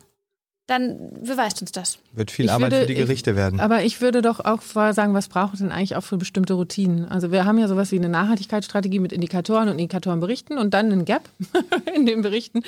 [0.68, 1.98] dann beweist uns das.
[2.18, 3.60] Wird viel Ich Arbeit würde- für die Gerichte werden.
[3.60, 6.53] Aber ich würde doch auch vorher sagen, was braucht es denn eigentlich auch für bestimmte
[6.56, 7.06] Routinen?
[7.06, 11.06] Also wir haben ja sowas wie eine Nachhaltigkeitsstrategie mit Indikatoren und Indikatorenberichten und dann einen
[11.06, 11.30] Gap
[11.95, 12.64] in den Berichten,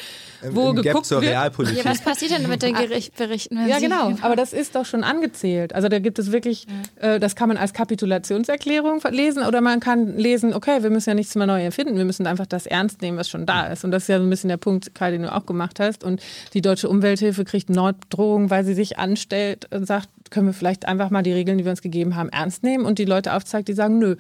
[0.52, 1.32] wo Im Gap geguckt zur wird.
[1.32, 1.84] Realpolitik.
[1.84, 3.58] Ja, was passiert denn mit den Gericht Berichten?
[3.68, 4.14] Ja, sie- genau.
[4.22, 5.74] Aber das ist doch schon angezählt.
[5.74, 6.68] Also da gibt es wirklich,
[6.98, 11.16] äh, das kann man als Kapitulationserklärung lesen oder man kann lesen, okay, wir müssen ja
[11.16, 13.84] nichts mehr neu erfinden, wir müssen einfach das ernst nehmen, was schon da ist.
[13.84, 16.04] Und das ist ja so ein bisschen der Punkt, Kai, den du auch gemacht hast.
[16.04, 16.22] Und
[16.54, 19.39] die Deutsche Umwelthilfe kriegt Norddrohung, weil sie sich anstellt
[19.72, 22.64] und sagt, können wir vielleicht einfach mal die Regeln, die wir uns gegeben haben, ernst
[22.64, 24.16] nehmen und die Leute aufzeigt, die sagen, nö.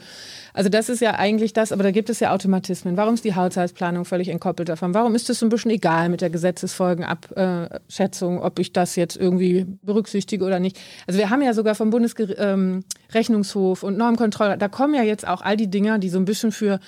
[0.53, 2.97] Also das ist ja eigentlich das, aber da gibt es ja Automatismen.
[2.97, 4.93] Warum ist die Haushaltsplanung völlig entkoppelt davon?
[4.93, 9.65] Warum ist es so ein bisschen egal mit der Gesetzesfolgenabschätzung, ob ich das jetzt irgendwie
[9.83, 10.79] berücksichtige oder nicht?
[11.07, 15.57] Also wir haben ja sogar vom Bundesrechnungshof und Normkontrolle, da kommen ja jetzt auch all
[15.57, 16.79] die Dinger, die so ein bisschen für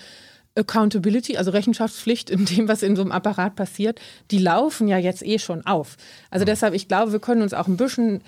[0.55, 3.99] Accountability, also Rechenschaftspflicht in dem, was in so einem Apparat passiert,
[4.31, 5.97] die laufen ja jetzt eh schon auf.
[6.29, 8.21] Also deshalb, ich glaube, wir können uns auch ein bisschen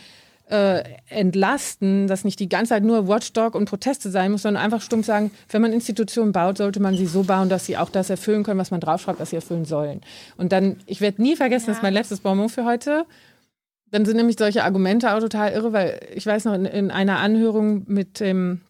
[0.49, 4.81] äh, entlasten, dass nicht die ganze Zeit nur Watchdog und Proteste sein muss, sondern einfach
[4.81, 8.09] stumpf sagen, wenn man Institutionen baut, sollte man sie so bauen, dass sie auch das
[8.09, 10.01] erfüllen können, was man draufschreibt, was sie erfüllen sollen.
[10.37, 13.05] Und dann, ich werde nie vergessen, das ist mein letztes Bonbon für heute.
[13.89, 17.19] Dann sind nämlich solche Argumente auch total irre, weil ich weiß noch, in, in einer
[17.19, 18.61] Anhörung mit dem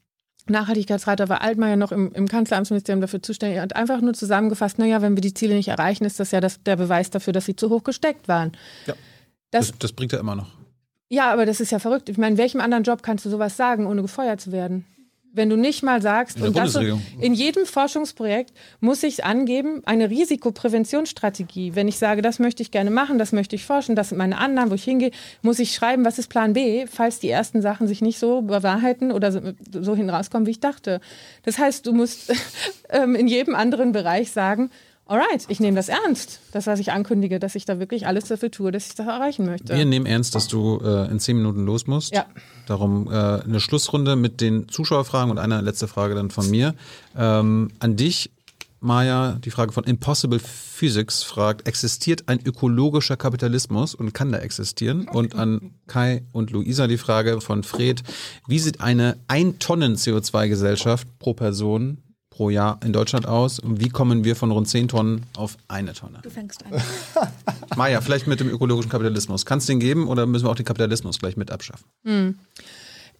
[0.49, 4.78] Nachhaltigkeitsrat, da war Altmaier noch im, im Kanzleramtsministerium dafür zuständig, er hat einfach nur zusammengefasst,
[4.80, 7.45] naja, wenn wir die Ziele nicht erreichen, ist das ja das, der Beweis dafür, dass
[7.45, 8.52] sie zu hoch gesteckt waren.
[8.86, 8.94] Ja.
[9.52, 10.48] Das, Das, das bringt er immer noch.
[11.10, 12.10] ja, aber das ist ja verrügt.
[12.10, 14.86] Ich meine, in welchem anderen Job kannst du sowas sagen, ohne gefeuert zu werden?
[15.35, 16.76] Wenn du nicht mal sagst, In und das
[17.19, 21.73] in jedem Forschungsprojekt muss ich angeben, eine Risikopräventionsstrategie.
[21.73, 24.38] Wenn ich sage, das möchte ich gerne machen, das möchte ich forschen, das sind meine
[24.38, 25.10] Annahmen, wo ich hingehe,
[25.41, 29.11] muss ich schreiben, was ist Plan B, falls die ersten Sachen sich nicht so bewahrheiten
[29.11, 29.41] oder so,
[29.72, 31.01] so hin rauskommen, wie ich dachte.
[31.41, 32.31] Das heißt, du musst
[32.89, 34.69] ähm, in jedem anderen Bereich sagen,
[35.14, 38.49] alright, ich nehme das ernst, das, was ich ankündige, dass ich da wirklich alles dafür
[38.49, 39.76] tue, dass ich das erreichen möchte.
[39.76, 42.14] Wir nehmen ernst, dass du äh, in zehn Minuten los musst.
[42.14, 42.26] Ja.
[42.65, 46.73] Darum äh, eine Schlussrunde mit den Zuschauerfragen und eine letzte Frage dann von mir.
[47.15, 48.31] Ähm, an dich,
[48.80, 55.07] Maja, die Frage von Impossible Physics fragt, existiert ein ökologischer Kapitalismus und kann der existieren?
[55.07, 58.03] Und an Kai und Luisa die Frage von Fred,
[58.48, 61.99] wie sieht eine 1 Tonnen CO2-Gesellschaft pro Person
[62.34, 63.60] pro Jahr in Deutschland aus?
[63.60, 66.19] Und wie kommen wir von rund 10 Tonnen auf eine Tonne?
[66.23, 66.81] Du fängst an.
[67.76, 69.45] Maja, vielleicht mit dem ökologischen Kapitalismus.
[69.45, 71.85] Kann es den geben oder müssen wir auch den Kapitalismus gleich mit abschaffen?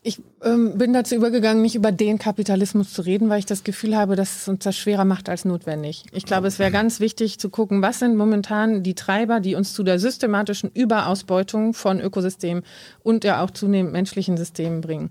[0.06, 3.96] Ich ähm, bin dazu übergegangen, nicht über den Kapitalismus zu reden, weil ich das Gefühl
[3.96, 6.04] habe, dass es uns das schwerer macht als notwendig.
[6.12, 9.74] Ich glaube, es wäre ganz wichtig zu gucken, was sind momentan die Treiber, die uns
[9.74, 12.64] zu der systematischen Überausbeutung von Ökosystemen
[13.02, 15.10] und ja auch zunehmend menschlichen Systemen bringen.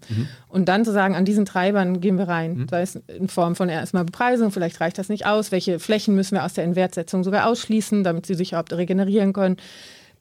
[0.48, 2.66] Und dann zu sagen, an diesen Treibern gehen wir rein.
[2.70, 5.52] Sei es in Form von erstmal Bepreisung, vielleicht reicht das nicht aus.
[5.52, 9.56] Welche Flächen müssen wir aus der Inwertsetzung sogar ausschließen, damit sie sich überhaupt regenerieren können?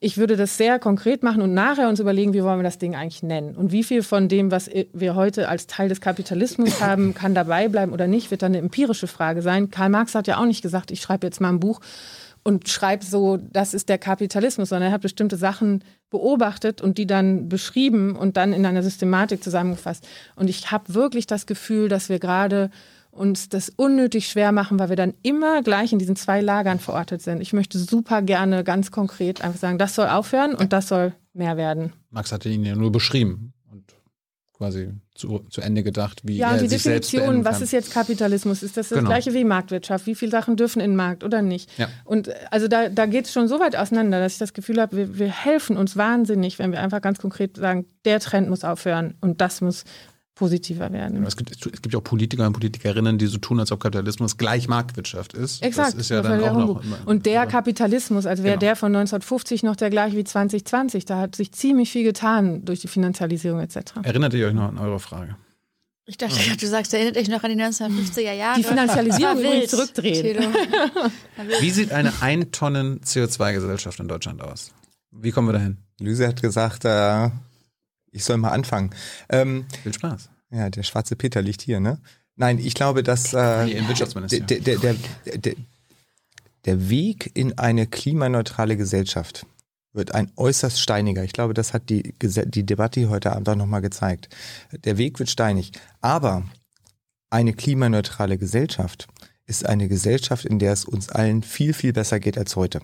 [0.04, 2.96] Ich würde das sehr konkret machen und nachher uns überlegen, wie wollen wir das Ding
[2.96, 3.54] eigentlich nennen.
[3.54, 7.68] Und wie viel von dem, was wir heute als Teil des Kapitalismus haben, kann dabei
[7.68, 9.70] bleiben oder nicht, wird dann eine empirische Frage sein.
[9.70, 11.80] Karl Marx hat ja auch nicht gesagt, ich schreibe jetzt mal ein Buch
[12.42, 17.06] und schreibe so, das ist der Kapitalismus, sondern er hat bestimmte Sachen beobachtet und die
[17.06, 20.04] dann beschrieben und dann in einer Systematik zusammengefasst.
[20.34, 22.72] Und ich habe wirklich das Gefühl, dass wir gerade
[23.12, 27.22] uns das unnötig schwer machen, weil wir dann immer gleich in diesen zwei Lagern verortet
[27.22, 27.40] sind.
[27.40, 31.56] Ich möchte super gerne ganz konkret einfach sagen, das soll aufhören und das soll mehr
[31.56, 31.92] werden.
[32.10, 33.84] Max hatte ihn ja nur beschrieben und
[34.54, 38.62] quasi zu, zu Ende gedacht, wie Ja, er die sich Definition, was ist jetzt Kapitalismus?
[38.62, 39.10] Ist das das Genau.
[39.10, 40.06] gleiche wie Marktwirtschaft?
[40.06, 41.70] Wie viele Sachen dürfen in den Markt oder nicht?
[41.78, 41.88] Ja.
[42.04, 44.80] Und äh, also da, da geht es schon so weit auseinander, dass ich das Gefühl
[44.80, 48.64] habe, wir, wir helfen uns wahnsinnig, wenn wir einfach ganz konkret sagen, der Trend muss
[48.64, 49.84] aufhören und das muss
[50.34, 51.22] positiver werden.
[51.24, 54.36] es, gibt, es gibt ja auch Politiker und Politikerinnen, die so tun, als ob Kapitalismus
[54.38, 55.62] gleich Marktwirtschaft ist.
[55.62, 55.88] Exakt.
[55.92, 56.82] Das ist ja das dann auch noch.
[56.84, 58.60] Immer- und der Kapitalismus, als wäre Genau.
[58.60, 62.80] der von 1950 noch der gleiche wie 2020, da hat sich ziemlich viel getan durch
[62.80, 63.76] die Finanzialisierung etc.
[64.02, 65.36] Erinnert ihr euch noch an eure Frage?
[66.04, 68.58] Ich dachte, gerade, du sagst, erinnert dich noch an die 1950er Jahre.
[68.58, 70.46] Die Finanzialisierung wild, zurückdrehen.
[71.60, 74.72] Wie sieht eine 1 Tonnen CO2-Gesellschaft in Deutschland aus?
[75.12, 75.76] Wie kommen wir dahin?
[76.00, 77.28] Lüse hat gesagt, äh,
[78.12, 78.90] ich soll mal anfangen.
[79.28, 80.30] Ähm, Viel Spaß.
[80.50, 81.98] ja, der schwarze Peter liegt hier, ne?
[82.36, 83.66] Nein, ich glaube, dass äh,
[84.32, 84.96] Nee, der, der,
[85.36, 85.54] der,
[86.64, 89.46] der, Weg in eine klimaneutrale Gesellschaft
[89.92, 91.24] wird ein äußerst steiniger.
[91.24, 94.28] Ich glaube, das hat die, die Debatte heute Abend auch nochmal gezeigt.
[94.84, 95.72] Der Weg wird steinig.
[96.00, 96.44] Aber
[97.28, 99.08] eine klimaneutrale Gesellschaft
[99.46, 102.80] ist eine Gesellschaft, in der es uns allen viel, viel besser geht als heute.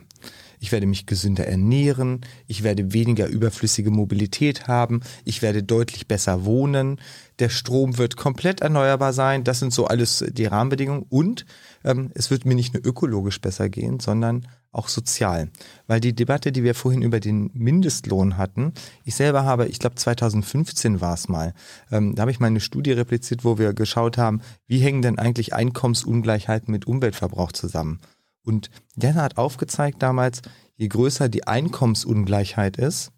[0.60, 6.44] Ich werde mich gesünder ernähren, ich werde weniger überflüssige Mobilität haben, ich werde deutlich besser
[6.44, 7.00] wohnen,
[7.38, 11.06] der Strom wird komplett erneuerbar sein, das sind so alles die Rahmenbedingungen.
[11.08, 11.46] Und
[11.84, 15.50] ähm, es wird mir nicht nur ökologisch besser gehen, sondern auch sozial.
[15.86, 18.72] Weil die Debatte, die wir vorhin über den Mindestlohn hatten,
[19.04, 21.54] ich selber habe, ich glaube 2015 war es mal,
[21.90, 25.18] ähm, da habe ich mal eine Studie repliziert, wo wir geschaut haben, wie hängen denn
[25.18, 28.00] eigentlich Einkommensungleichheiten mit Umweltverbrauch zusammen.
[28.48, 30.40] Und der hat aufgezeigt damals,
[30.76, 33.12] je größer die Einkommensungleichheit ist,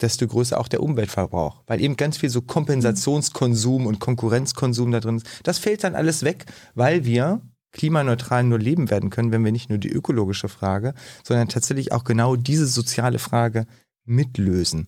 [0.00, 1.64] desto größer auch der Umweltverbrauch.
[1.66, 5.26] Weil eben ganz viel so Kompensationskonsum und Konkurrenzkonsum da drin ist.
[5.42, 6.46] Das fällt dann alles weg,
[6.76, 7.40] weil wir
[7.72, 10.94] klimaneutral nur leben werden können, wenn wir nicht nur die ökologische Frage,
[11.24, 13.66] sondern tatsächlich auch genau diese soziale Frage
[14.04, 14.86] mitlösen.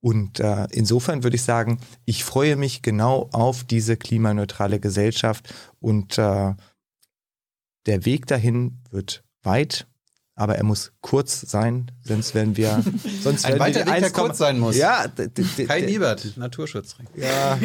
[0.00, 6.16] Und äh, insofern würde ich sagen, ich freue mich genau auf diese klimaneutrale Gesellschaft und
[6.16, 6.54] äh,
[7.86, 9.86] der Weg dahin wird weit,
[10.34, 12.82] aber er muss kurz sein, sonst werden wir
[13.22, 14.76] sonst Ein werden weiter wir Weg, der 1,- kurz sein muss.
[14.76, 15.06] Ja,
[15.66, 17.06] Kai Liebert, Naturschutzring.
[17.16, 17.58] ja,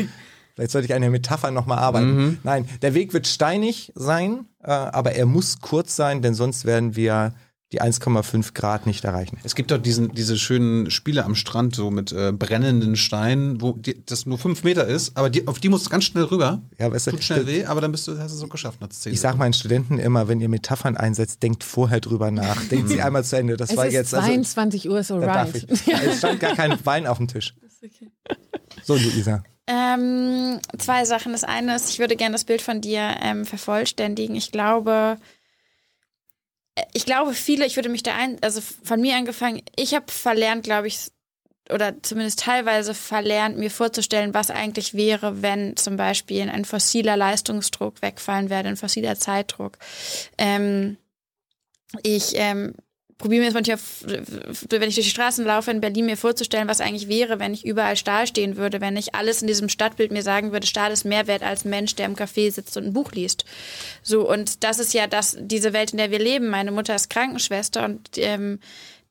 [0.56, 2.16] vielleicht sollte ich an der Metapher nochmal arbeiten.
[2.16, 2.38] Mhm.
[2.44, 6.96] Nein, der Weg wird steinig sein, äh, aber er muss kurz sein, denn sonst werden
[6.96, 7.34] wir
[7.74, 9.38] die 1,5 Grad nicht erreichen.
[9.44, 13.74] Es gibt doch diesen, diese schönen Spiele am Strand, so mit äh, brennenden Steinen, wo
[13.74, 16.62] die, das nur fünf Meter ist, aber die, auf die musst du ganz schnell rüber.
[16.80, 18.80] Ja, weißt du, Tut schnell weh, aber dann bist du, hast du es so geschafft
[18.80, 22.64] nach zehn Ich sage meinen Studenten immer, wenn ihr Metaphern einsetzt, denkt vorher drüber nach.
[22.72, 23.58] Denkt sie einmal zu Ende.
[23.58, 24.14] Das Es war ist jetzt.
[24.14, 25.68] Also, 22 Uhr, so da darf right.
[25.70, 25.88] ich.
[25.88, 27.54] Es stand gar kein Wein auf dem Tisch.
[28.84, 29.44] So, Luisa.
[29.68, 31.34] Ähm, zwei Sachen.
[31.34, 34.36] Das eine ist, ich würde gerne das Bild von dir ähm, vervollständigen.
[34.36, 35.18] Ich glaube,
[36.94, 40.64] ich glaube, viele, ich würde mich da ein, also von mir angefangen, ich habe verlernt,
[40.64, 41.12] glaube ich,
[41.70, 48.02] oder zumindest teilweise verlernt, mir vorzustellen, was eigentlich wäre, wenn zum Beispiel ein fossiler Leistungsdruck
[48.02, 49.78] wegfallen würde, ein fossiler Zeitdruck.
[50.38, 50.98] Ähm,
[52.04, 52.74] ich ähm,
[53.18, 53.80] probiere mir jetzt manchmal,
[54.70, 57.66] wenn ich durch die Straßen laufe in Berlin, mir vorzustellen, was eigentlich wäre, wenn ich
[57.66, 61.04] überall Stahl stehen würde, wenn ich alles in diesem Stadtbild mir sagen würde, Stahl ist
[61.04, 63.46] mehr wert als ein Mensch, der im Café sitzt und ein Buch liest.
[64.04, 66.50] So, und das ist ja das, diese Welt, in der wir leben.
[66.50, 68.60] Meine Mutter ist Krankenschwester und ähm,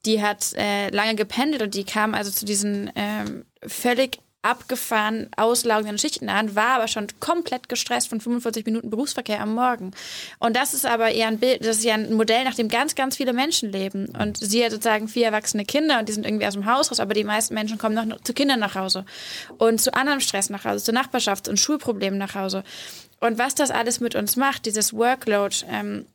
[0.05, 5.98] die hat äh, lange gependelt und die kam also zu diesen ähm, völlig abgefahren auslaugenden
[5.98, 9.90] Schichten an, war aber schon komplett gestresst von 45 Minuten Berufsverkehr am Morgen.
[10.38, 12.94] Und das ist aber eher ein Bild, das ist ja ein Modell, nach dem ganz,
[12.94, 14.06] ganz viele Menschen leben.
[14.16, 17.00] Und sie hat sozusagen vier erwachsene Kinder und die sind irgendwie aus dem Haus raus,
[17.00, 19.04] aber die meisten Menschen kommen noch zu Kindern nach Hause
[19.58, 22.62] und zu anderem Stress nach Hause, zu Nachbarschafts- und Schulproblemen nach Hause.
[23.20, 26.06] Und was das alles mit uns macht, dieses Workload, ähm,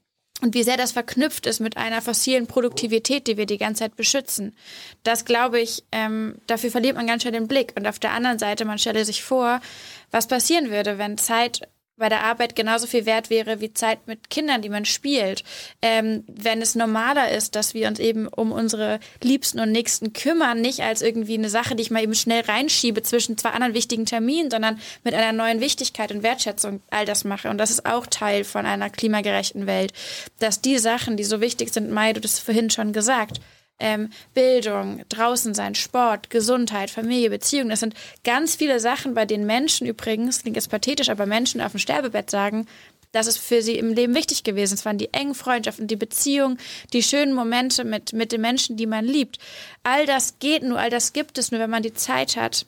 [0.42, 3.96] und wie sehr das verknüpft ist mit einer fossilen Produktivität, die wir die ganze Zeit
[3.96, 4.56] beschützen.
[5.04, 7.74] Das glaube ich, ähm, dafür verliert man ganz schnell den Blick.
[7.78, 9.62] Und auf der anderen Seite, man stelle sich vor,
[10.10, 11.68] was passieren würde, wenn Zeit
[12.02, 15.44] bei der Arbeit genauso viel wert wäre wie Zeit mit Kindern, die man spielt.
[15.82, 20.60] Ähm, wenn es normaler ist, dass wir uns eben um unsere Liebsten und Nächsten kümmern,
[20.60, 24.06] nicht als irgendwie eine Sache, die ich mal eben schnell reinschiebe zwischen zwei anderen wichtigen
[24.06, 27.50] Terminen, sondern mit einer neuen Wichtigkeit und Wertschätzung all das mache.
[27.50, 29.94] Und das ist auch Teil von einer klimagerechten Welt,
[30.40, 33.40] dass die Sachen, die so wichtig sind, Mai, du hast vorhin schon gesagt,
[33.82, 37.70] ähm, Bildung, draußen sein, Sport, Gesundheit, Familie, Beziehung.
[37.70, 41.72] Das sind ganz viele Sachen, bei denen Menschen übrigens, klingt jetzt pathetisch, aber Menschen auf
[41.72, 42.68] dem Sterbebett sagen,
[43.12, 44.76] das ist für sie im Leben wichtig gewesen.
[44.76, 46.58] Es waren die engen Freundschaften, die Beziehung,
[46.94, 49.38] die schönen Momente mit, mit den Menschen, die man liebt.
[49.84, 52.66] All das geht nur, all das gibt es nur, wenn man die Zeit hat,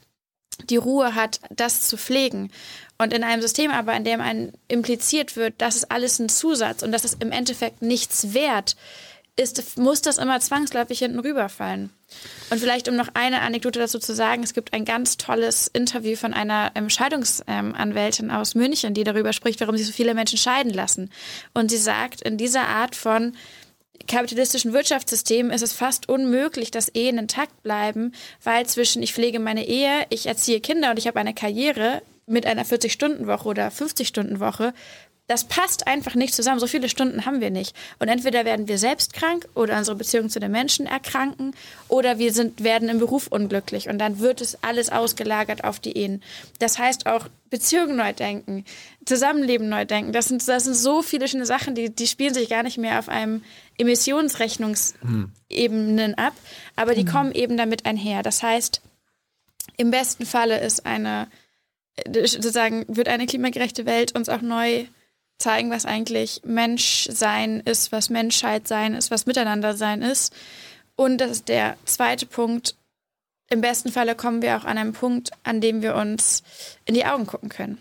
[0.69, 2.51] die Ruhe hat, das zu pflegen.
[2.97, 6.83] Und in einem System aber, in dem einem impliziert wird, das ist alles ein Zusatz
[6.83, 8.75] und das ist im Endeffekt nichts wert,
[9.35, 11.89] ist, muss das immer zwangsläufig hinten rüberfallen.
[12.51, 16.15] Und vielleicht, um noch eine Anekdote dazu zu sagen, es gibt ein ganz tolles Interview
[16.15, 20.71] von einer ähm, Scheidungsanwältin aus München, die darüber spricht, warum sich so viele Menschen scheiden
[20.71, 21.09] lassen.
[21.53, 23.35] Und sie sagt, in dieser Art von
[24.07, 29.65] kapitalistischen Wirtschaftssystem ist es fast unmöglich, dass Ehen intakt bleiben, weil zwischen ich pflege meine
[29.65, 34.73] Ehe, ich erziehe Kinder und ich habe eine Karriere mit einer 40-Stunden-Woche oder 50-Stunden-Woche,
[35.27, 36.59] das passt einfach nicht zusammen.
[36.59, 37.73] So viele Stunden haben wir nicht.
[37.99, 41.55] Und entweder werden wir selbst krank oder unsere Beziehung zu den Menschen erkranken
[41.87, 43.87] oder wir sind, werden im Beruf unglücklich.
[43.87, 46.21] Und dann wird es alles ausgelagert auf die Ehen.
[46.59, 48.65] Das heißt auch Beziehungen neu denken,
[49.05, 50.11] Zusammenleben neu denken.
[50.11, 52.99] Das sind, das sind so viele schöne Sachen, die, die spielen sich gar nicht mehr
[52.99, 53.45] auf einem
[53.77, 56.33] Emissionsrechnungsebenen ab,
[56.75, 58.23] aber die kommen eben damit einher.
[58.23, 58.81] Das heißt,
[59.77, 61.29] im besten Falle ist eine,
[61.95, 64.85] äh, sozusagen, wird eine klimagerechte Welt uns auch neu
[65.43, 70.33] zeigen, was eigentlich Menschsein ist, was Menschheit sein ist, was Miteinander sein ist.
[70.95, 72.75] Und das ist der zweite Punkt.
[73.49, 76.43] Im besten Falle kommen wir auch an einen Punkt, an dem wir uns
[76.85, 77.77] in die Augen gucken können.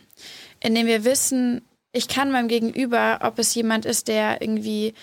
[0.60, 1.62] In dem wir wissen,
[1.92, 4.94] ich kann meinem Gegenüber, ob es jemand ist, der irgendwie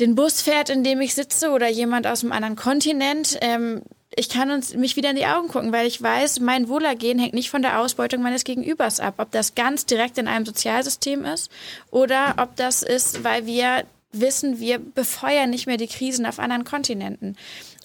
[0.00, 3.82] den Bus fährt, in dem ich sitze, oder jemand aus einem anderen Kontinent, ähm,
[4.16, 7.34] ich kann uns, mich wieder in die Augen gucken, weil ich weiß, mein Wohlergehen hängt
[7.34, 9.14] nicht von der Ausbeutung meines Gegenübers ab.
[9.18, 11.50] Ob das ganz direkt in einem Sozialsystem ist
[11.90, 16.64] oder ob das ist, weil wir wissen, wir befeuern nicht mehr die Krisen auf anderen
[16.64, 17.36] Kontinenten.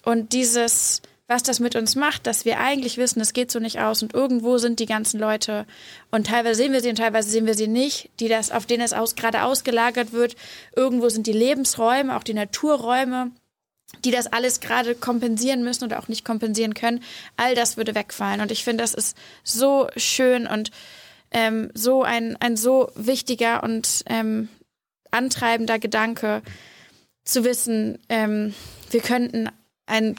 [0.04, 3.80] Und dieses, was das mit uns macht, dass wir eigentlich wissen, es geht so nicht
[3.80, 5.66] aus und irgendwo sind die ganzen Leute
[6.12, 8.84] und teilweise sehen wir sie und teilweise sehen wir sie nicht, die das, auf denen
[8.84, 10.36] es aus, gerade ausgelagert wird.
[10.76, 13.32] Irgendwo sind die Lebensräume, auch die Naturräume,
[14.06, 17.04] die das alles gerade kompensieren müssen oder auch nicht kompensieren können.
[17.38, 18.42] All das würde wegfallen.
[18.42, 20.72] Und ich finde, das ist so schön und
[21.32, 24.50] ähm, so ein, ein so wichtiger und ähm,
[25.12, 26.42] antreibender Gedanke
[27.24, 28.54] zu wissen, ähm,
[28.90, 29.50] wir könnten
[29.86, 30.16] ein,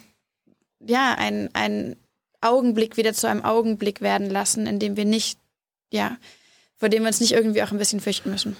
[0.80, 1.96] ja, ein, ein
[2.40, 5.38] Augenblick wieder zu einem Augenblick werden lassen, in dem wir nicht,
[5.92, 6.16] ja,
[6.76, 8.56] vor dem wir uns nicht irgendwie auch ein bisschen fürchten müssen.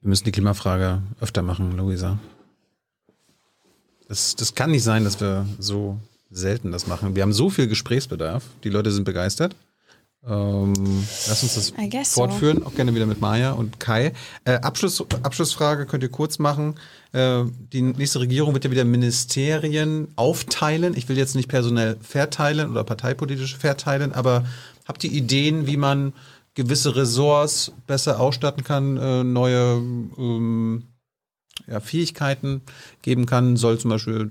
[0.00, 2.18] Wir müssen die Klimafrage öfter machen, Luisa.
[4.08, 5.98] Das, das kann nicht sein, dass wir so
[6.30, 7.14] selten das machen.
[7.14, 8.42] Wir haben so viel Gesprächsbedarf.
[8.64, 9.54] Die Leute sind begeistert.
[10.26, 10.74] Ähm,
[11.28, 12.22] lass uns das guess so.
[12.22, 14.12] fortführen, auch gerne wieder mit Maya und Kai.
[14.44, 16.74] Äh, Abschluss, Abschlussfrage könnt ihr kurz machen.
[17.12, 20.96] Äh, die nächste Regierung wird ja wieder Ministerien aufteilen.
[20.96, 24.44] Ich will jetzt nicht personell verteilen oder parteipolitisch verteilen, aber
[24.86, 26.12] habt ihr Ideen, wie man
[26.54, 29.74] gewisse Ressorts besser ausstatten kann, äh, neue
[30.18, 30.82] ähm,
[31.66, 32.62] ja, Fähigkeiten
[33.02, 33.56] geben kann?
[33.56, 34.30] Soll zum Beispiel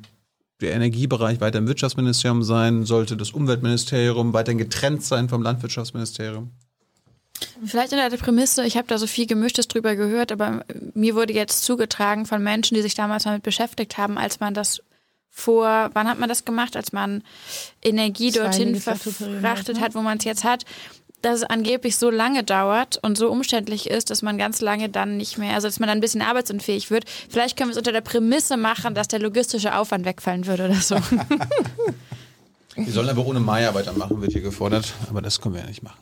[0.62, 2.86] der Energiebereich weiter im Wirtschaftsministerium sein?
[2.86, 6.52] Sollte das Umweltministerium weiterhin getrennt sein vom Landwirtschaftsministerium?
[7.66, 11.34] Vielleicht unter der Prämisse, ich habe da so viel Gemischtes drüber gehört, aber mir wurde
[11.34, 14.82] jetzt zugetragen von Menschen, die sich damals damit beschäftigt haben, als man das
[15.30, 17.24] vor, wann hat man das gemacht, als man
[17.84, 19.82] Energie Zwei dorthin verfrachtet ne?
[19.82, 20.66] hat, wo man es jetzt hat,
[21.22, 25.18] dass es angeblich so lange dauert und so umständlich ist, dass man ganz lange dann
[25.18, 27.06] nicht mehr, also dass man dann ein bisschen arbeitsunfähig wird.
[27.30, 30.76] Vielleicht können wir es unter der Prämisse machen, dass der logistische Aufwand wegfallen würde oder
[30.76, 30.98] so.
[32.76, 35.81] Wir sollen aber ohne Maya weitermachen, wird hier gefordert, aber das können wir ja nicht
[35.81, 35.98] machen.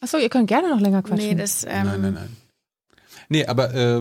[0.00, 1.28] Achso, ihr könnt gerne noch länger quatschen.
[1.28, 2.36] nee, das, ähm, Nein, nein, nein.
[3.28, 4.00] Nee, aber äh,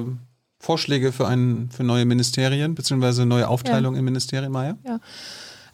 [0.60, 4.78] Vorschläge für, ein, für neue Ministerien, beziehungsweise neue Aufteilung in Ministerien, Maya?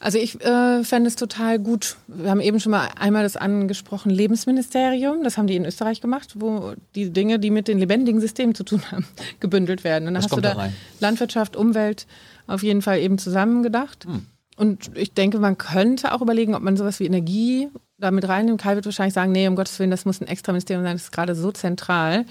[0.04, 1.96] Also ich äh, fände es total gut.
[2.08, 5.24] Wir haben eben schon mal einmal das angesprochen, Lebensministerium.
[5.24, 8.66] Das haben die in Österreich gemacht, wo die Dinge, die mit den lebendigen Systemen zu
[8.66, 9.06] tun haben,
[9.40, 10.10] gebündelt werden.
[10.10, 10.74] Und dann Was hast du da da rein?
[11.00, 12.06] Landwirtschaft, Umwelt
[12.48, 14.04] auf jeden Fall eben zusammengedacht.
[14.04, 14.26] Hm.
[14.58, 18.62] Und ich denke, man könnte auch überlegen, ob man sowas wie Energie da mit reinnimmt.
[18.62, 21.04] Kai wird wahrscheinlich sagen, nee, um Gottes Willen, das muss ein extra Ministerium sein, das
[21.04, 22.26] ist gerade so zentral.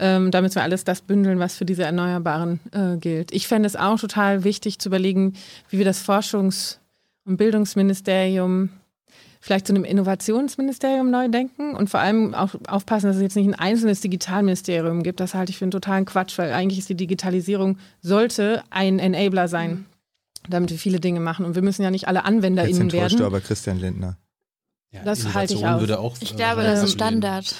[0.00, 3.32] Ähm, damit wir alles das bündeln, was für diese Erneuerbaren äh, gilt.
[3.32, 5.34] Ich fände es auch total wichtig zu überlegen,
[5.68, 6.78] wie wir das Forschungs-
[7.28, 8.70] und Bildungsministerium
[9.40, 13.46] vielleicht zu einem Innovationsministerium neu denken und vor allem auch aufpassen, dass es jetzt nicht
[13.46, 15.20] ein einzelnes Digitalministerium gibt.
[15.20, 19.46] Das halte ich für einen totalen Quatsch, weil eigentlich ist die Digitalisierung sollte ein Enabler
[19.46, 19.86] sein,
[20.48, 21.46] damit wir viele Dinge machen.
[21.46, 23.22] Und wir müssen ja nicht alle Jetzt AnwenderInnen du werden.
[23.22, 24.16] aber Christian Lindner.
[24.90, 25.80] Ja, Das halte ich Innovation aus.
[25.80, 26.92] Würde auch, ich äh, glaube, das ist.
[26.92, 27.54] Standard.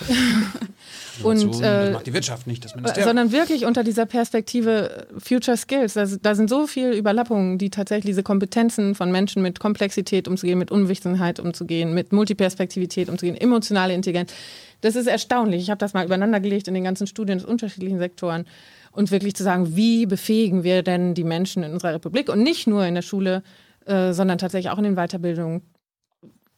[1.19, 3.07] Innovation, Und, äh, das macht die Wirtschaft nicht, das Ministerium.
[3.07, 5.93] Sondern wirklich unter dieser Perspektive Future Skills.
[5.95, 10.59] Da, da sind so viele Überlappungen, die tatsächlich diese Kompetenzen von Menschen mit Komplexität umzugehen,
[10.59, 14.33] mit Unwissenheit umzugehen, mit Multiperspektivität umzugehen, emotionale Intelligenz.
[14.81, 15.61] Das ist erstaunlich.
[15.61, 18.47] Ich habe das mal übereinander gelegt in den ganzen Studien aus unterschiedlichen Sektoren.
[18.91, 22.67] Und wirklich zu sagen, wie befähigen wir denn die Menschen in unserer Republik und nicht
[22.67, 23.43] nur in der Schule,
[23.85, 25.63] äh, sondern tatsächlich auch in den Weiterbildungen,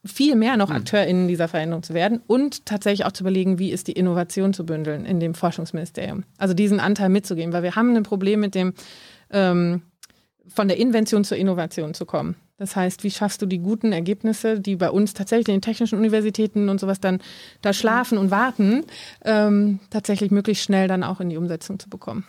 [0.03, 3.87] viel mehr noch AkteurInnen dieser Veränderung zu werden und tatsächlich auch zu überlegen, wie ist
[3.87, 6.23] die Innovation zu bündeln in dem Forschungsministerium.
[6.37, 8.73] Also diesen Anteil mitzugeben, weil wir haben ein Problem mit dem,
[9.29, 9.83] ähm,
[10.47, 12.35] von der Invention zur Innovation zu kommen.
[12.57, 15.97] Das heißt, wie schaffst du die guten Ergebnisse, die bei uns tatsächlich in den technischen
[15.97, 17.19] Universitäten und sowas dann
[17.61, 18.83] da schlafen und warten,
[19.23, 22.23] ähm, tatsächlich möglichst schnell dann auch in die Umsetzung zu bekommen.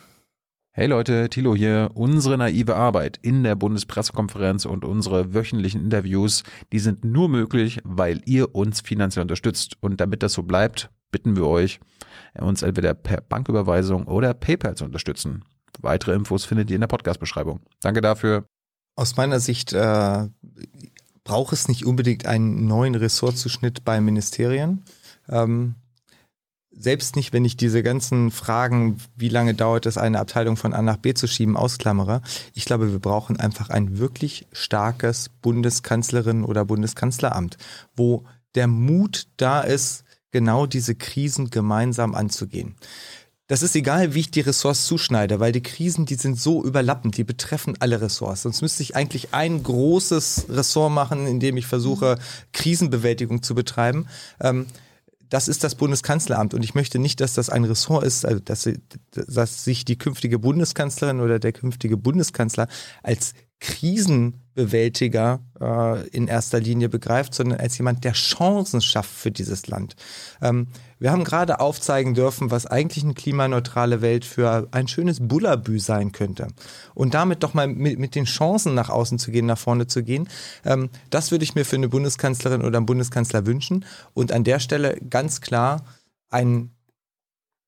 [0.75, 1.91] Hey Leute, Thilo hier.
[1.93, 6.41] Unsere naive Arbeit in der Bundespressekonferenz und unsere wöchentlichen Interviews,
[6.71, 9.77] die sind nur möglich, weil ihr uns finanziell unterstützt.
[9.81, 11.79] Und damit das so bleibt, bitten wir euch,
[12.33, 15.45] uns entweder per Banküberweisung oder PayPal zu unterstützen.
[15.79, 17.59] Weitere Infos findet ihr in der Podcast-Beschreibung.
[17.81, 18.45] Danke dafür.
[18.95, 20.27] Aus meiner Sicht äh,
[21.23, 24.83] braucht es nicht unbedingt einen neuen Ressortzuschnitt bei Ministerien.
[25.29, 25.75] Ähm,
[26.77, 30.81] selbst nicht, wenn ich diese ganzen Fragen, wie lange dauert es, eine Abteilung von A
[30.81, 32.21] nach B zu schieben, ausklammere.
[32.53, 37.57] Ich glaube, wir brauchen einfach ein wirklich starkes Bundeskanzlerin oder Bundeskanzleramt,
[37.95, 38.23] wo
[38.55, 42.75] der Mut da ist, genau diese Krisen gemeinsam anzugehen.
[43.47, 47.17] Das ist egal, wie ich die Ressorts zuschneide, weil die Krisen, die sind so überlappend,
[47.17, 48.43] die betreffen alle Ressorts.
[48.43, 52.17] Sonst müsste ich eigentlich ein großes Ressort machen, in dem ich versuche,
[52.53, 54.07] Krisenbewältigung zu betreiben.
[54.39, 54.65] Ähm,
[55.33, 58.69] das ist das Bundeskanzleramt und ich möchte nicht, dass das ein Ressort ist, also dass,
[59.09, 62.67] dass sich die künftige Bundeskanzlerin oder der künftige Bundeskanzler
[63.01, 69.65] als Krisenbewältiger äh, in erster Linie begreift, sondern als jemand, der Chancen schafft für dieses
[69.65, 69.95] Land.
[70.39, 70.67] Ähm,
[71.03, 76.13] wir haben gerade aufzeigen dürfen, was eigentlich eine klimaneutrale Welt für ein schönes Bullabü sein
[76.13, 76.47] könnte.
[76.95, 80.01] Und damit doch mal mit, mit den Chancen nach außen zu gehen, nach vorne zu
[80.01, 80.29] gehen,
[80.63, 83.83] ähm, das würde ich mir für eine Bundeskanzlerin oder einen Bundeskanzler wünschen.
[84.13, 85.83] Und an der Stelle ganz klar
[86.29, 86.71] ein,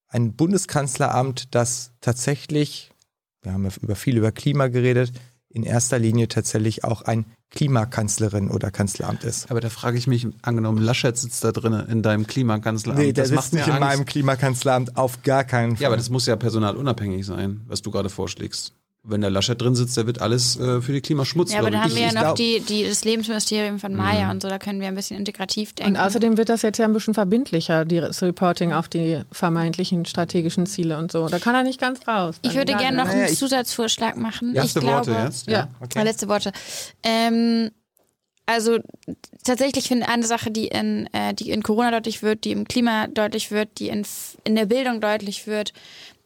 [0.07, 2.93] ein Bundeskanzleramt, das tatsächlich,
[3.41, 5.11] wir haben über viel über Klima geredet,
[5.55, 9.49] in erster Linie tatsächlich auch ein Klimakanzlerin oder Kanzleramt ist.
[9.49, 13.01] Aber da frage ich mich, angenommen, Laschet sitzt da drin in deinem Klimakanzleramt.
[13.01, 15.83] Nee, der das sitzt nicht in meinem Klimakanzleramt, auf gar keinen Fall.
[15.83, 18.73] Ja, aber das muss ja personalunabhängig sein, was du gerade vorschlägst.
[19.07, 21.53] Wenn der Laschet drin sitzt, der wird alles äh, für die Klimaschmutz.
[21.53, 21.95] Ja, aber da haben ich.
[21.95, 24.87] wir ja noch glaub- die, die, das Lebensministerium von Maya und so, da können wir
[24.87, 25.93] ein bisschen integrativ denken.
[25.93, 30.05] Und außerdem wird das jetzt ja ein bisschen verbindlicher, die- das Reporting auf die vermeintlichen
[30.05, 31.27] strategischen Ziele und so.
[31.27, 32.35] Da kann er nicht ganz raus.
[32.41, 34.55] ich würde gerne noch Naja, einen Zusatzvorschlag machen.
[34.55, 35.47] Erste ich glaube, Worte jetzt.
[35.47, 35.67] Ja.
[35.81, 36.03] okay.
[36.03, 36.51] Letzte Worte.
[37.03, 37.69] Ähm,
[38.47, 38.77] also
[39.43, 42.67] tatsächlich finde ich eine Sache, die in, äh, die in Corona deutlich wird, die im
[42.67, 44.05] Klima deutlich wird, die in,
[44.43, 45.73] in der Bildung deutlich wird,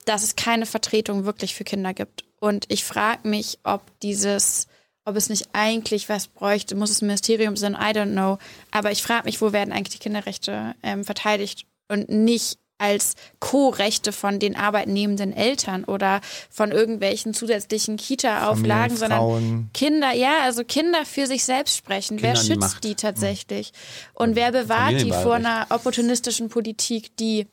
[0.06, 2.24] dass es keine Vertretung wirklich für Kinder gibt.
[2.40, 4.68] Und ich frage mich, ob dieses,
[5.06, 8.38] ob es nicht eigentlich was bräuchte, muss es ein Ministerium sein, I don't know.
[8.72, 14.12] Aber ich frage mich, wo werden eigentlich die Kinderrechte ähm, verteidigt und nicht als Co-Rechte
[14.12, 19.70] von den arbeitnehmenden Eltern oder von irgendwelchen zusätzlichen Kita-Auflagen, sondern.
[19.74, 22.18] Kinder, ja, also Kinder für sich selbst sprechen.
[22.18, 22.84] Kinder wer die schützt Macht.
[22.86, 23.74] die tatsächlich?
[24.14, 27.48] Und wer bewahrt die vor einer opportunistischen Politik, die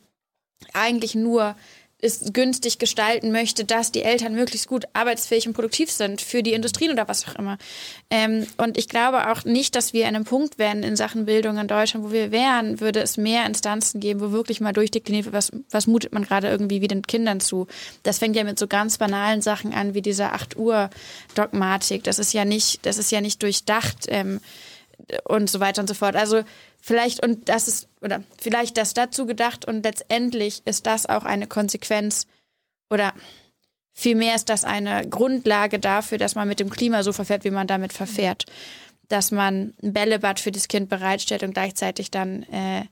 [0.73, 1.57] eigentlich nur
[2.02, 6.52] es günstig gestalten möchte, dass die Eltern möglichst gut arbeitsfähig und produktiv sind für die
[6.52, 7.56] Industrien oder was auch immer.
[8.10, 11.56] Ähm, und ich glaube auch nicht, dass wir an einem Punkt wären in Sachen Bildung
[11.56, 15.35] in Deutschland, wo wir wären, würde es mehr Instanzen geben, wo wirklich mal durchdekliniert wird,
[15.35, 17.66] was, was mutet man gerade irgendwie wie den Kindern zu.
[18.02, 20.90] Das fängt ja mit so ganz banalen Sachen an, wie dieser 8 Uhr
[21.35, 22.05] Dogmatik.
[22.05, 24.06] Das ist ja nicht, das ist ja nicht durchdacht.
[24.09, 24.40] Ähm,
[25.24, 26.16] und so weiter und so fort.
[26.16, 26.43] Also
[26.81, 31.47] vielleicht und das ist oder vielleicht das dazu gedacht und letztendlich ist das auch eine
[31.47, 32.27] Konsequenz
[32.90, 33.12] oder
[33.93, 37.66] vielmehr ist das eine Grundlage dafür, dass man mit dem Klima so verfährt, wie man
[37.66, 38.44] damit verfährt.
[39.09, 42.85] Dass man ein Bällebad für das Kind bereitstellt und gleichzeitig dann äh,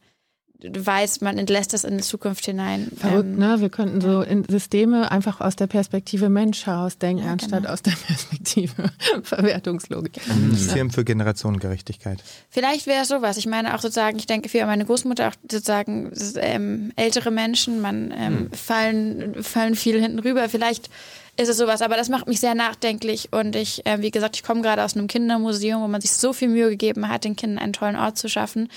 [0.63, 2.89] weiß, man entlässt das in die Zukunft hinein.
[2.97, 3.61] Verrückt, Ähm, ne?
[3.61, 7.73] Wir könnten so in Systeme einfach aus der Perspektive Mensch herausdenken, Ja, anstatt genau.
[7.73, 8.73] aus der Perspektive
[9.23, 10.13] Verwertungslogik.
[10.31, 12.23] Ein Ministerium für Generationengerechtigkeit.
[12.49, 13.37] Vielleicht wäre es sowas.
[13.37, 18.13] Ich meine auch sozusagen, ich denke für meine Großmutter auch sozusagen ähm, ältere Menschen, man
[18.17, 20.49] ähm, fallen, fallen viel hinten rüber.
[20.49, 20.89] Vielleicht
[21.37, 24.43] ist es sowas, aber das macht mich sehr nachdenklich und ich, äh, wie gesagt, ich
[24.43, 27.59] komme gerade aus einem Kindermuseum, wo man sich so viel Mühe gegeben hat, den Kindern
[27.59, 28.69] einen tollen Ort zu schaffen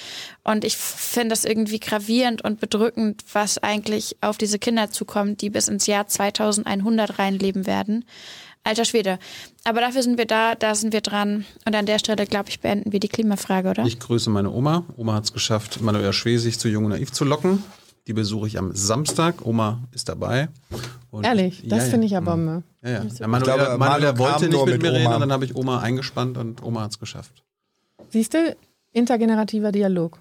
[0.44, 5.50] und ich finde das irgendwie gravierend und bedrückend, was eigentlich auf diese Kinder zukommt, die
[5.50, 8.06] bis ins Jahr 2100 reinleben werden.
[8.64, 9.18] Alter Schwede.
[9.64, 11.46] Aber dafür sind wir da, da sind wir dran.
[11.66, 13.86] Und an der Stelle, glaube ich, beenden wir die Klimafrage, oder?
[13.86, 14.84] Ich grüße meine Oma.
[14.98, 17.64] Oma hat es geschafft, Manuela Schwesig zu Jung und Naiv zu locken.
[18.08, 19.46] Die besuche ich am Samstag.
[19.46, 20.48] Oma ist dabei.
[21.12, 21.90] Und Ehrlich, das ja, ja.
[21.92, 22.64] finde ich ja Bombe.
[22.82, 23.04] Ja, ja.
[23.04, 25.80] ja Manuela, glaube, Manuela wollte nicht mit, mit mir reden und dann habe ich Oma
[25.80, 27.44] eingespannt und Oma hat es geschafft.
[28.10, 28.56] Siehst du,
[28.94, 30.20] intergenerativer Dialog.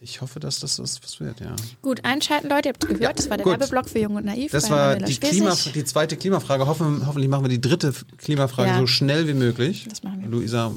[0.00, 1.54] Ich hoffe, dass das ist, was wird, ja.
[1.82, 3.58] Gut, einschalten, Leute, ihr habt gehört, Ja, das war der gut.
[3.60, 4.52] Werbeblock für Jung und Naiv.
[4.52, 5.16] Das war die.
[5.16, 6.66] Klima, die zweite Klimafrage.
[6.66, 8.78] Hoffen, hoffentlich machen wir die dritte Klimafrage Ja.
[8.78, 9.86] so schnell wie möglich.
[9.88, 10.28] Das machen wir.
[10.28, 10.72] Luisa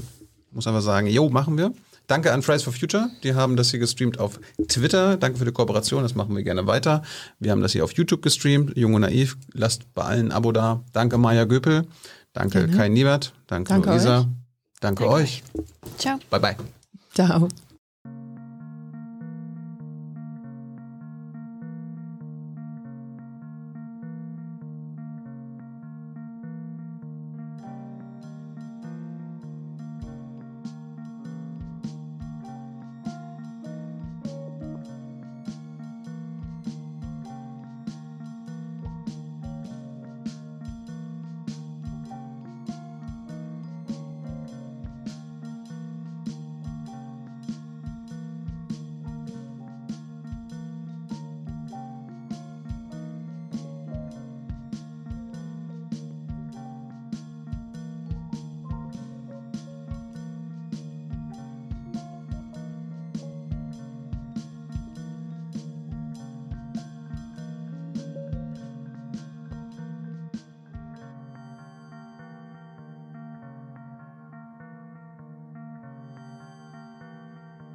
[0.52, 1.72] muss einfach sagen, jo, machen wir.
[2.10, 3.12] Danke an Fridays for Future.
[3.24, 5.16] Die haben das hier gestreamt auf Twitter.
[5.16, 6.02] Danke für die Kooperation.
[6.02, 7.04] Das machen wir gerne weiter.
[7.38, 8.76] Wir haben das hier auf YouTube gestreamt.
[8.76, 9.38] Jung und Naiv.
[9.54, 10.84] Lasst bei allen ein Abo da.
[10.92, 11.86] Danke Maja Göpel.
[12.34, 13.34] Danke Kai Niebert.
[13.46, 14.20] Danke, Danke Luisa.
[14.22, 14.26] euch.
[14.80, 15.44] Danke, Danke euch.
[16.00, 16.18] Ciao.
[16.32, 16.56] Bye bye.
[17.14, 17.48] Ciao.